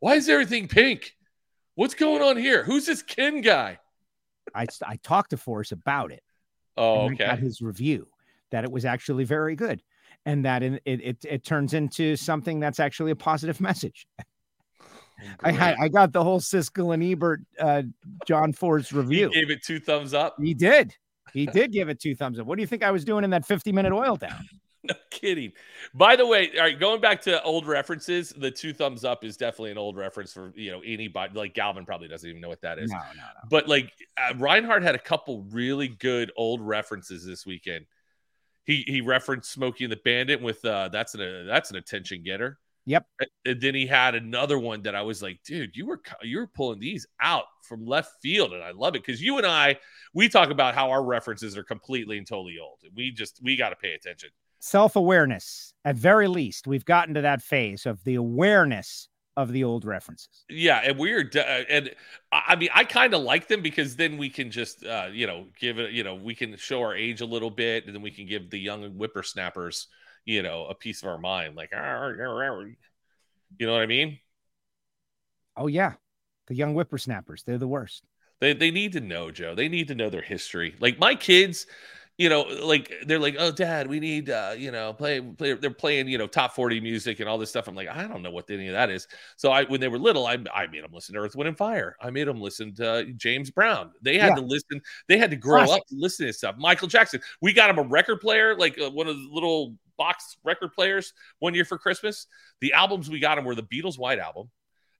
[0.00, 1.16] Why is everything pink?
[1.76, 2.64] What's going on here?
[2.64, 3.78] Who's this Ken guy?
[4.54, 6.22] I I talked to Force about it.
[6.76, 8.08] Oh, and I got his review
[8.50, 9.82] that it was actually very good,
[10.26, 14.06] and that in, it, it it turns into something that's actually a positive message.
[15.40, 17.82] I had I got the whole Siskel and Ebert uh,
[18.26, 19.30] John Force review.
[19.32, 20.36] He gave it two thumbs up.
[20.40, 20.94] He did.
[21.34, 22.46] He did give it two thumbs up.
[22.46, 24.48] What do you think I was doing in that 50 minute oil down?
[24.86, 25.50] No kidding.
[25.94, 29.34] By the way, all right, going back to old references, the two thumbs up is
[29.34, 31.32] definitely an old reference for you know anybody.
[31.32, 32.90] Like Galvin probably doesn't even know what that is.
[32.90, 33.48] No, no, no.
[33.48, 37.86] But like uh, Reinhart had a couple really good old references this weekend.
[38.64, 42.58] He he referenced Smokey and the Bandit with uh that's an that's an attention getter.
[42.86, 43.06] Yep.
[43.46, 46.46] And then he had another one that I was like, dude, you were you were
[46.46, 49.78] pulling these out from left field, and I love it because you and I
[50.12, 52.78] we talk about how our references are completely and totally old.
[52.94, 54.30] We just we got to pay attention.
[54.60, 59.64] Self awareness, at very least, we've gotten to that phase of the awareness of the
[59.64, 60.44] old references.
[60.48, 61.90] Yeah, and we're uh, and
[62.32, 65.26] I I mean I kind of like them because then we can just uh, you
[65.26, 68.02] know give it you know we can show our age a little bit and then
[68.02, 69.88] we can give the young whippersnappers
[70.24, 71.70] you know a piece of our mind like
[73.58, 74.18] you know what I mean?
[75.56, 75.94] Oh, yeah.
[76.48, 78.04] The young whippersnappers, they're the worst.
[78.40, 79.54] They they need to know Joe.
[79.54, 80.74] They need to know their history.
[80.80, 81.66] Like my kids,
[82.18, 85.54] you know, like they're like, oh, dad, we need, uh, you know, play, play.
[85.54, 87.66] They're playing, you know, top forty music and all this stuff.
[87.68, 89.06] I'm like, I don't know what any of that is.
[89.36, 91.56] So I, when they were little, I, I made them listen to Earth, Wind, and
[91.56, 91.96] Fire.
[92.00, 93.92] I made them listen to James Brown.
[94.02, 94.34] They had Yeah.
[94.34, 94.80] to listen.
[95.08, 95.76] They had to grow Classic.
[95.76, 96.56] up listening to stuff.
[96.58, 97.20] Michael Jackson.
[97.40, 101.12] We got him a record player, like uh, one of the little box record players,
[101.38, 102.26] one year for Christmas.
[102.60, 104.50] The albums we got him were the Beatles' White Album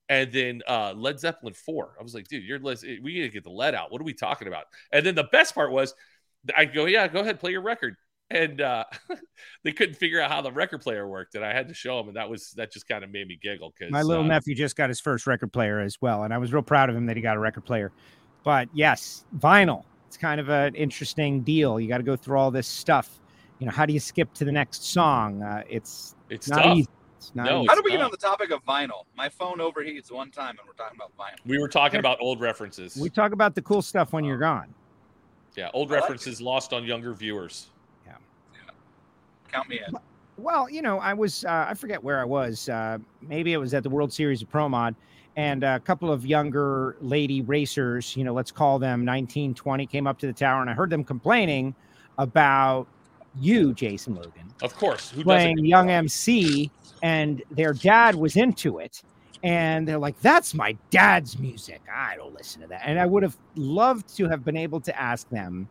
[0.08, 1.96] and then uh Led Zeppelin 4.
[1.98, 3.90] I was like, dude, you're we gotta get the lead out.
[3.90, 4.64] What are we talking about?
[4.92, 5.94] And then the best part was
[6.56, 7.96] I go, yeah, go ahead, play your record.
[8.30, 8.84] And uh
[9.64, 12.08] they couldn't figure out how the record player worked, and I had to show them,
[12.08, 14.54] and that was that just kind of made me giggle because My little uh, nephew
[14.54, 17.06] just got his first record player as well, and I was real proud of him
[17.06, 17.92] that he got a record player.
[18.42, 19.84] But yes, vinyl.
[20.06, 21.80] It's kind of an interesting deal.
[21.80, 23.20] You got to go through all this stuff.
[23.64, 25.42] You know, how do you skip to the next song?
[25.42, 26.76] Uh, it's it's not tough.
[26.76, 26.88] easy.
[27.16, 27.68] It's not No, easy.
[27.68, 29.04] How do did we get on the topic of vinyl?
[29.16, 31.38] My phone overheats one time, and we're talking about vinyl.
[31.46, 32.94] We were talking about old references.
[32.94, 34.74] We talk about the cool stuff when you're gone.
[35.56, 37.68] yeah, old I like references lost on younger viewers.
[38.04, 38.16] Yeah.
[39.50, 39.94] Count me in.
[40.36, 42.68] Well, you know, I was, uh, I forget where I was.
[42.68, 44.94] Uh, maybe it was at the World Series of Pro Mod,
[45.36, 50.06] and a couple of younger lady racers, you know, let's call them 19, 20, came
[50.06, 51.74] up to the tower, and I heard them complaining
[52.18, 52.88] about
[53.40, 55.66] you, Jason Logan, Of course, who playing doesn't?
[55.66, 56.70] Young MC,
[57.02, 59.02] and their dad was into it.
[59.42, 61.82] And they're like, that's my dad's music.
[61.92, 62.82] I don't listen to that.
[62.84, 65.68] And I would have loved to have been able to ask them,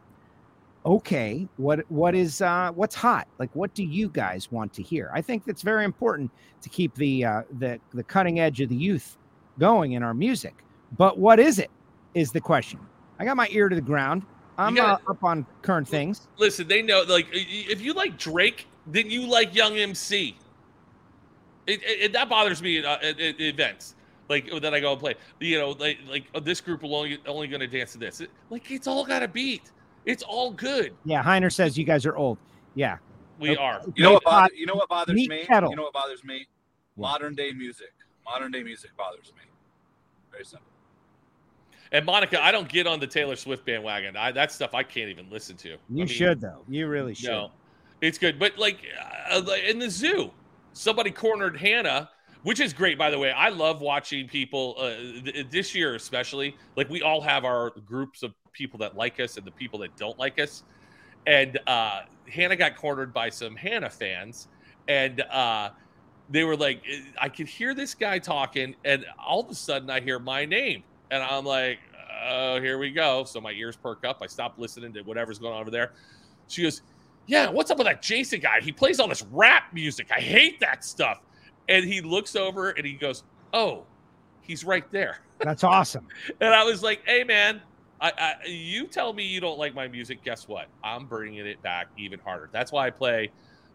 [0.86, 3.28] okay, what what is uh what's hot?
[3.39, 5.09] Like what do you guys want to hear?
[5.14, 8.76] I think that's very important to keep the uh the the cutting edge of the
[8.76, 9.18] youth
[9.59, 10.64] going in our music.
[10.97, 11.72] But what is it?
[12.14, 12.80] Is the question.
[13.20, 14.24] I got my ear to the ground.
[14.58, 16.28] I'm gotta- uh, up on current things.
[16.38, 20.38] Listen, they know like i- i- if you like Drake, then you like Young MC.
[21.66, 23.95] It, it, it- that bothers me at, uh, at, at events
[24.30, 25.16] like that I go and play.
[25.39, 28.22] You know, like like oh, this group will only only going to dance to this.
[28.22, 29.72] It- like it's all got a beat.
[30.06, 30.93] It's all good.
[31.06, 32.38] Yeah, Heiner says you guys are old.
[32.76, 32.97] Yeah.
[33.39, 33.58] We Okay.
[33.62, 33.82] are.
[33.95, 34.24] You know what?
[34.24, 35.45] Great Bother, you know what bothers meat me?
[35.45, 35.70] kettle.
[35.70, 36.47] You know what bothers me?
[36.97, 37.93] Modern day music.
[38.26, 39.43] Modern day music bothers me.
[40.32, 40.68] Very simple.
[41.93, 44.17] And Monica, I don't get on the Taylor Swift bandwagon.
[44.17, 45.73] I, that stuff I can't even listen to.
[45.73, 46.63] I You mean, should though.
[46.67, 47.29] You really should.
[47.29, 47.51] No,
[48.01, 48.39] it's good.
[48.39, 48.79] But like
[49.31, 50.31] uh, in the zoo,
[50.73, 52.09] somebody cornered Hannah,
[52.41, 53.31] which is great, by the way.
[53.31, 54.89] I love watching people uh,
[55.23, 56.57] th- this year, especially.
[56.75, 59.95] Like we all have our groups of people that like us and the people that
[59.95, 60.63] don't like us.
[61.27, 64.47] And uh, Hannah got cornered by some Hannah fans,
[64.87, 65.69] and uh,
[66.29, 66.83] they were like,
[67.21, 70.83] I could hear this guy talking, and all of a sudden I hear my name,
[71.14, 71.78] and I'm like,
[72.28, 73.24] oh, here we go.
[73.24, 74.18] So my ears perk up.
[74.24, 75.91] I stop listening to whatever's going on over there.
[76.47, 76.82] She goes,
[77.28, 78.59] yeah, what's up with that Jason guy?
[78.61, 80.07] He plays all this rap music.
[80.11, 81.22] I hate that stuff.
[81.70, 83.84] And he looks over and he goes, oh,
[84.41, 85.20] he's right there.
[85.39, 86.07] That's awesome.
[86.41, 87.61] And I was like, hey, man,
[88.01, 90.24] I, I, you tell me you don't like my music.
[90.24, 90.66] Guess what?
[90.84, 92.49] I'm bringing it back even harder.
[92.51, 93.30] That's why I play,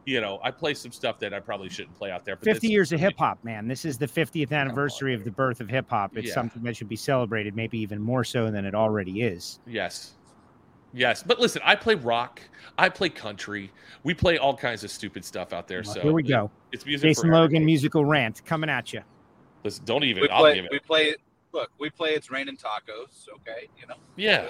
[0.09, 2.36] you know, I play some stuff that I probably shouldn't play out there.
[2.36, 3.68] But 50 years of hip hop, man.
[3.68, 6.16] This is the 50th anniversary of the birth of hip hop.
[6.16, 6.34] It's Yeah.
[6.34, 9.61] something that should be celebrated, maybe even more so than it already is.
[9.66, 10.14] Yes.
[10.94, 11.22] Yes.
[11.22, 12.40] But listen, I play rock.
[12.78, 13.70] I play country.
[14.02, 15.82] We play all kinds of stupid stuff out there.
[15.84, 16.50] Well, So here we go.
[16.72, 17.11] It's music.
[17.11, 17.64] Jason for Logan everybody.
[17.66, 19.02] musical rant coming at you.
[19.62, 20.22] Listen, don't even.
[20.22, 20.54] We I'll play.
[20.54, 20.70] give it.
[20.72, 21.16] We play.
[21.52, 23.28] look, we play it's raining tacos.
[23.34, 23.96] Okay, you know.
[24.16, 24.48] Yeah.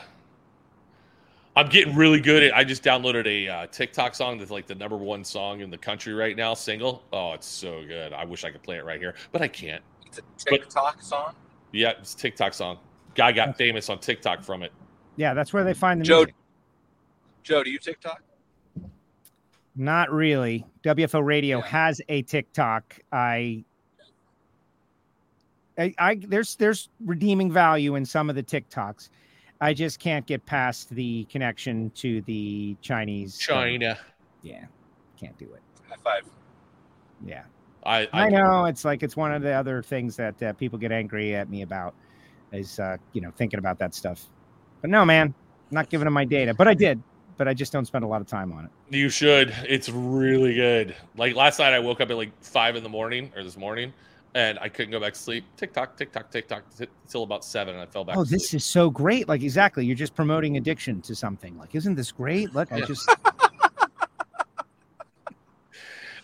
[1.58, 2.56] I'm getting really good at.
[2.56, 5.76] I just downloaded a uh, TikTok song that's like the number one song in the
[5.76, 7.02] country right now, single.
[7.12, 8.12] Oh, it's so good.
[8.12, 9.82] I wish I could play it right here, but I can't.
[10.06, 11.34] It's a TikTok song.
[11.72, 12.78] Yeah, it's a TikTok song.
[13.16, 14.70] Guy got famous on TikTok from it.
[15.16, 16.34] Yeah, that's where they find the Joe, music.
[17.42, 18.22] Joe, do you TikTok?
[19.74, 20.64] Not really.
[20.84, 21.66] WFO Radio Yeah.
[21.66, 23.00] has a TikTok.
[23.10, 23.64] I,
[25.76, 29.08] I, I there's there's redeeming value in some of the TikToks.
[29.60, 33.36] I just can't get past the connection to the Chinese.
[33.38, 33.98] China.
[34.42, 34.64] yeah,
[35.18, 35.62] can't do it.
[35.88, 36.22] High five.
[37.24, 37.42] Yeah,
[37.84, 38.66] I, I know.
[38.66, 41.62] It's like it's one of the other things that uh, people get angry at me
[41.62, 41.94] about
[42.52, 44.26] is uh, you know thinking about that stuff.
[44.80, 45.26] But no, man,
[45.70, 46.54] I'm not giving them my data.
[46.54, 47.02] But I did.
[47.36, 48.70] But I just don't spend a lot of time on it.
[48.90, 49.54] You should.
[49.68, 50.96] It's really good.
[51.16, 53.92] Like last night, I woke up at like five in the morning or this morning,
[54.34, 55.44] and I couldn't go back to sleep.
[55.56, 58.16] TikTok, TikTok, TikTok t- till about seven, and I fell back.
[58.16, 58.58] Oh, this sleep.
[58.58, 59.26] is so great.
[59.28, 59.84] Like, exactly.
[59.86, 61.56] You're just promoting addiction to something.
[61.58, 62.54] Like, isn't this great?
[62.54, 62.84] Look, I Yeah.
[62.86, 63.10] just,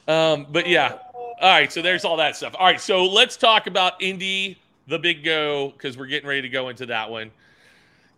[0.06, 0.98] Um, but yeah.
[1.40, 1.72] All right.
[1.72, 2.54] So there's all that stuff.
[2.58, 2.80] All right.
[2.80, 6.86] So let's talk about Indy, the big go, because we're getting ready to go into
[6.86, 7.30] that one.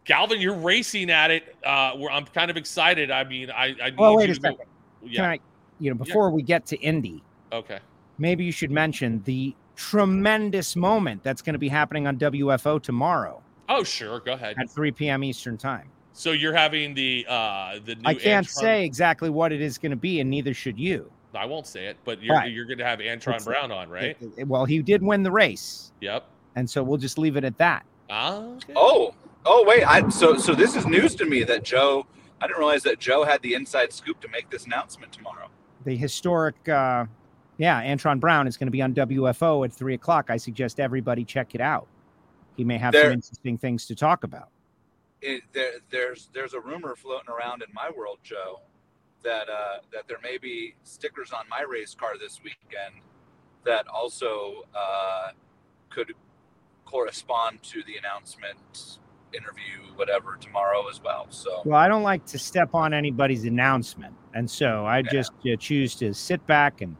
[0.04, 1.54] Galvin, you're racing at it.
[1.64, 3.10] Uh, where I'm kind of excited.
[3.10, 4.66] I mean, I, I well, wait you a go- second.
[5.02, 5.30] Can Yeah.
[5.30, 5.40] I,
[5.78, 7.22] you know, before we get to Indy,
[7.52, 7.78] Okay.
[8.18, 13.42] maybe you should mention the tremendous moment that's going to be happening on WFO tomorrow
[13.68, 14.20] Oh, sure.
[14.20, 14.56] Go ahead.
[14.60, 15.24] at 3 p.m.
[15.24, 15.88] Eastern time.
[16.12, 19.76] So you're having the uh the new I can't Antron- say exactly what it is
[19.76, 21.10] going to be, and neither should you.
[21.34, 22.50] I won't say it, but you're Right.
[22.50, 24.16] you're going to have Antron It's- Brown on, right?
[24.20, 26.24] It- it- well, he did win the race, Yep.
[26.54, 27.84] and so we'll just leave it at that.
[28.10, 28.72] Okay.
[28.76, 29.12] Oh,
[29.44, 29.82] oh wait.
[29.84, 32.06] I so so this is news to me that Joe.
[32.40, 35.48] I didn't realize that Joe had the inside scoop to make this announcement tomorrow.
[35.84, 37.06] The historic, uh,
[37.58, 40.30] yeah, Antron Brown is going to be on WFO at three o'clock.
[40.30, 41.86] I suggest everybody check it out.
[42.56, 44.48] He may have There- some interesting things to talk about.
[45.22, 48.60] It, there, there's there's a rumor floating around in my world, Joe,
[49.24, 53.02] that uh, that there may be stickers on my race car this weekend
[53.64, 55.30] that also uh,
[55.90, 56.12] could
[56.84, 58.98] correspond to the announcement
[59.32, 61.26] interview, whatever, tomorrow as well.
[61.30, 64.14] So Well, I don't like to step on anybody's announcement.
[64.34, 65.10] And so I Yeah.
[65.10, 66.94] just uh, choose to sit back and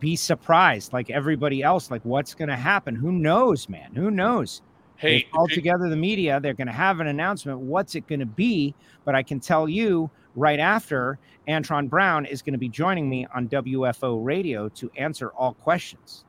[0.00, 1.90] be surprised like everybody else.
[1.90, 2.96] Like, what's going to happen?
[2.96, 3.94] Who knows, man?
[3.94, 4.62] Who knows?
[4.96, 6.40] Hey, all together the media.
[6.40, 7.58] They're going to have an announcement.
[7.58, 8.74] What's it going to be?
[9.04, 13.26] But I can tell you right after, Antron Brown is going to be joining me
[13.34, 16.24] on WFO radio to answer all questions.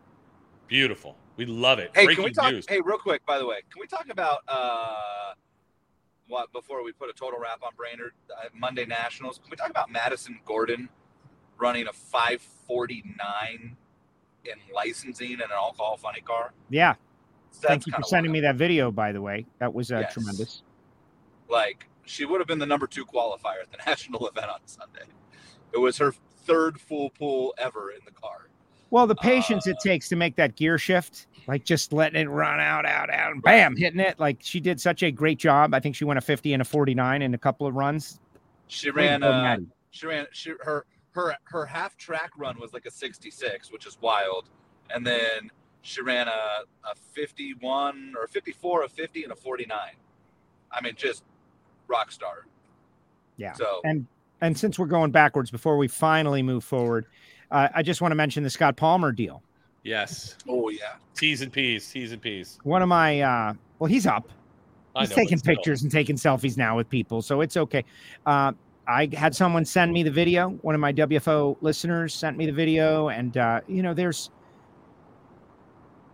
[0.68, 1.18] beautiful.
[1.38, 1.92] We love it.
[1.96, 2.52] Hey, Breaking can we talk?
[2.54, 2.66] news.
[2.70, 5.34] Hey, real quick, by the way, can we talk about uh,
[6.28, 9.40] what before we put a total wrap on Brainerd uh, Monday Nationals?
[9.40, 10.88] Can we talk about Madison Gordon
[11.62, 13.78] running a 549
[14.46, 16.52] in licensing and an alcohol funny car?
[16.70, 16.96] Yeah.
[17.54, 19.46] Thank you for sending me that video, by the way.
[19.60, 20.14] That was uh, Yes.
[20.14, 20.64] tremendous.
[21.50, 25.04] Like she would have been the number two qualifier at the national event on Sunday.
[25.74, 26.14] It was her
[26.46, 28.48] third full pull ever in the car.
[28.90, 32.26] Well, the patience it Uh, takes to make that gear shift, like just letting it
[32.30, 34.20] run out, out, out, and bam, hitting it.
[34.20, 35.74] Like she did such a great job.
[35.74, 38.20] I think she went a 50 and a 49 in a couple of runs.
[38.68, 39.24] She ran.
[39.24, 39.58] Uh,
[39.92, 40.28] she ran.
[40.32, 44.50] She her her her half track run was like a 66, which is wild,
[44.94, 45.50] and then
[45.82, 49.78] she ran a a 51 or 54, a 50, and a 49.
[50.72, 51.24] I mean, just
[51.88, 52.46] rock star.
[53.38, 53.54] Yeah.
[53.54, 54.06] So And
[54.42, 57.06] and since we're going backwards before we finally move forward,
[57.52, 59.44] uh, I just want to mention the Scott Palmer deal.
[59.84, 60.38] Yes.
[60.48, 61.90] oh yeah, T's and P's.
[61.90, 62.60] T's and P's.
[62.64, 64.30] One of my uh, well, he's up.
[64.96, 65.56] I He's know, taking but still.
[65.56, 67.84] pictures and taking selfies now with people, so it's okay.
[68.26, 68.52] Uh,
[68.88, 70.50] I had someone send me the video.
[70.62, 74.32] One of my WFO listeners sent me the video, and uh, you know, there's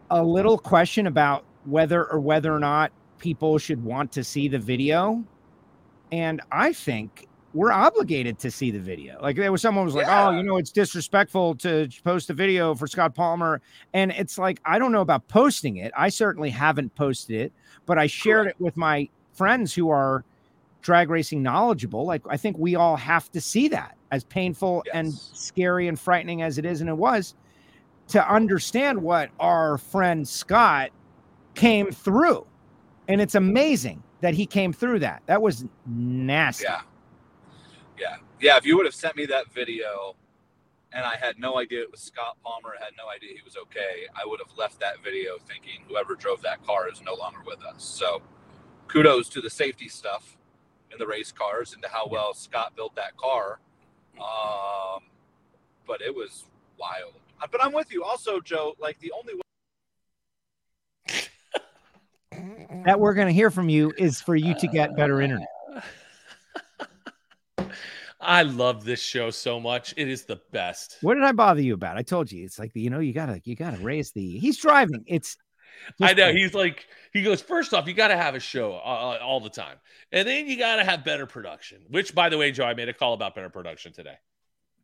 [0.10, 4.60] a little question about whether or whether or not people should want to see the
[4.60, 5.24] video,
[6.12, 9.18] and I think we're obligated to see the video.
[9.22, 12.76] Like there was someone was like, "Oh, you know, it's disrespectful to post a video
[12.76, 13.62] for Scott Palmer,"
[13.94, 15.92] and it's like I don't know about posting it.
[15.98, 17.54] I certainly haven't posted it,
[17.86, 20.26] but I shared it with my friends who are
[20.82, 22.06] drag racing knowledgeable.
[22.06, 26.42] Like I think we all have to see that, as painful and scary and frightening
[26.42, 27.36] as it is, and it was,
[28.10, 30.92] to understand what our friend Scott
[31.56, 32.46] came through,
[33.08, 35.22] and it's amazing that he came through that.
[35.26, 36.66] That was nasty.
[36.68, 36.82] yeah,
[38.00, 38.58] yeah, yeah.
[38.58, 40.16] If you would have sent me that video,
[40.94, 44.08] and I had no idea it was Scott Palmer, had no idea he was okay,
[44.16, 47.64] I would have left that video thinking whoever drove that car is no longer with
[47.64, 47.84] us.
[47.84, 48.22] So,
[48.88, 50.37] kudos to the safety stuff
[50.98, 53.60] in the race cars and to how well Scott built that car.
[54.20, 55.04] Um,
[55.86, 56.46] but it was
[56.80, 57.14] wild.
[57.42, 58.04] Uh, But I'm with you.
[58.04, 59.42] Also, Joe, like the only way
[62.86, 65.48] that we're going to hear from you is for you to get better internet.
[68.20, 69.94] I love this show so much.
[69.96, 70.98] It is the best.
[71.02, 71.98] What did I bother you about?
[71.98, 74.40] I told you it's like you know you gotta you gotta raise the.
[74.40, 75.04] He's driving.
[75.06, 75.38] It's.
[76.02, 77.42] I know he's like he goes.
[77.42, 79.78] First off, you got to have a show uh, all the time,
[80.12, 81.80] and then you got to have better production.
[81.90, 84.16] Which, by the way, Joe, I made a call about better production today.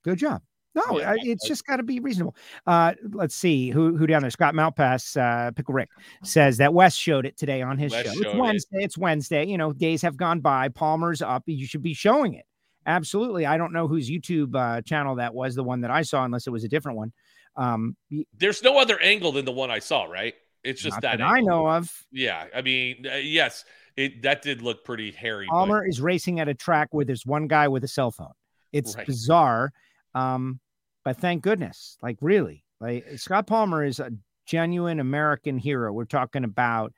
[0.03, 0.41] Good job.
[0.75, 2.35] No, Yeah, I, it's just got to be reasonable.
[2.65, 4.31] Uh, let's see who who down there.
[4.31, 5.89] Scott Malpass, uh, Pickle Rick
[6.23, 7.99] says that Wes showed it today on his show.
[7.99, 8.35] It's it.
[8.35, 8.83] Wednesday.
[8.83, 9.45] It's Wednesday.
[9.45, 10.69] You know, days have gone by.
[10.69, 11.43] Palmer's up.
[11.45, 12.45] You should be showing it.
[12.85, 13.45] Absolutely.
[13.45, 16.47] I don't know whose YouTube uh, channel that was, the one that I saw, unless
[16.47, 17.13] it was a different one.
[17.55, 17.95] Um,
[18.35, 20.05] There's no other angle than the one I saw.
[20.05, 20.33] Right?
[20.64, 21.91] It's just not that, that I know of.
[22.11, 23.66] Yeah, I mean, uh, yes,
[23.97, 25.45] it that did look pretty hairy.
[25.47, 28.32] but- Palmer is racing at a track where there's one guy with a cell phone.
[28.72, 29.05] It's Right.
[29.05, 29.72] bizarre.
[30.16, 30.59] Um,
[31.03, 31.97] but thank goodness.
[32.01, 34.11] Like really, like Scott Palmer is a
[34.45, 35.91] genuine American hero.
[35.91, 36.93] We're talking about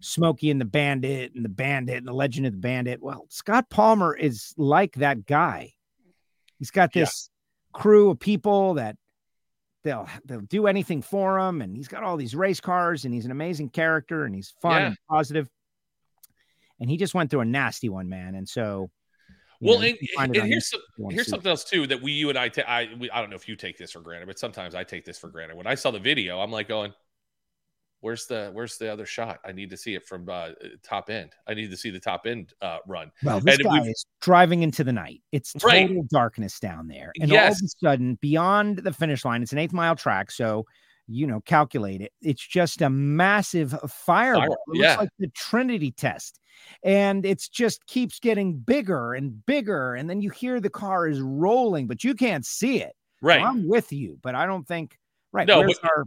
[0.00, 3.00] Smokey and the Bandit and the Bandit and the Legend of the Bandit.
[3.00, 5.72] Well, Scott Palmer is like that guy.
[6.58, 7.02] He's got Yeah.
[7.02, 7.30] this
[7.72, 8.96] crew of people that
[9.84, 13.24] they'll they'll do anything for him, and he's got all these race cars, and he's
[13.26, 14.86] an amazing character, and he's fun Yeah.
[14.88, 15.48] and positive.
[16.80, 18.34] And he just went through a nasty one, man.
[18.34, 18.90] And so,
[19.60, 22.02] well, know, and, it and here's some, if you wanna here's something else too that
[22.02, 24.00] we, you and I, ta- I, we, I don't know if you take this for
[24.00, 25.56] granted, but sometimes I take this for granted.
[25.56, 26.92] When I saw the video, I'm like going,
[28.04, 29.40] "Where's the, where's the other shot?
[29.44, 30.50] I need to see it from uh,
[30.82, 31.30] top end.
[31.46, 34.62] I need to see the top end uh, run." Well, this And guy is driving
[34.62, 35.22] into the night.
[35.32, 36.08] It's total Right.
[36.10, 37.12] darkness down there.
[37.20, 40.30] And all of a sudden, beyond the finish line, it's an eighth mile track.
[40.30, 40.66] So,
[41.08, 42.12] you know, calculate it.
[42.20, 43.88] It's just a massive fireball.
[43.88, 44.36] Fire-
[44.74, 46.40] It looks like the Trinity test.
[46.82, 49.94] And it's just keeps getting bigger and bigger.
[49.94, 52.92] And then you hear the car is rolling, but you can't see it.
[53.20, 53.40] Right?
[53.40, 54.98] Well, I'm with you, but I don't think,
[55.32, 55.46] right.
[55.48, 56.04] No, but- our,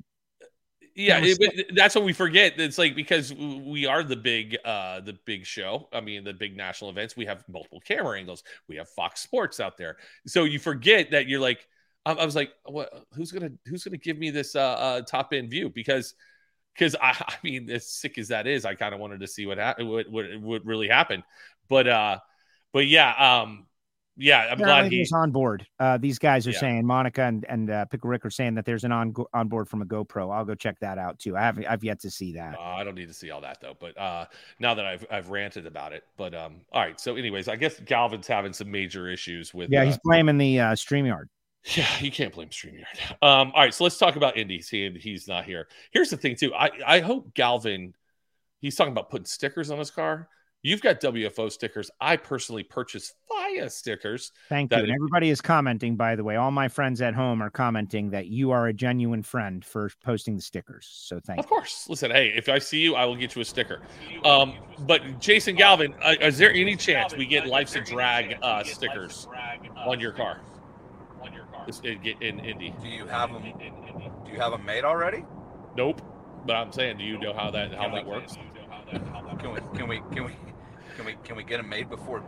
[0.97, 2.59] yeah, it- but that's what we forget.
[2.59, 5.87] It's like because we are the big, uh, the big show.
[5.93, 7.15] I mean, the big national events.
[7.15, 8.43] We have multiple camera angles.
[8.67, 9.97] We have Fox Sports out there.
[10.25, 11.67] So you forget that you're like,
[12.05, 13.05] I, I was like, what?
[13.13, 15.69] Who's gonna Who's gonna give me this uh, uh top end view?
[15.69, 16.15] Because
[16.73, 19.45] because I, I mean, as sick as that is, I kind of wanted to see
[19.45, 21.23] what happened, what, what what really happened.
[21.69, 22.19] But uh,
[22.73, 23.67] but yeah, um,
[24.17, 24.97] yeah, I'm glad he.
[24.97, 25.65] there's on board.
[25.79, 26.59] Uh, these guys are Yeah.
[26.59, 29.69] saying Monica and and uh, Pickle Rick are saying that there's an on on board
[29.69, 30.33] from a GoPro.
[30.35, 31.37] I'll go check that out too.
[31.37, 32.55] I haven't I've yet to see that.
[32.57, 33.75] Uh, I don't need to see all that though.
[33.79, 34.25] But uh,
[34.59, 36.99] now that I've I've ranted about it, but um, all right.
[36.99, 39.69] So, anyways, I guess Galvin's having some major issues with.
[39.69, 41.25] Yeah, uh, he's blaming the uh, StreamYard.
[41.75, 43.11] yeah, you can't blame StreamYard.
[43.21, 44.61] Um, all right, so let's talk about Indy.
[44.61, 45.67] Seeing he's not here.
[45.91, 46.53] Here's the thing too.
[46.55, 47.93] I I hope Galvin.
[48.59, 50.27] He's talking about putting stickers on his car.
[50.63, 51.91] You've got WFO stickers.
[52.01, 54.31] I personally purchased FIA stickers.
[54.49, 54.79] Thank you.
[54.79, 56.35] And everybody is commenting, by the way.
[56.35, 60.35] All my friends at home are commenting that you are a genuine friend for posting
[60.35, 60.89] the stickers.
[60.91, 61.41] So thank you.
[61.41, 61.49] Of you.
[61.49, 61.85] course.
[61.87, 63.81] Listen, hey, if I see you, I will get you a sticker.
[64.25, 68.63] Um, but Jason Galvin, uh, is there any chance we get Life's a Drag uh,
[68.63, 69.27] stickers
[69.85, 70.41] on your car?
[71.21, 71.67] On your car.
[71.83, 72.73] In, in Indy?
[72.81, 73.43] Do you have them?
[73.43, 75.23] Do you have them made already?
[75.75, 76.01] Nope.
[76.45, 78.37] But I'm saying, do you know how that how that works?
[79.39, 79.59] Can we?
[79.77, 80.01] Can we?
[80.13, 80.31] Can we?
[80.97, 81.15] Can we?
[81.23, 82.23] Can we get them made before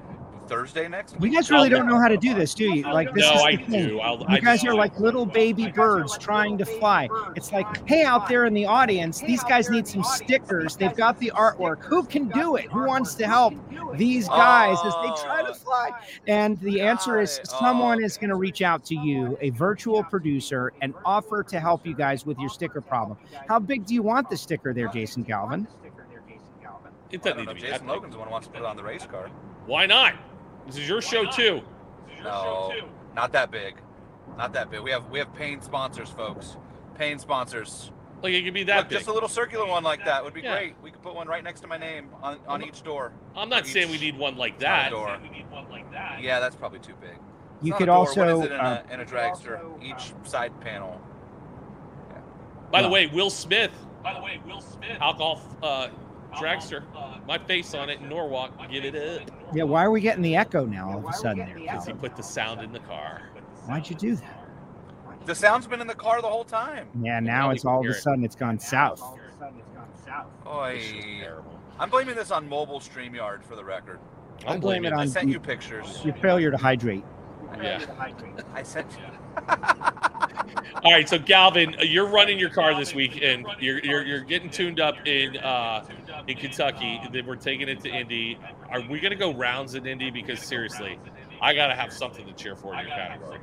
[0.47, 1.33] Thursday next You week?
[1.33, 2.81] guys really don't know how to do this, do you?
[2.83, 3.87] Like this no, is I the thing.
[3.89, 3.99] do.
[3.99, 7.07] I'll, You guys just- are like little baby birds trying to fly.
[7.35, 10.75] It's like, hey, out there in the audience, these guys need some stickers.
[10.75, 11.83] They've got the artwork.
[11.85, 12.65] Who can do it?
[12.71, 13.53] Who wants to help
[13.95, 15.91] these guys as they try to fly?
[16.27, 20.73] And the answer is someone is going to reach out to you, a virtual producer,
[20.81, 23.17] and offer to help you guys with your sticker problem.
[23.47, 25.67] How big do you want the sticker there, Jason Galvin?
[27.11, 27.53] It I doesn't don't need know.
[27.53, 27.93] to be Jason that.
[27.93, 29.29] Logan's the one who wants to put it on the race car.
[29.65, 30.13] Why not?
[30.67, 31.61] This is your show too.
[32.23, 32.71] No,
[33.15, 33.75] not that big.
[34.37, 34.81] Not that big.
[34.81, 36.57] We have we have paying sponsors, folks.
[36.95, 37.91] Paying sponsors.
[38.21, 38.97] Like it could be that Look, big.
[38.99, 40.53] just a little circular one like that would be Yeah.
[40.55, 40.75] great.
[40.83, 43.13] We could put one right next to my name on, on each door.
[43.35, 44.89] I'm not saying we need one like side that.
[44.91, 45.17] door.
[46.19, 47.11] Yeah, that's probably too big.
[47.11, 47.95] It's You not could a door.
[47.97, 48.37] also.
[48.37, 49.83] What is it in, uh, a, in a dragster?
[49.83, 50.99] Each side panel.
[52.71, 53.71] By the way, Will Smith.
[54.03, 54.97] By the way, Will Smith.
[55.01, 55.87] Alcohol uh,
[56.33, 56.83] dragster.
[57.27, 58.51] My face on it in Norwalk.
[58.71, 59.29] Give it up.
[59.53, 61.59] yeah, why are we getting the echo now all of a sudden there?
[61.59, 63.21] Because he put the sound in the car.
[63.65, 64.35] Why'd you do that?
[65.25, 66.87] The sound's been in the car the whole time.
[67.01, 68.01] Yeah, now now we it's can all of hear a it.
[68.01, 69.03] sudden it's gone south.
[70.47, 70.77] Oy.
[70.79, 71.59] This is terrible.
[71.77, 73.99] I'm blaming this on mobile StreamYard for the record.
[74.47, 76.01] I'm I blame it blaming I on sent you pictures.
[76.03, 77.03] your failure to hydrate.
[77.61, 77.83] Yeah.
[78.53, 79.43] I sent you.
[80.83, 84.21] All right, so Galvin, uh, you're running your car this week, and you're you're, you're
[84.21, 85.85] getting tuned up in uh,
[86.29, 87.01] in Kentucky.
[87.13, 88.39] Then we're taking it to Indy.
[88.69, 90.11] Are we going to go rounds in Indy?
[90.11, 90.99] Because seriously,
[91.41, 93.39] I got to have something to cheer for in your category.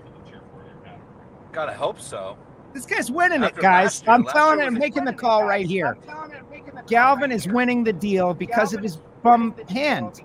[1.53, 2.39] Gotta hope so.
[2.75, 4.03] This guy's winning it, guys.
[4.03, 5.47] year, I'm last telling year it, I'm making the call guys.
[5.47, 5.99] right here.
[6.89, 10.23] Galvin is winning the deal because of his bum hand.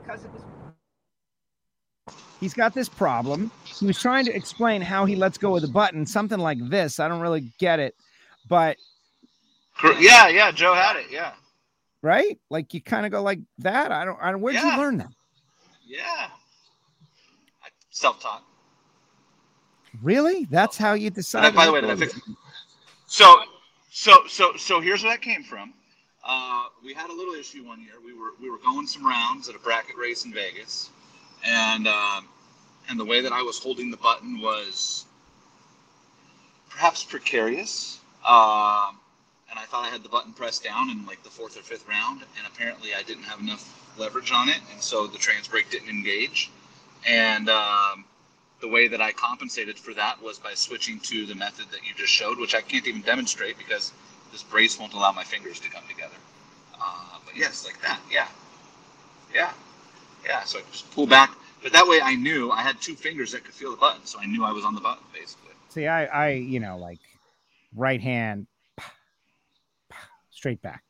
[2.40, 3.52] He's got this problem.
[3.80, 7.00] He was trying to explain how he lets go of the button, something like this.
[7.00, 7.96] I don't really get it,
[8.50, 8.78] but
[10.00, 10.52] Yeah, yeah.
[10.52, 11.08] Joe had it.
[11.12, 11.34] Yeah,
[12.02, 12.40] right?
[12.50, 13.92] Like you kind of go like that.
[13.92, 14.18] I don't.
[14.22, 14.42] I don't.
[14.42, 14.76] Where'd Yeah.
[14.76, 15.12] you learn that?
[15.86, 16.30] yeah.
[17.94, 18.44] Self-taught.
[20.02, 20.46] Really?
[20.50, 21.54] That's how you decide.
[21.54, 22.18] by the way, did I fix?
[23.06, 23.44] So,
[23.92, 25.74] so, so, so here's where that came from.
[26.26, 27.96] Uh, we had a little issue one year.
[28.04, 30.90] We were we were going some rounds at a bracket race in Vegas,
[31.46, 32.30] and um,
[32.90, 35.06] and the way that I was holding the button was
[36.70, 38.00] perhaps precarious.
[38.26, 39.01] Um,
[39.52, 41.88] and I thought I had the button pressed down in like the fourth or fifth
[41.88, 45.70] round, and apparently I didn't have enough leverage on it, and so the trans brake
[45.70, 46.50] didn't engage.
[47.06, 48.06] And um,
[48.62, 51.94] the way that I compensated for that was by switching to the method that you
[51.96, 53.92] just showed, which I can't even demonstrate because
[54.32, 56.16] this brace won't allow my fingers to come together.
[56.80, 58.00] Uh, but yes, like that.
[58.10, 58.28] Yeah.
[59.34, 59.52] Yeah.
[60.26, 60.44] Yeah.
[60.44, 61.36] So I just pull back.
[61.62, 64.06] But that way I knew I had two fingers that could feel the button.
[64.06, 65.52] So I knew I was on the button, basically.
[65.70, 67.00] See, I, I, you know, like
[67.76, 68.48] right hand,
[70.42, 70.82] straight back.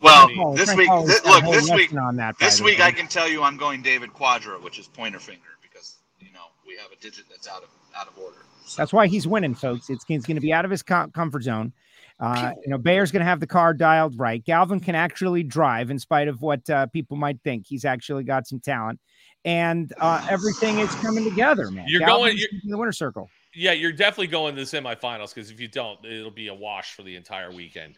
[0.00, 2.38] Well, Oh, this Frank week, Paul this, look, this week, on that.
[2.38, 2.80] this week.
[2.80, 6.46] I can tell you I'm going David Quadra, which is pointer finger, because, you know,
[6.66, 8.38] we have a digit that's out of out of order.
[8.64, 9.90] So, That's why he's winning, folks.
[9.90, 11.72] It's he's going to be out of his com- comfort zone.
[12.20, 14.42] Uh, you know, Bayer's going to have the car dialed right.
[14.44, 17.66] Galvin can actually drive, in spite of what uh, people might think.
[17.68, 19.00] He's actually got some talent,
[19.44, 21.84] and uh, everything is coming together, man.
[21.88, 23.28] You're Galvin's going- you're- in the winner circle.
[23.58, 26.94] Yeah, you're definitely going to the semifinals because if you don't, it'll be a wash
[26.94, 27.96] for the entire weekend.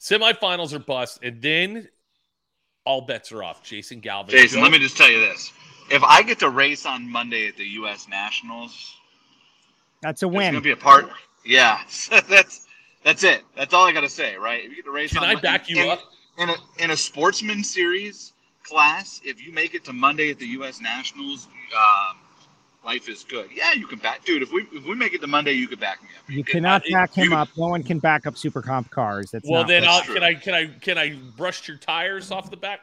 [0.00, 1.88] Semifinals are bust, and then
[2.84, 3.64] all bets are off.
[3.64, 4.30] Jason Galvin.
[4.30, 5.52] Jason, let me just tell you this.
[5.90, 8.06] If I get to race on Monday at the U.S.
[8.08, 8.94] Nationals,
[10.02, 10.42] That's a win.
[10.42, 11.08] It's gonna be a part.
[11.44, 11.80] Yeah,
[12.28, 12.66] that's
[13.04, 13.42] that's it.
[13.56, 14.64] That's all I gotta say, right?
[14.64, 16.00] If you get to race, Can on I Mon- back you in, up?
[16.38, 18.32] in a in a sportsman series
[18.62, 19.20] class?
[19.24, 20.80] If you make it to Monday at the U.S.
[20.80, 22.18] Nationals, um,
[22.84, 23.48] life is good.
[23.54, 24.42] Yeah, you can back, dude.
[24.42, 26.30] If we if we make it to Monday, you could back me up.
[26.30, 27.48] You It- cannot it- back him you- up.
[27.56, 29.30] No one can back up super comp cars.
[29.30, 32.30] That's Well, not then That's I'll, can I can I can I brush your tires
[32.30, 32.80] off the back?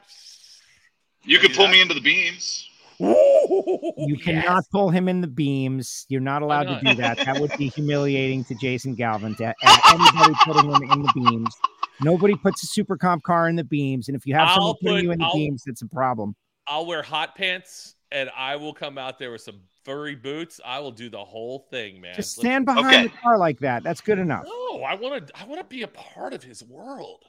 [1.23, 1.71] You Can I could pull that?
[1.73, 2.65] me into the beams.
[2.99, 4.23] You Yes.
[4.23, 6.05] cannot pull him in the beams.
[6.09, 6.79] You're not allowed not?
[6.81, 7.17] to do that.
[7.17, 9.55] That would be humiliating to Jason Galvin to have
[9.93, 11.53] anybody putting him in the beams.
[12.01, 14.73] Nobody puts a super comp car in the beams, and if you have someone I'll
[14.75, 16.35] putting put- you in the I'll- beams, it's a problem.
[16.67, 19.59] I'll wear hot pants and I will come out there with some
[19.89, 20.59] furry boots.
[20.63, 22.15] I will do the whole thing, man.
[22.15, 23.03] Just Let's- stand behind Okay.
[23.03, 23.83] the car like that.
[23.83, 24.43] That's good enough.
[24.45, 25.39] No, I want to.
[25.39, 27.23] I want to be a part of his world.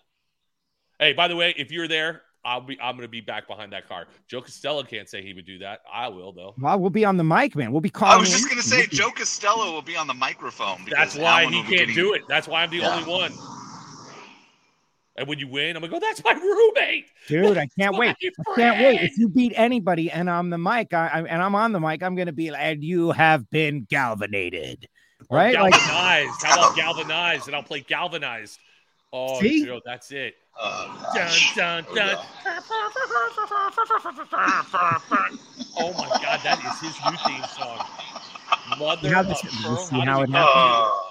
[0.98, 2.78] Hey, by the way, if you're there, I'll be.
[2.80, 4.06] I'm going to be back behind that car.
[4.28, 5.80] Joe Costello can't say he would do that.
[5.90, 6.54] I will though.
[6.58, 7.72] Well, we'll be on the mic, man.
[7.72, 8.14] We'll be calling.
[8.14, 10.84] I was you just gonna say Joe Costello will be on the microphone.
[10.90, 12.22] That's why Alan he can't getting- do it.
[12.28, 12.94] That's why I'm the Yeah.
[12.96, 13.32] only one.
[15.20, 16.00] And when you win, I'm like, oh.
[16.00, 17.04] That's my roommate.
[17.28, 17.58] dude.
[17.58, 18.16] I can't wait.
[18.22, 19.00] I can't wait.
[19.02, 22.02] If you beat anybody and I'm the mic, I, I, and I'm on the mic,
[22.02, 24.88] I'm gonna be like, and you have been galvanated,
[25.28, 25.54] Or right?
[25.54, 26.42] Like, galvanized.
[26.42, 27.46] How about galvanized?
[27.48, 28.58] And I'll play galvanized.
[29.12, 29.64] Oh, See?
[29.64, 30.34] Joe, that's it.
[30.58, 32.16] Oh, Dun, dun, dun.
[35.76, 37.86] Oh my god, that is his new theme song.
[38.78, 39.72] Mother You know of this- pearl.
[39.72, 41.09] you see How it happened?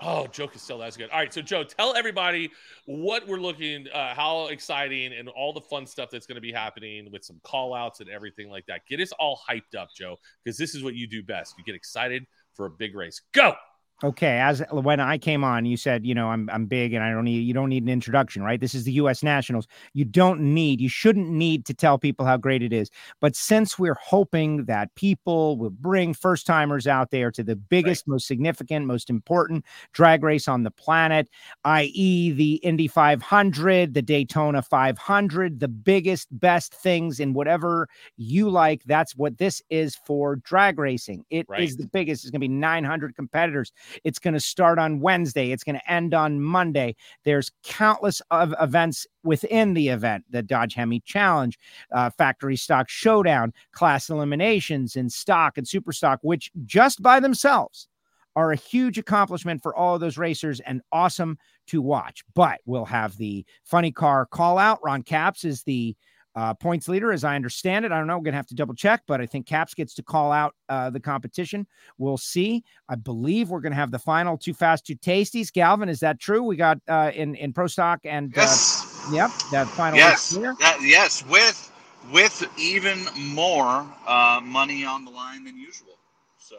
[0.00, 0.26] Oh.
[0.28, 1.10] Joe Costello, that's good.
[1.10, 2.50] All right, so Joe, tell everybody
[2.86, 6.52] what we're looking, uh, how exciting, and all the fun stuff that's going to be
[6.52, 8.86] happening with some call outs and everything like that.
[8.88, 11.54] Get us all hyped up, Joe, because this is what you do best.
[11.58, 13.20] You get excited for a big race.
[13.32, 13.54] Go.
[14.02, 17.10] Okay as when i came on you said you know i'm i'm big and i
[17.10, 18.60] don't need you don't need an introduction right?
[18.60, 19.66] This is the us nationals.
[19.92, 22.90] You don't need you shouldn't need to tell people how great it is.
[23.20, 28.06] But since we're hoping that people will bring first timers out there to the biggest
[28.08, 31.28] most significant most important drag race on the planet
[31.64, 38.82] i.e the indy 500 the daytona 500 the biggest best things in whatever you like
[38.84, 41.24] that's what this is for drag racing.
[41.30, 41.78] It is Right.
[41.78, 42.24] the biggest.
[42.24, 43.72] It's going to be 900 competitors
[44.04, 45.52] it's going to start on Wednesday.
[45.52, 46.96] It's going to end on Monday.
[47.24, 51.58] There's countless of events within the event: the Dodge Hemi Challenge,
[51.92, 57.88] uh, Factory Stock Showdown, Class Eliminations, and Stock and Super Stock, which just by themselves
[58.36, 61.36] are a huge accomplishment for all of those racers and awesome
[61.66, 62.22] to watch.
[62.34, 64.78] But we'll have the funny car call out.
[64.82, 65.96] Ron Capps is the
[66.36, 67.92] uh, points leader, as I understand it.
[67.92, 68.16] I don't know.
[68.16, 70.54] We're going to have to double check, but I think Capps gets to call out
[70.68, 71.66] uh, the competition.
[71.98, 72.64] We'll see.
[72.88, 75.52] I believe we're going to have the final two fast, two tasties.
[75.52, 76.42] Galvin, is that true?
[76.42, 79.08] We got uh, in in pro stock and uh, Yes.
[79.12, 79.98] yep, that final.
[79.98, 80.36] Yes.
[80.36, 80.56] race.
[80.60, 81.24] That, yes.
[81.26, 81.66] With
[82.12, 85.98] with even more uh, money on the line than usual.
[86.38, 86.56] So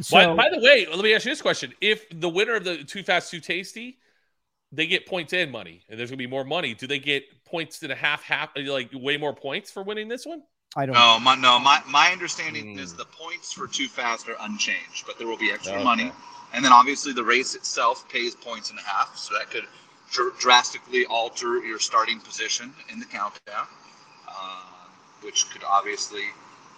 [0.00, 2.64] So, by, by the way, let me ask you this question: If the winner of
[2.64, 3.98] the Too Fast Too Tasty,
[4.72, 6.74] they get points and money, and there's gonna be more money.
[6.74, 10.24] Do they get points and a half, half, like way more points for winning this
[10.26, 10.42] one?
[10.76, 10.94] I don't.
[10.94, 12.78] No, my, no, my, my understanding Hmm.
[12.78, 15.84] is the points for Too Fast are unchanged, but there will be extra Okay.
[15.84, 16.12] money.
[16.52, 19.64] And then obviously the race itself pays points and a half, so that could
[20.12, 23.66] dr- drastically alter your starting position in the countdown,
[24.28, 24.62] uh,
[25.22, 26.24] which could obviously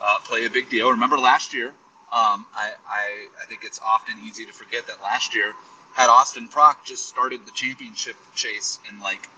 [0.00, 0.90] uh, play a big deal.
[0.90, 1.68] Remember last year,
[2.12, 5.54] um, I, I, I think it's often easy to forget that last year,
[5.94, 9.28] had Austin Prock just started the championship chase in like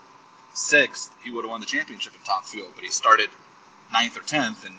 [0.53, 3.29] sixth, he would have won the championship in top field, but he started
[3.91, 4.75] ninth or tenth and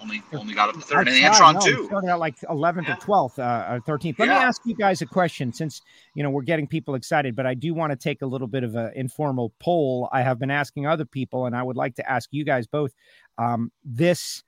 [0.00, 1.08] only only got up to third.
[1.08, 1.82] And I Antron know, too.
[1.82, 2.94] he Started out like 11th Yeah.
[2.94, 4.18] or 12th, uh, or 13th.
[4.18, 5.82] Let me ask you guys a question since,
[6.14, 8.64] you know, we're getting people excited, but I do want to take a little bit
[8.64, 10.08] of an informal poll.
[10.10, 12.94] I have been asking other people, and I would like to ask you guys both
[13.36, 14.42] um, this,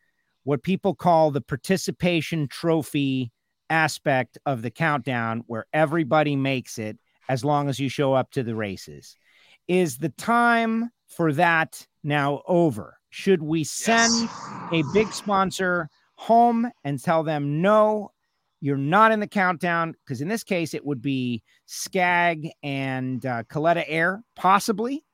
[0.44, 3.30] what people call the participation trophy
[3.72, 6.98] aspect of the countdown, where everybody makes it
[7.28, 9.16] as long as you show up to the races.
[9.66, 12.98] Is the time for that now over?
[13.10, 14.28] Should we send
[14.70, 18.12] a big sponsor home and tell them no
[18.60, 23.42] you're not in the countdown because in this case it would be skag and uh,
[23.44, 25.04] coletta air possibly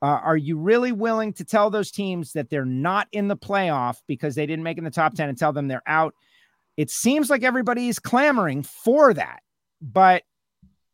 [0.00, 3.96] uh, are you really willing to tell those teams that they're not in the playoff
[4.06, 6.14] because they didn't make it in the top 10 and tell them they're out
[6.76, 9.40] it seems like everybody is clamoring for that
[9.80, 10.22] but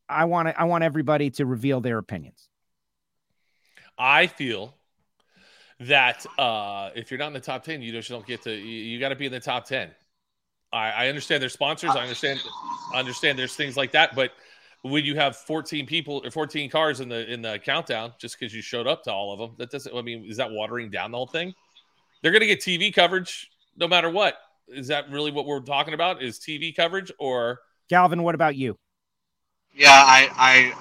[0.09, 2.49] i want to i want everybody to reveal their opinions
[3.99, 4.75] I feel
[5.81, 8.53] that uh, if you're not in the top ten, you just don't get to.
[8.53, 9.91] You, you got to be in the top ten.
[10.73, 11.91] I, I understand there's sponsors.
[11.91, 12.41] I understand.
[12.95, 14.15] I understand there's things like that.
[14.15, 14.33] But
[14.83, 18.55] when you have 14 people or 14 cars in the in the countdown, just because
[18.55, 19.95] you showed up to all of them, that doesn't.
[19.95, 21.55] I mean, is that watering down the whole thing?
[22.23, 24.37] They're going to get TV coverage no matter what.
[24.69, 26.23] Is that really what we're talking about?
[26.23, 27.61] Is TV coverage or?
[27.89, 28.79] galvin what about you
[29.75, 30.29] Yeah, I,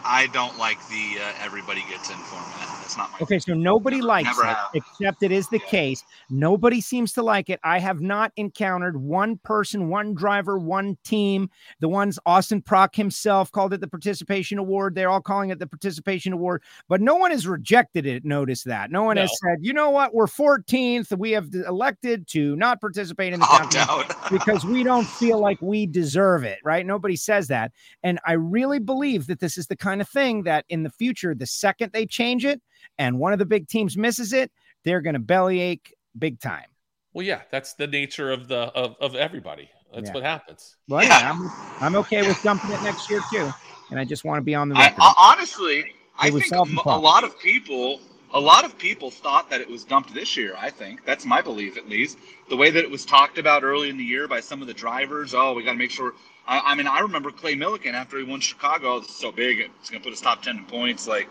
[0.03, 2.70] I I don't like the uh, everybody gets in format.
[2.91, 3.23] That's not my.
[3.23, 4.69] Okay, so nobody Never- likes never it, have.
[4.73, 5.65] except it is the Yeah.
[5.69, 6.03] case.
[6.29, 7.59] Nobody seems to like it.
[7.63, 11.49] I have not encountered one person, one driver, one team.
[11.79, 14.95] The ones Austin Prock himself called it the participation award.
[14.95, 18.25] They're all calling it the participation award, but no one has rejected it.
[18.25, 21.17] Notice that no one has said, you know what, we're 14th.
[21.17, 25.39] We have elected to not participate in the oh, Opt countdown because we don't feel
[25.39, 26.85] like we deserve it, right?
[26.85, 27.71] Nobody says that.
[28.03, 31.33] And I really believe that this is the kind of thing that in the future,
[31.33, 32.61] the second they change it
[32.97, 34.51] and one of the big teams misses it,
[34.83, 36.65] they're going to bellyache big time.
[37.13, 39.69] Well, yeah, that's the nature of the of, of everybody.
[39.93, 40.13] That's Yeah.
[40.13, 40.77] what happens.
[40.87, 41.19] Well, Yeah.
[41.19, 41.51] yeah, I'm,
[41.81, 43.53] I'm okay with dumping it next year too.
[43.89, 45.01] And I just want to be on the record.
[45.01, 47.03] I, honestly, I It was think a, the m- a problem.
[47.03, 47.99] lot of people,
[48.33, 50.55] a lot of people thought that it was dumped this year.
[50.57, 52.17] I think that's my belief, at least.
[52.49, 54.73] The way that it was talked about early in the year by some of the
[54.73, 55.33] drivers.
[55.33, 56.13] Oh, we got to make sure.
[56.47, 58.93] I, I mean, I remember Clay Millican after he won Chicago.
[58.93, 61.07] Oh, it's so big, it's going to put us top ten in points.
[61.07, 61.27] Like,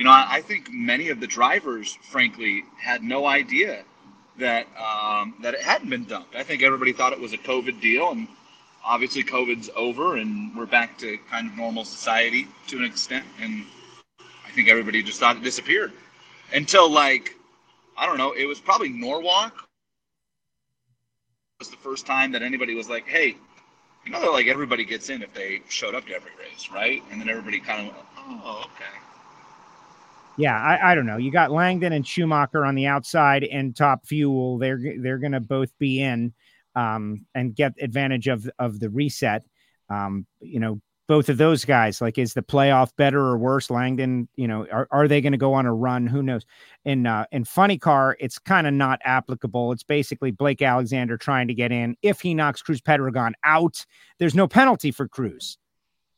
[0.00, 3.84] you know, I, I think many of the drivers, frankly, had no idea
[4.38, 6.34] that um, that it hadn't been dumped.
[6.34, 8.26] I think everybody thought it was a COVID deal, and
[8.82, 13.26] obviously COVID's over, and we're back to kind of normal society to an extent.
[13.42, 13.66] And
[14.18, 15.92] I think everybody just thought it disappeared
[16.54, 17.34] until like
[17.98, 18.32] I don't know.
[18.32, 19.68] It was probably Norwalk
[21.58, 23.36] was the first time that anybody was like, "Hey,
[24.06, 27.02] you know that like everybody gets in if they showed up to every race, right?"
[27.10, 29.09] And then everybody kind of went, "Oh, okay."
[30.36, 31.16] Yeah, I, I don't know.
[31.16, 34.58] You got Langdon and Schumacher on the outside and Top Fuel.
[34.58, 36.32] They're they're going to both be in
[36.74, 39.44] um, and get advantage of of the reset.
[39.88, 40.80] Um, you know,
[41.10, 42.00] both of those guys.
[42.00, 43.68] Like, is the playoff better or worse?
[43.68, 46.06] Langdon, you know, are, are they going to go on a run?
[46.06, 46.46] Who knows?
[46.84, 49.72] In uh, in funny car, it's kind of not applicable.
[49.72, 51.96] It's basically Blake Alexander trying to get in.
[52.00, 53.84] If he knocks Cruz Pedregon out,
[54.20, 55.58] there's no penalty for Cruz.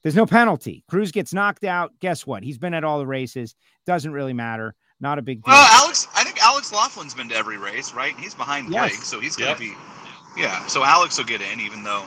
[0.03, 0.85] There's no penalty.
[0.89, 1.93] Cruz gets knocked out.
[2.01, 2.43] Guess what?
[2.43, 3.55] He's been at all the races.
[3.87, 4.75] Doesn't really matter.
[5.01, 5.53] Not a big deal.
[5.55, 8.15] Well, Alex, I think Alex Laughlin's been to every race, right?
[8.19, 8.91] He's behind Yes.
[8.93, 9.57] Blake, so he's going Yep.
[9.59, 9.73] to be.
[10.37, 12.05] Yeah, so Alex will get in, even though,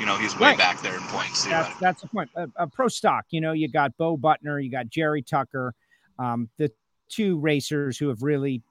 [0.00, 0.58] you know, he's way Right.
[0.58, 1.44] back there in points.
[1.44, 1.74] that's Yeah.
[1.80, 2.30] that's the point.
[2.34, 5.74] A, a pro stock, you know, you got Bo Butner, you got Jerry Tucker,
[6.18, 6.72] um, the
[7.08, 8.62] two racers who have really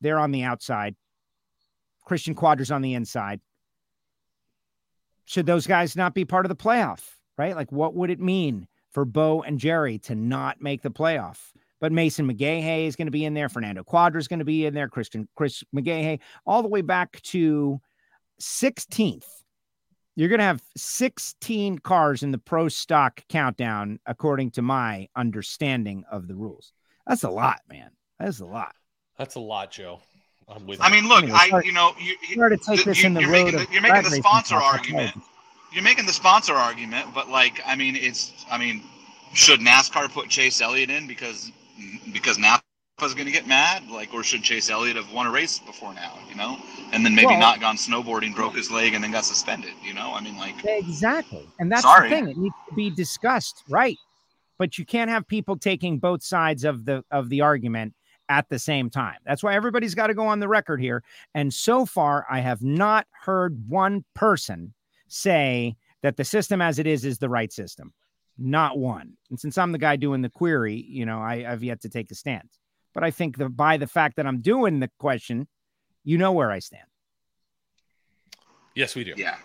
[0.00, 0.94] they're on the outside.
[2.08, 3.40] Cristian Cuadra's on the inside.
[5.26, 7.16] Should those guys not be part of the playoff?
[7.38, 7.56] Right?
[7.56, 11.38] Like, what would it mean for Bo and Jerry to not make the playoff?
[11.80, 13.48] But Mason McGaha is going to be in there.
[13.48, 14.88] Fernando Cuadra is going to be in there.
[14.88, 17.80] Christian Chris McGaha, all the way back to
[18.40, 19.24] 16th.
[20.16, 26.04] You're going to have 16 cars in the pro stock countdown, according to my understanding
[26.10, 26.72] of the rules.
[27.06, 27.90] That's a lot, man.
[28.18, 28.74] That's a lot.
[29.16, 30.00] That's a lot, Joe.
[30.48, 30.94] I'm with I you.
[30.94, 31.66] mean, look, Anyway, I sorry.
[31.66, 33.82] you know you, We're to take you- this in the you're road making the, you're
[33.82, 34.74] making drag the sponsor talk.
[34.74, 35.12] argument.
[35.72, 38.82] You're making the sponsor argument, but like, I mean, it's, I mean,
[39.34, 41.50] should NASCAR put Chase Elliott in because
[42.12, 45.58] because Napa's going to get mad, like, or should Chase Elliott have won a race
[45.58, 46.58] before now, you know,
[46.92, 49.94] and then maybe Well- not gone snowboarding, broke his leg, and then got suspended, you
[49.94, 50.12] know?
[50.12, 51.48] I mean, like, Exactly.
[51.58, 52.10] And that's Sorry.
[52.10, 52.28] the thing.
[52.28, 53.96] It needs to be discussed, right?
[54.58, 57.94] But you can't have people taking both sides of the of the argument
[58.28, 59.16] at the same time.
[59.24, 61.02] That's why everybody's got to go on the record here.
[61.34, 64.74] And so far, I have not heard one person
[65.10, 67.92] say that the system as it is is the right system.
[68.38, 69.14] Not one.
[69.28, 72.10] And since I'm the guy doing the query, you know, I, I've yet to take
[72.10, 72.48] a stand.
[72.94, 75.46] But I think that by the fact that I'm doing the question,
[76.04, 76.84] you know where I stand.
[78.74, 79.14] Yes, we do.
[79.16, 79.36] yeah.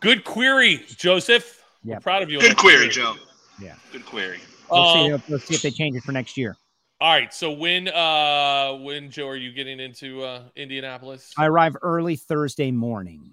[0.00, 1.62] Good query, Joseph.
[1.82, 1.98] Yeah.
[1.98, 2.40] Proud of you.
[2.40, 3.14] Good that query, Joe.
[3.60, 3.74] Yeah.
[3.92, 4.38] Good query.
[4.70, 6.56] Let's, see, Um, let's see if they change it for next year.
[7.00, 7.32] all right.
[7.34, 11.32] So when uh when Joe are you getting into uh Indianapolis?
[11.36, 13.32] I arrive early Thursday morning.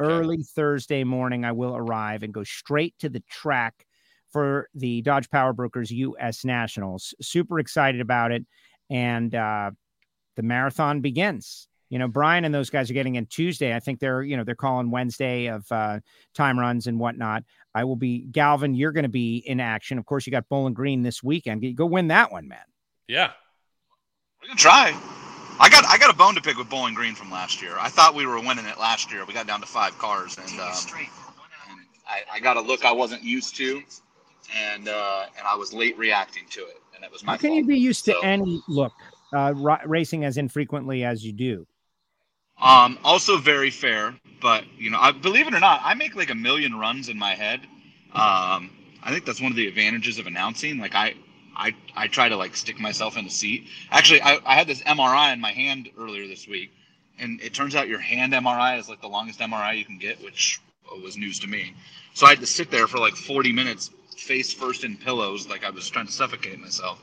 [0.00, 0.12] Okay.
[0.12, 3.86] Early Thursday morning, I will arrive and go straight to the track
[4.30, 7.14] for the Dodge Power Brokers US Nationals.
[7.20, 8.46] Super excited about it.
[8.90, 9.70] And uh,
[10.36, 11.68] the marathon begins.
[11.90, 13.74] You know, Brian and those guys are getting in Tuesday.
[13.74, 16.00] I think they're, you know, they're calling Wednesday of uh,
[16.34, 17.44] time runs and whatnot.
[17.74, 19.98] I will be, Galvin, you're going to be in action.
[19.98, 21.76] Of course, you got Bowling Green this weekend.
[21.76, 22.64] Go win that one, man.
[23.08, 23.32] Yeah.
[24.40, 24.98] We can try.
[25.60, 27.76] I got I got a bone to pick with Bowling Green from last year.
[27.78, 29.24] I thought we were winning it last year.
[29.24, 31.06] We got down to five cars, and, um, and
[32.06, 33.82] I, I got a look I wasn't used to,
[34.56, 37.50] and uh, and I was late reacting to it, and it was my How can
[37.50, 37.58] fault.
[37.58, 38.92] you be used to So- any look,
[39.32, 41.66] uh, ra- racing as infrequently as you do?
[42.60, 46.30] Um, also very fair, but you know, I believe it or not, I make like
[46.30, 47.60] a million runs in my head.
[48.12, 48.70] Um,
[49.02, 50.78] I think that's one of the advantages of announcing.
[50.78, 51.14] Like I,
[51.56, 53.68] I, I try to like stick myself in the seat.
[53.90, 56.72] Actually, I, I had this MRI in my hand earlier this week,
[57.18, 60.22] and it turns out your hand MRI is like the longest MRI you can get,
[60.22, 60.60] which
[61.02, 61.74] was news to me.
[62.14, 65.64] So I had to sit there for like 40 minutes, face first in pillows, like
[65.64, 67.00] I was trying to suffocate myself.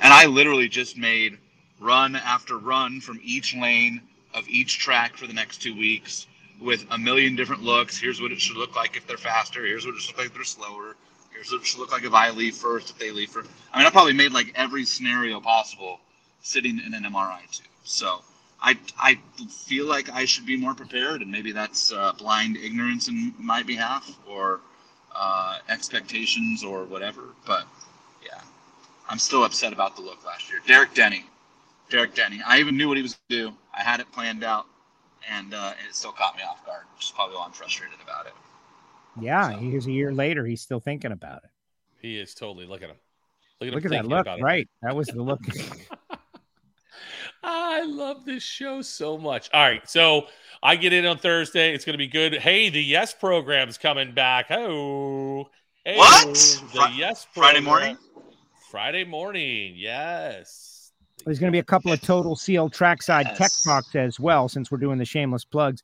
[0.00, 1.38] And I literally just made
[1.80, 4.02] run after run from each lane
[4.34, 6.26] of each track for the next two weeks
[6.60, 7.98] with a million different looks.
[7.98, 9.64] Here's what it should look like if they're faster.
[9.64, 10.96] Here's what it should look like if they're slower.
[11.40, 13.50] It should look like if I leave first, if they leave first.
[13.72, 16.00] I mean, I probably made like every scenario possible
[16.42, 17.64] sitting in an MRI too.
[17.84, 18.20] So
[18.62, 19.18] I, I
[19.48, 23.62] feel like I should be more prepared, and maybe that's uh, blind ignorance in my
[23.62, 24.60] behalf or
[25.14, 27.22] uh, expectations or whatever.
[27.46, 27.66] But
[28.24, 28.40] yeah,
[29.08, 30.60] I'm still upset about the look last year.
[30.66, 31.24] Derek Denny.
[31.88, 32.40] Derek Denny.
[32.46, 33.56] I even knew what he was going to do.
[33.76, 34.66] I had it planned out,
[35.28, 38.26] and uh, it still caught me off guard, which is probably why I'm frustrated about
[38.26, 38.32] it.
[39.22, 40.44] Yeah, So- here's a year later.
[40.46, 41.50] He's still thinking about it.
[42.00, 42.66] He is totally.
[42.66, 42.96] Look at him.
[43.60, 44.20] Look at Look him at that look.
[44.22, 44.42] about it.
[44.42, 44.68] Right.
[44.82, 45.40] That was the look.
[47.42, 49.48] I love this show so much.
[49.54, 50.26] All right, so
[50.62, 51.74] I get in on Thursday.
[51.74, 52.34] It's going to be good.
[52.34, 54.50] Hey, the Yes program's coming back.
[54.50, 55.48] Oh,
[55.84, 56.34] hey, What?
[56.34, 57.96] The Fri- Yes Friday morning?
[58.70, 59.74] Friday morning.
[59.76, 60.92] Yes.
[61.24, 63.64] There's going to be a couple of Total Seal Trackside Tech Yes.
[63.64, 65.82] Talks as well, since we're doing the shameless plugs.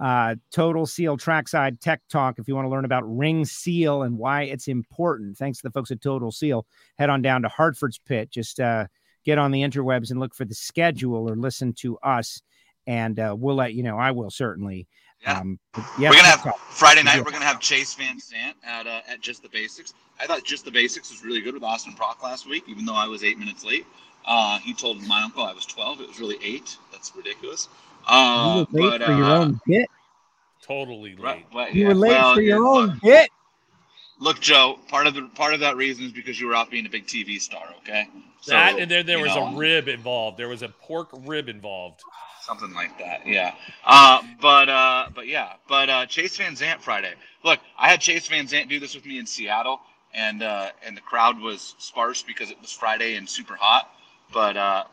[0.00, 2.38] Uh, Total Seal Trackside Tech Talk.
[2.38, 5.72] If you want to learn about Ring Seal and why it's important, thanks to the
[5.72, 6.66] folks at Total Seal,
[6.98, 8.30] head on down to Hartford's Pit.
[8.30, 8.86] Just uh,
[9.24, 12.40] get on the interwebs and look for the schedule or listen to us,
[12.86, 13.98] and uh, we'll let you know.
[13.98, 14.86] I will certainly.
[15.22, 15.40] Yeah.
[15.40, 15.58] Um,
[15.98, 16.58] yeah, We're gonna have Talk.
[16.60, 17.24] Friday night.
[17.24, 19.94] We're gonna have Chase Van Sant at uh, at Just the Basics.
[20.20, 22.94] I thought Just the Basics was really good with Austin Prock last week, even though
[22.94, 23.84] I was eight minutes late.
[24.24, 26.00] Uh, he told my uncle I was twelve.
[26.00, 26.76] It was really eight.
[26.92, 27.68] That's ridiculous.
[28.08, 29.88] You Uh, were late but, for your uh, own bit.
[30.62, 31.20] Totally late.
[31.22, 33.30] right, well, You yeah, were late well, for your yeah, own Look, bit.
[34.20, 34.78] look, Joe.
[34.88, 37.06] Part of the part of that reason is because you were off being a big
[37.06, 37.74] TV star.
[37.78, 38.08] Okay.
[38.40, 40.38] So, that and then there was know, a rib involved.
[40.38, 42.00] There was a pork rib involved.
[42.42, 43.26] something like that.
[43.26, 43.54] Yeah.
[43.84, 47.14] Uh, but uh, but yeah, but uh, Chase Van Sant Friday.
[47.44, 49.80] Look, I had Chase Van Sant do this with me in Seattle,
[50.14, 53.90] and uh, and the crowd was sparse because it was Friday and super hot.
[54.32, 54.84] But uh,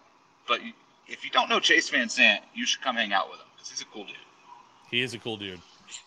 [0.48, 0.60] but
[1.08, 3.70] if you don't know Chase Van Sant, you should come hang out with him because
[3.70, 4.16] he's a cool dude.
[4.92, 5.60] He is a cool dude.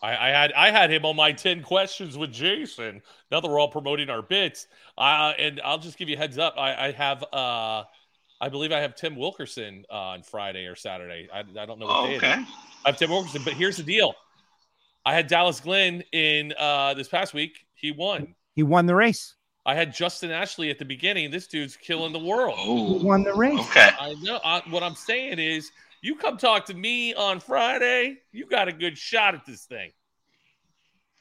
[0.03, 3.01] I, I had I had him on my ten questions with Jason.
[3.31, 4.67] Now that we're all promoting our bits,
[4.97, 6.55] uh, and I'll just give you a heads up.
[6.59, 7.85] I, I have uh,
[8.41, 11.29] I believe I have Tim Wilkerson uh, on Friday or Saturday.
[11.33, 12.15] I, I don't know what Oh, day.
[12.15, 12.23] it is.
[12.23, 12.45] okay.
[12.85, 14.15] I have Tim Wilkerson, but here's the deal.
[15.05, 17.67] I had Dallas Glenn in uh, this past week.
[17.75, 18.35] He won.
[18.55, 19.35] He won the race.
[19.69, 21.31] I had Justin Ashley at the beginning.
[21.31, 22.59] This dude's killing the world.
[22.59, 23.03] He Oh.
[23.05, 23.61] won the race.
[23.61, 23.91] Okay.
[24.01, 24.41] I know.
[24.43, 25.71] I, what I'm saying is,
[26.01, 28.17] you come talk to me on Friday.
[28.33, 29.91] You got a good shot at this thing.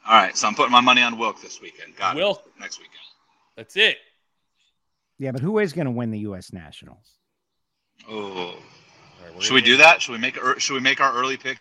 [0.07, 0.37] All right.
[0.37, 1.97] So I'm putting my money on Wilk this weekend.
[1.97, 2.43] Got Wilk.
[2.45, 2.53] it.
[2.57, 2.95] Next weekend.
[3.57, 3.97] That's it.
[5.19, 6.53] Yeah, but who is going to win the U.S.
[6.53, 7.17] Nationals?
[8.07, 8.13] Oh.
[8.15, 8.53] All
[9.25, 10.01] right, we're Should we do that?
[10.01, 11.59] Should we make should we make our early pick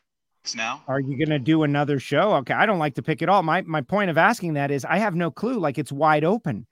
[0.54, 0.82] now.
[0.86, 2.34] Are you going to do another show?
[2.36, 3.42] Okay, I don't like to pick it all.
[3.42, 5.58] My my point of asking that is I have no clue.
[5.58, 6.66] Like it's wide open.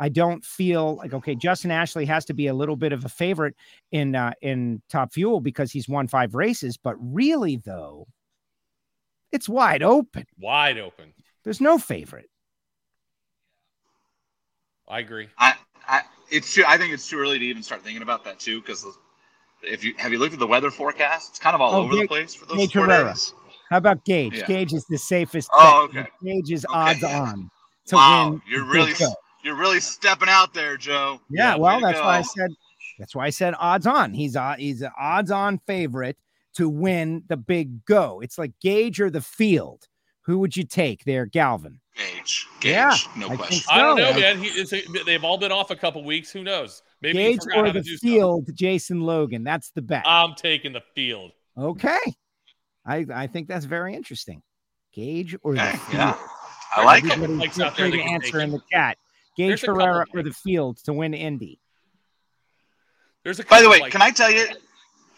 [0.00, 1.34] I don't feel like okay.
[1.34, 3.54] Justin Ashley has to be a little bit of a favorite
[3.92, 6.76] in uh, in Top Fuel because he's won five races.
[6.78, 8.06] But really, though,
[9.30, 10.24] it's wide open.
[10.40, 11.12] Wide open.
[11.44, 12.30] There's no favorite.
[14.88, 15.28] I agree.
[15.38, 15.54] I,
[15.86, 16.00] I
[16.30, 18.86] it's too, I think it's too early to even start thinking about that too because
[19.62, 21.92] if you have you looked at the weather forecast, it's kind of all Oh, over
[21.94, 23.08] Gaige- the place for those Gaige four Herrera.
[23.10, 23.34] days.
[23.68, 24.34] How about Gaige?
[24.38, 24.46] Yeah.
[24.46, 25.48] Gaige is the safest.
[25.52, 26.06] Oh, okay.
[26.24, 27.20] Gaige is Okay, odds yeah.
[27.20, 27.50] on
[27.86, 28.42] to Wow, win.
[28.48, 29.12] you're really Show.
[29.42, 31.20] You're really stepping out there, Joe.
[31.30, 32.50] Yeah, way well, to that's why I said
[32.98, 34.12] that's why I said odds on.
[34.12, 36.16] He's uh, he's an odds on favorite
[36.54, 38.20] to win the big go.
[38.20, 39.86] It's like Gaige or the field.
[40.22, 41.80] Who would you take there, Galvin?
[41.96, 42.46] Gaige.
[42.60, 43.58] Gaige, Yeah, no I question.
[43.58, 43.72] so.
[43.72, 44.38] I don't know, man.
[44.38, 46.30] He, it's a, they've all been off a couple weeks.
[46.30, 46.82] Who knows?
[47.00, 48.00] Maybe Gaige or the do stuff.
[48.00, 49.42] field, Jason Logan.
[49.44, 50.02] That's the bet.
[50.06, 51.32] I'm taking the field.
[51.56, 51.98] okay.
[52.86, 54.42] I I think that's very interesting.
[54.96, 55.94] Gaige or the Okay, field.
[55.94, 56.18] yeah,
[56.76, 57.12] I like it.
[57.12, 58.96] Everybody Likes feel free to answer in the chat.
[59.40, 61.58] Gaige There's Herrera of or the field to win Indy.
[63.24, 64.46] There's a By the way, like- can I tell you?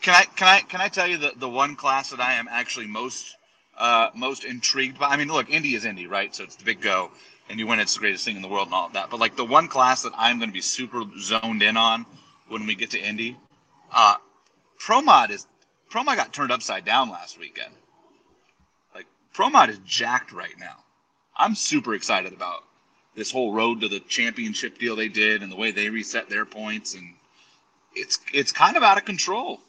[0.00, 2.48] Can I can I can I tell you the, the one class that I am
[2.50, 3.36] actually most
[3.78, 5.08] uh, most intrigued by?
[5.08, 6.34] I mean, look, Indy is Indy, right?
[6.34, 7.10] So it's the big go,
[7.48, 7.78] and you win.
[7.78, 9.10] It's the greatest thing in the world, and all of that.
[9.10, 12.04] But like the one class that I'm going to be super zoned in on
[12.48, 13.36] when we get to Indy,
[13.92, 14.16] uh,
[14.80, 15.46] Promod is
[15.88, 17.72] Promod got turned upside down last weekend.
[18.92, 20.78] Like Promod is jacked right now.
[21.36, 22.64] I'm super excited about
[23.14, 26.44] this whole road to the championship deal they did and the way they reset their
[26.44, 27.14] points and
[27.94, 29.60] it's it's kind of out of control.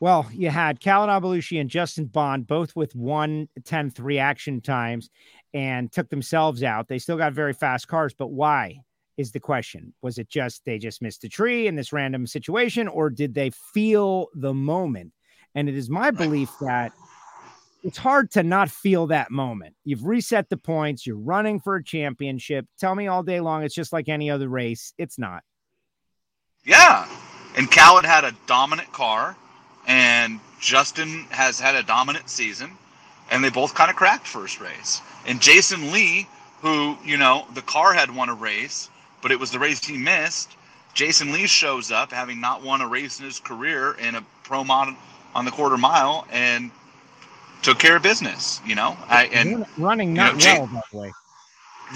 [0.00, 5.10] Well, you had Khalid alBalooshi and Justin Bond both with one tenth reaction times
[5.52, 6.88] and took themselves out.
[6.88, 8.80] They still got very fast cars, but why
[9.18, 9.92] is the question?
[10.00, 13.50] Was it just they just missed a tree in this random situation, or did they
[13.50, 15.12] feel the moment?
[15.54, 16.92] And it is my belief that
[17.82, 19.74] it's hard to not feel that moment.
[19.84, 22.66] You've reset the points, you're running for a championship.
[22.78, 24.92] Tell me all day long it's just like any other race.
[24.98, 25.42] It's not.
[26.64, 27.08] Yeah.
[27.56, 29.36] And Khalid had a dominant car
[29.86, 32.70] and Justin has had a dominant season
[33.30, 35.00] and they both kind of cracked first race.
[35.26, 36.28] And Jason Lee,
[36.60, 38.90] who, you know, the car had won a race,
[39.22, 40.56] but it was the race he missed.
[40.92, 44.64] Jason Lee shows up having not won a race in his career in a pro
[44.64, 44.94] mod
[45.34, 46.70] on the quarter mile and
[47.62, 48.96] took care of business, you know.
[49.08, 51.12] I and Run- running you not know, Jay- well, by the way.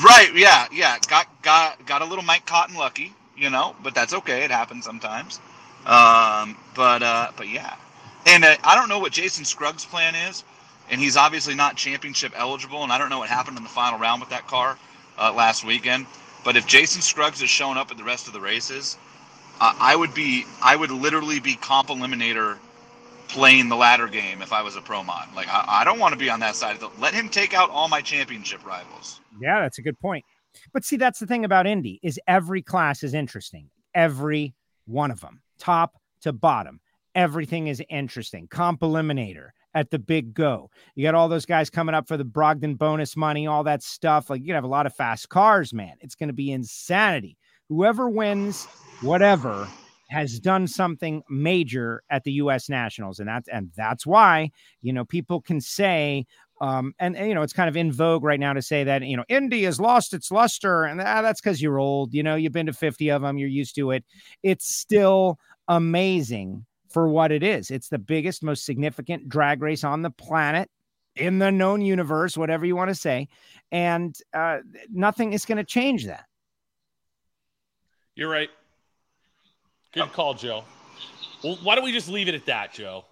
[0.02, 0.98] Right, yeah, yeah.
[1.08, 4.44] Got got got a little Mike Cotton lucky, you know, but that's okay.
[4.44, 5.40] It happens sometimes.
[5.86, 7.76] Um, but uh, but yeah,
[8.26, 10.44] and uh, I don't know what Jason Scruggs' plan is,
[10.90, 13.98] and he's obviously not championship eligible, and I don't know what happened in the final
[13.98, 14.78] round with that car
[15.18, 16.06] uh, last weekend.
[16.44, 18.98] But if Jason Scruggs is showing up at the rest of the races,
[19.60, 22.58] uh, I would be I would literally be comp eliminator
[23.28, 25.34] playing the ladder game if I was a pro mod.
[25.34, 26.80] Like I, I don't want to be on that side.
[26.80, 29.20] the Let him take out all my championship rivals.
[29.40, 30.24] Yeah, that's a good point.
[30.72, 33.70] But see, that's the thing about Indy is every class is interesting.
[33.94, 34.54] Every
[34.86, 36.80] one of them, top to bottom,
[37.14, 38.48] everything is interesting.
[38.48, 40.70] Comp eliminator at the big go.
[40.94, 44.30] You got all those guys coming up for the Brogdon bonus money, all that stuff.
[44.30, 45.96] Like you have a lot of fast cars, man.
[46.00, 47.36] It's going to be insanity.
[47.68, 48.66] Whoever wins,
[49.00, 49.68] whatever,
[50.14, 52.68] has done something major at the U.S.
[52.68, 54.50] Nationals, and that's and that's why
[54.80, 56.24] you know people can say
[56.60, 59.02] um, and, and, you know, it's kind of in vogue right now to say that,
[59.02, 60.84] you know, Indy has lost its luster.
[60.84, 62.14] And ah, that's because you're old.
[62.14, 64.04] You know, you've been to 50 of them, you're used to it.
[64.42, 65.38] It's still
[65.68, 67.70] amazing for what it is.
[67.70, 70.70] It's the biggest, most significant drag race on the planet
[71.16, 73.28] in the known universe, whatever you want to say.
[73.72, 74.58] And uh,
[74.92, 76.24] nothing is going to change that.
[78.14, 78.50] You're right.
[79.94, 80.64] Good call, Joe.
[81.42, 83.04] Well, why don't we just leave it at that, Joe?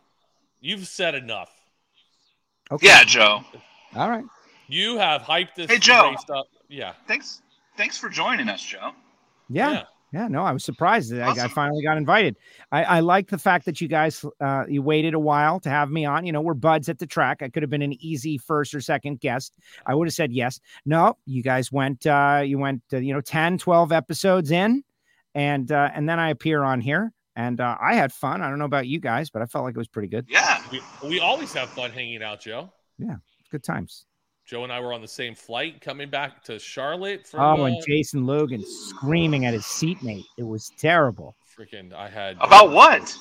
[0.60, 1.50] You've said enough.
[2.70, 2.86] Okay.
[2.86, 3.44] Yeah, Joe.
[3.94, 4.24] All right.
[4.68, 6.14] You have hyped this Hey, Joe.
[6.34, 6.46] up.
[6.68, 6.94] Yeah.
[7.06, 7.42] Thanks.
[7.76, 8.92] Thanks for joining us, Joe.
[9.48, 9.84] Yeah.
[10.12, 10.28] Yeah.
[10.28, 12.36] no, I was surprised that I, I finally got invited.
[12.70, 15.90] I, I like the fact that you guys uh, you waited a while to have
[15.90, 16.26] me on.
[16.26, 17.42] You know, we're buds at the track.
[17.42, 19.56] I could have been an easy first or second guest.
[19.86, 20.60] I would have said yes.
[20.84, 24.84] No, you guys went uh, you went uh, you know 10, 12 episodes in,
[25.34, 28.42] and uh, and then I appear on here, and uh, I had fun.
[28.42, 30.26] I don't know about you guys, but I felt like it was pretty good.
[30.28, 30.62] Yeah.
[30.70, 32.72] We, we always have fun hanging out, Joe.
[32.98, 33.16] Yeah,
[33.50, 34.06] good times.
[34.44, 37.76] Joe and I were on the same flight coming back to Charlotte from Oh, and
[37.76, 40.24] uh, Jason Logan screaming at his seatmate.
[40.36, 41.36] It was terrible.
[41.58, 43.16] freaking I had About what?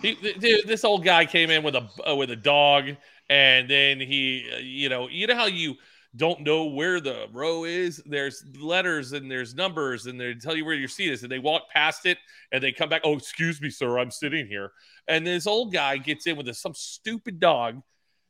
[0.00, 2.86] He, th- dude, this old guy came in with a uh, with a dog,
[3.28, 5.76] and then he, uh, you know, you know how you
[6.14, 8.02] don't know where the row is.
[8.04, 11.38] There's letters and there's numbers, and they tell you where your seat is, and they
[11.38, 12.18] walk past it,
[12.52, 13.02] and they come back.
[13.04, 14.72] Oh, excuse me, sir, I'm sitting here.
[15.08, 17.82] And this old guy gets in with this, some stupid dog,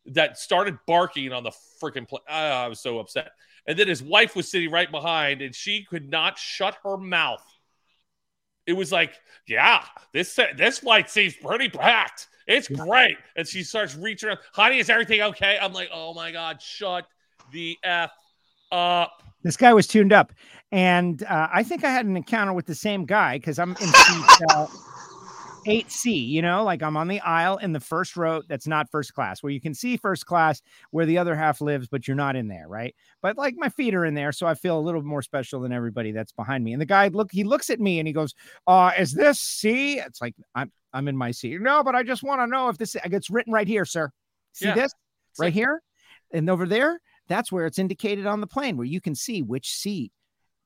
[0.07, 2.23] that started barking on the freaking plane.
[2.29, 3.31] Oh, I was so upset.
[3.67, 7.45] And then his wife was sitting right behind, and she could not shut her mouth.
[8.67, 9.15] It was like,
[9.47, 12.29] yeah, this this flight seems pretty packed.
[12.47, 13.17] It's great.
[13.37, 14.41] And she starts reaching around.
[14.53, 15.59] Honey, is everything okay?
[15.61, 17.07] I'm like, oh my God, shut
[17.53, 18.11] the F
[18.71, 19.23] up.
[19.43, 20.33] This guy was tuned up.
[20.71, 23.77] And uh, I think I had an encounter with the same guy because I'm in
[23.77, 24.67] seat uh,
[25.67, 29.15] 8C, you know, like I'm on the aisle in the first row that's not first
[29.15, 30.61] class, where you can see first class
[30.91, 32.95] where the other half lives, but you're not in there, right?
[33.21, 35.71] But like my feet are in there, so I feel a little more special than
[35.73, 36.73] everybody that's behind me.
[36.73, 38.35] And the guy look, he looks at me and he goes,
[38.67, 41.61] "Uh, is this C?" It's like I'm I'm in my seat.
[41.61, 44.11] No, but I just want to know if this it's written right here, sir.
[44.53, 44.75] See Yeah.
[44.75, 44.93] this
[45.31, 45.81] It's right like- here
[46.33, 46.99] and over there?
[47.29, 50.13] That's where it's indicated on the plane, where you can see which seat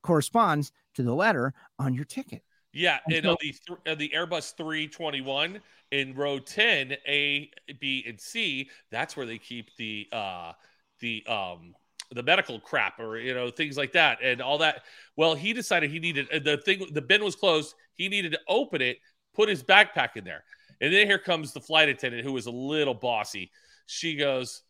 [0.03, 2.43] corresponds to the letter on your ticket.
[2.73, 5.59] Yeah, And and so- on the th- uh, the Airbus 321
[5.91, 10.51] in row 10, A, B, and C, that's where they keep the uh
[10.99, 11.73] the um
[12.11, 14.83] the medical crap or you know things like that and all that.
[15.15, 17.73] Well, he decided he needed uh, the thing the bin was closed.
[17.95, 18.97] He needed to open it,
[19.33, 20.43] put his backpack in there.
[20.79, 23.49] And then here comes the flight attendant who was a little bossy.
[23.87, 24.61] She goes,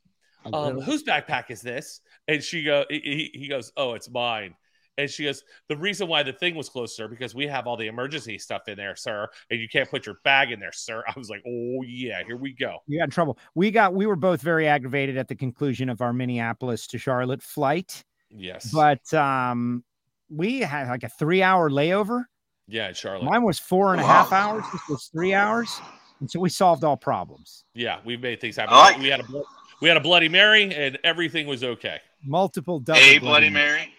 [0.53, 2.02] um, whose backpack is this?
[2.28, 4.56] And she go, he, he goes, oh, it's mine.
[4.99, 7.78] And she goes, the reason why the thing was closed, sir, because we have all
[7.78, 11.03] the emergency stuff in there, sir, and you can't put your bag in there, sir.
[11.07, 12.78] I was like, oh yeah, here we go.
[12.88, 13.38] you got in trouble.
[13.53, 17.44] We got we were both very aggravated at the conclusion of our Minneapolis to Charlotte
[17.44, 19.84] flight, Yes, but um
[20.30, 22.24] we had like a three hour layover.
[22.68, 23.24] yeah, Charlotte.
[23.26, 24.10] Mine was four and a Wow.
[24.10, 24.64] half hours.
[24.74, 25.80] This was three hours.
[26.22, 27.65] And so we solved all problems.
[27.76, 28.74] yeah, we made things happen.
[28.74, 29.45] I like we had a blo-
[29.82, 31.99] we had a Bloody Mary, and everything was okay.
[32.24, 33.94] Multiple double A Bloody Mary.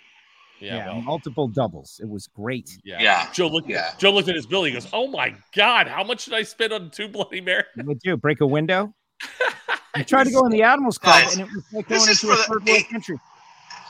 [0.60, 2.00] Yeah, Yeah, well, multiple doubles.
[2.02, 2.68] It was great.
[2.84, 2.98] yeah.
[3.00, 3.28] Yeah.
[3.32, 3.68] Joe looked.
[3.68, 3.92] Yeah.
[3.98, 4.64] Joe looked at his bill.
[4.64, 7.86] He goes, "Oh my god, how much did I spend on two Bloody Mary?" What
[7.86, 8.16] would do?
[8.16, 8.92] Break a window?
[9.94, 12.10] I tried to go in the Admirals Club Guys, and it was like this going
[12.10, 13.18] is into a for the third world country.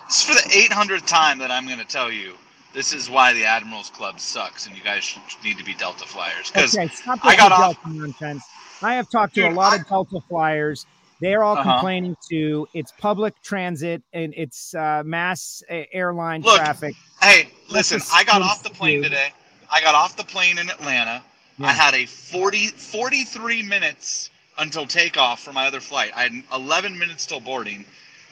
[0.09, 2.35] This is for the 800th time that I'm going to tell you
[2.73, 6.51] this is why the Admirals Club sucks and you guys need to be Delta Flyers.
[6.57, 8.45] Okay, stop I got the off- Delta nonsense.
[8.83, 10.87] I have talked to a lot I- of Delta flyers.
[11.21, 11.73] They're all Uh-huh.
[11.73, 16.95] complaining to it's public transit and it's uh, mass uh, airline Look, traffic.
[17.21, 19.33] Hey, listen, I got off the plane today.
[19.71, 21.23] I got off the plane in Atlanta.
[21.59, 21.67] Yeah.
[21.67, 26.13] I had a 40, 43 minutes until takeoff for my other flight.
[26.15, 27.85] I had 11 minutes till boarding.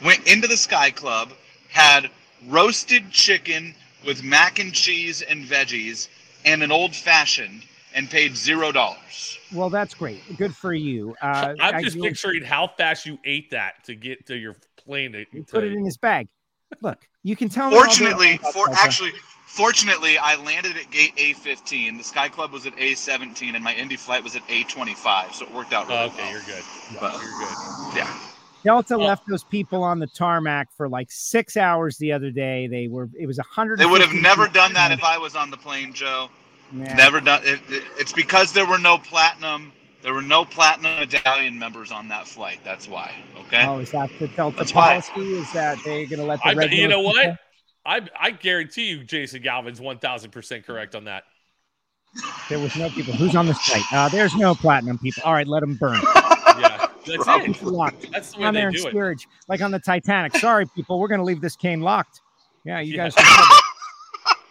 [0.05, 1.33] Went into the Sky Club,
[1.69, 2.11] had
[2.49, 6.09] roasted chicken with mac and cheese and veggies
[6.45, 7.63] and an old fashioned
[7.97, 9.39] and paid zero dollars.
[9.53, 10.21] Well, that's great.
[10.37, 11.17] Good for you.
[11.21, 15.13] Uh, I'm just do- picturing how fast you ate that to get to your plane.
[15.13, 16.29] To, to- put it in his bag.
[16.83, 17.77] Look, you can tell me.
[17.77, 19.13] Fortunately, about for actually,
[19.47, 21.97] fortunately, I landed at gate A15.
[21.99, 25.55] The Sky Club was at A17, and my Indy flight was at A25, so it
[25.55, 26.33] worked out really Oh, okay, well.
[26.33, 26.63] you're good.
[27.01, 27.97] But- You're good.
[27.97, 28.19] Yeah.
[28.65, 28.99] Delta Oh.
[28.99, 32.67] left those people on the tarmac for like six hours the other day.
[32.67, 33.09] They were.
[33.17, 33.79] It was a hundred.
[33.79, 36.29] They would have never done that if I was on the plane, Joe.
[36.73, 37.43] Never done.
[37.45, 39.73] It, it, it's because there were no platinum.
[40.03, 42.61] There were no platinum medallion members on that flight.
[42.65, 43.13] That's why.
[43.47, 43.65] Okay.
[43.67, 45.01] Oh, is that the Delta That's why.
[45.01, 45.35] policy?
[45.35, 47.37] Is that they're going to let the I bet- you regular know what?
[47.85, 51.25] I I guarantee you, Jason Galvin's 1,000 percent correct on that.
[52.49, 53.13] There was no people.
[53.15, 53.83] Who's on the flight?
[53.93, 55.23] Uh, there's no platinum people.
[55.25, 56.01] All right, let them burn.
[56.59, 57.51] Yeah, that's Probably.
[57.51, 57.53] it.
[57.53, 58.11] People locked.
[58.13, 59.21] That's the way on they there in do it.
[59.47, 60.35] like on the Titanic.
[60.39, 62.23] Sorry, people, we're going to leave this cane locked.
[62.65, 63.11] Yeah, you Yeah.
[63.11, 63.15] guys.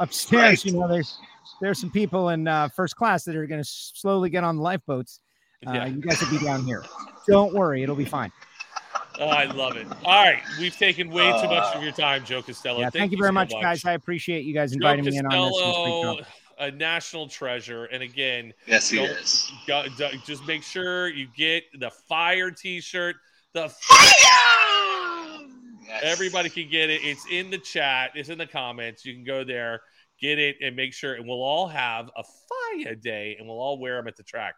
[0.00, 1.18] upstairs, you know, there's
[1.60, 4.62] there's some people in uh, first class that are going to slowly get on the
[4.62, 5.20] lifeboats.
[5.66, 5.86] Uh, Yeah.
[5.86, 6.82] You guys will be down here.
[7.26, 8.30] Don't worry, it'll be fine.
[9.18, 9.86] Oh, I love it.
[10.04, 12.80] All right, we've taken way too much of your time, Joe Costello.
[12.80, 13.82] Yeah, thank, you very so much, guys.
[13.86, 15.38] I appreciate you guys Joe inviting me in on this.
[15.38, 16.26] It was a great Costello, job.
[16.58, 19.50] a national treasure, and again, Yes, he Don't- is.
[19.66, 23.16] go, do- just make sure you get the fire T-shirt.
[23.54, 23.72] The
[25.88, 26.00] Yes.
[26.02, 27.00] Everybody can get it.
[27.04, 28.10] It's in the chat.
[28.14, 29.04] It's in the comments.
[29.04, 29.80] You can go there,
[30.20, 31.14] get it, and make sure.
[31.14, 34.54] And we'll all have a fire day, and we'll all wear them at the track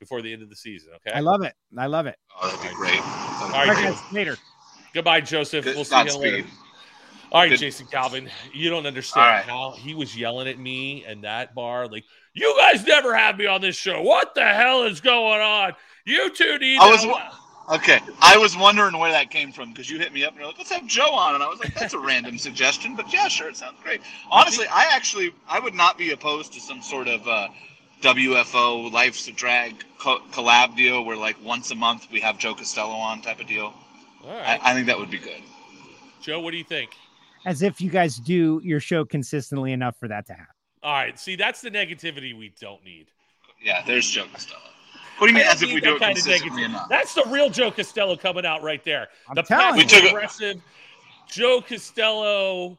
[0.00, 0.90] before the end of the season.
[0.96, 1.16] Okay.
[1.16, 1.54] I love it.
[1.78, 2.16] I love it.
[2.40, 3.00] Oh, that'd be great.
[3.00, 3.92] All All right, right, Joe.
[3.92, 4.36] guys, later.
[4.94, 5.64] Goodbye, Joseph.
[5.64, 6.32] Good- we'll see you Godspeed.
[6.34, 6.48] later.
[7.30, 8.28] All right, Good- Jason Galvin.
[8.52, 9.44] You don't understand All right.
[9.44, 11.86] how he was yelling at me and that bar.
[11.88, 12.04] Like,
[12.34, 14.02] you guys never have me on this show.
[14.02, 15.72] What the hell is going on?
[16.04, 16.78] You two need.
[16.78, 17.30] I was to- wa-
[17.72, 20.48] Okay, I was wondering where that came from because you hit me up and you're
[20.48, 23.28] like, "Let's have Joe on," and I was like, "That's a random suggestion," but yeah,
[23.28, 24.02] sure, it sounds great.
[24.30, 27.48] Honestly, I actually I would not be opposed to some sort of uh,
[28.02, 32.54] WFO Life's a Drag co- collab deal where like once a month we have Joe
[32.54, 33.72] Costello on type of deal.
[34.22, 35.42] All I, I think that would be good.
[36.20, 36.40] Joe.
[36.40, 36.90] What do you think?
[37.46, 40.54] As if you guys do your show consistently enough for that to happen.
[40.82, 41.18] All right.
[41.18, 43.06] See, that's the negativity we don't need.
[43.62, 44.60] Yeah, there's Joe Costello.
[45.18, 46.88] What do you mean as if we do it kind consistently negative- enough?
[46.88, 49.08] That's the real Joe Costello coming out right there.
[49.28, 49.96] I'm the telling passive you.
[49.96, 50.60] We took aggressive
[51.28, 52.78] Joe Costello.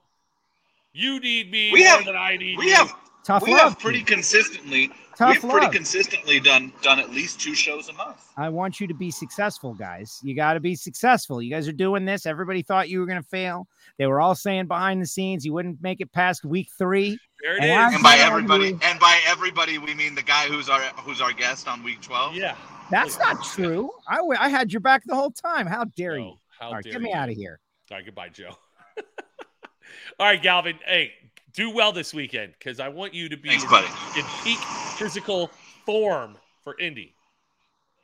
[0.93, 2.75] You need me We more have- than I need We you.
[2.75, 2.93] have
[3.23, 3.61] Tough we love.
[3.73, 8.17] have pretty consistently Tough we've pretty consistently done done at least two shows a month.
[8.35, 10.19] I want you to be successful, guys.
[10.23, 11.41] You got to be successful.
[11.41, 12.25] You guys are doing this.
[12.25, 13.67] Everybody thought you were going to fail.
[13.99, 17.19] They were all saying behind the scenes you wouldn't make it past week three.
[17.43, 17.95] There it And is.
[17.95, 21.31] And by everybody we- and by everybody we mean the guy who's our who's our
[21.33, 22.35] guest on week twelve.
[22.35, 22.55] Yeah.
[22.89, 23.89] That's not true.
[24.07, 25.65] I, w- I had your back the whole time.
[25.67, 26.35] How dare you?
[26.59, 27.59] How All right, dare get me out of here.
[27.91, 28.55] All right, goodbye, Joe.
[30.19, 30.77] All right, Galvin.
[30.85, 31.13] Hey,
[31.53, 33.87] do well this weekend because I want you to be Thanks, in, buddy.
[34.17, 34.57] in peak
[34.97, 35.51] physical
[35.85, 37.13] form for Indy.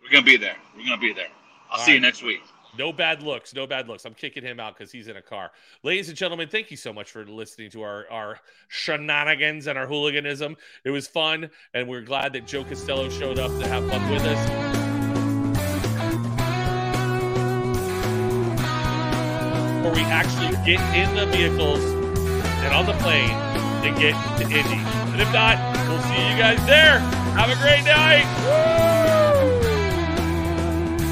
[0.01, 0.55] We're gonna be there.
[0.75, 1.27] We're gonna be there.
[1.69, 2.41] I'll All see you next week.
[2.77, 3.53] No bad looks.
[3.55, 4.05] No bad looks.
[4.05, 5.51] I'm kicking him out because he's in a car.
[5.83, 9.87] Ladies and gentlemen, thank you so much for listening to our, our shenanigans and our
[9.87, 10.55] hooliganism.
[10.83, 14.23] It was fun, and we're glad that Joe Costello showed up to have fun with
[14.23, 14.49] us.
[19.83, 21.98] Where we actually get in the vehicles
[22.63, 23.31] and on the plane
[23.83, 24.81] and get to Indy.
[25.11, 25.57] And if not,
[25.87, 26.99] we'll see you guys there.
[27.37, 28.25] Have a great night.
[28.43, 28.78] Woo!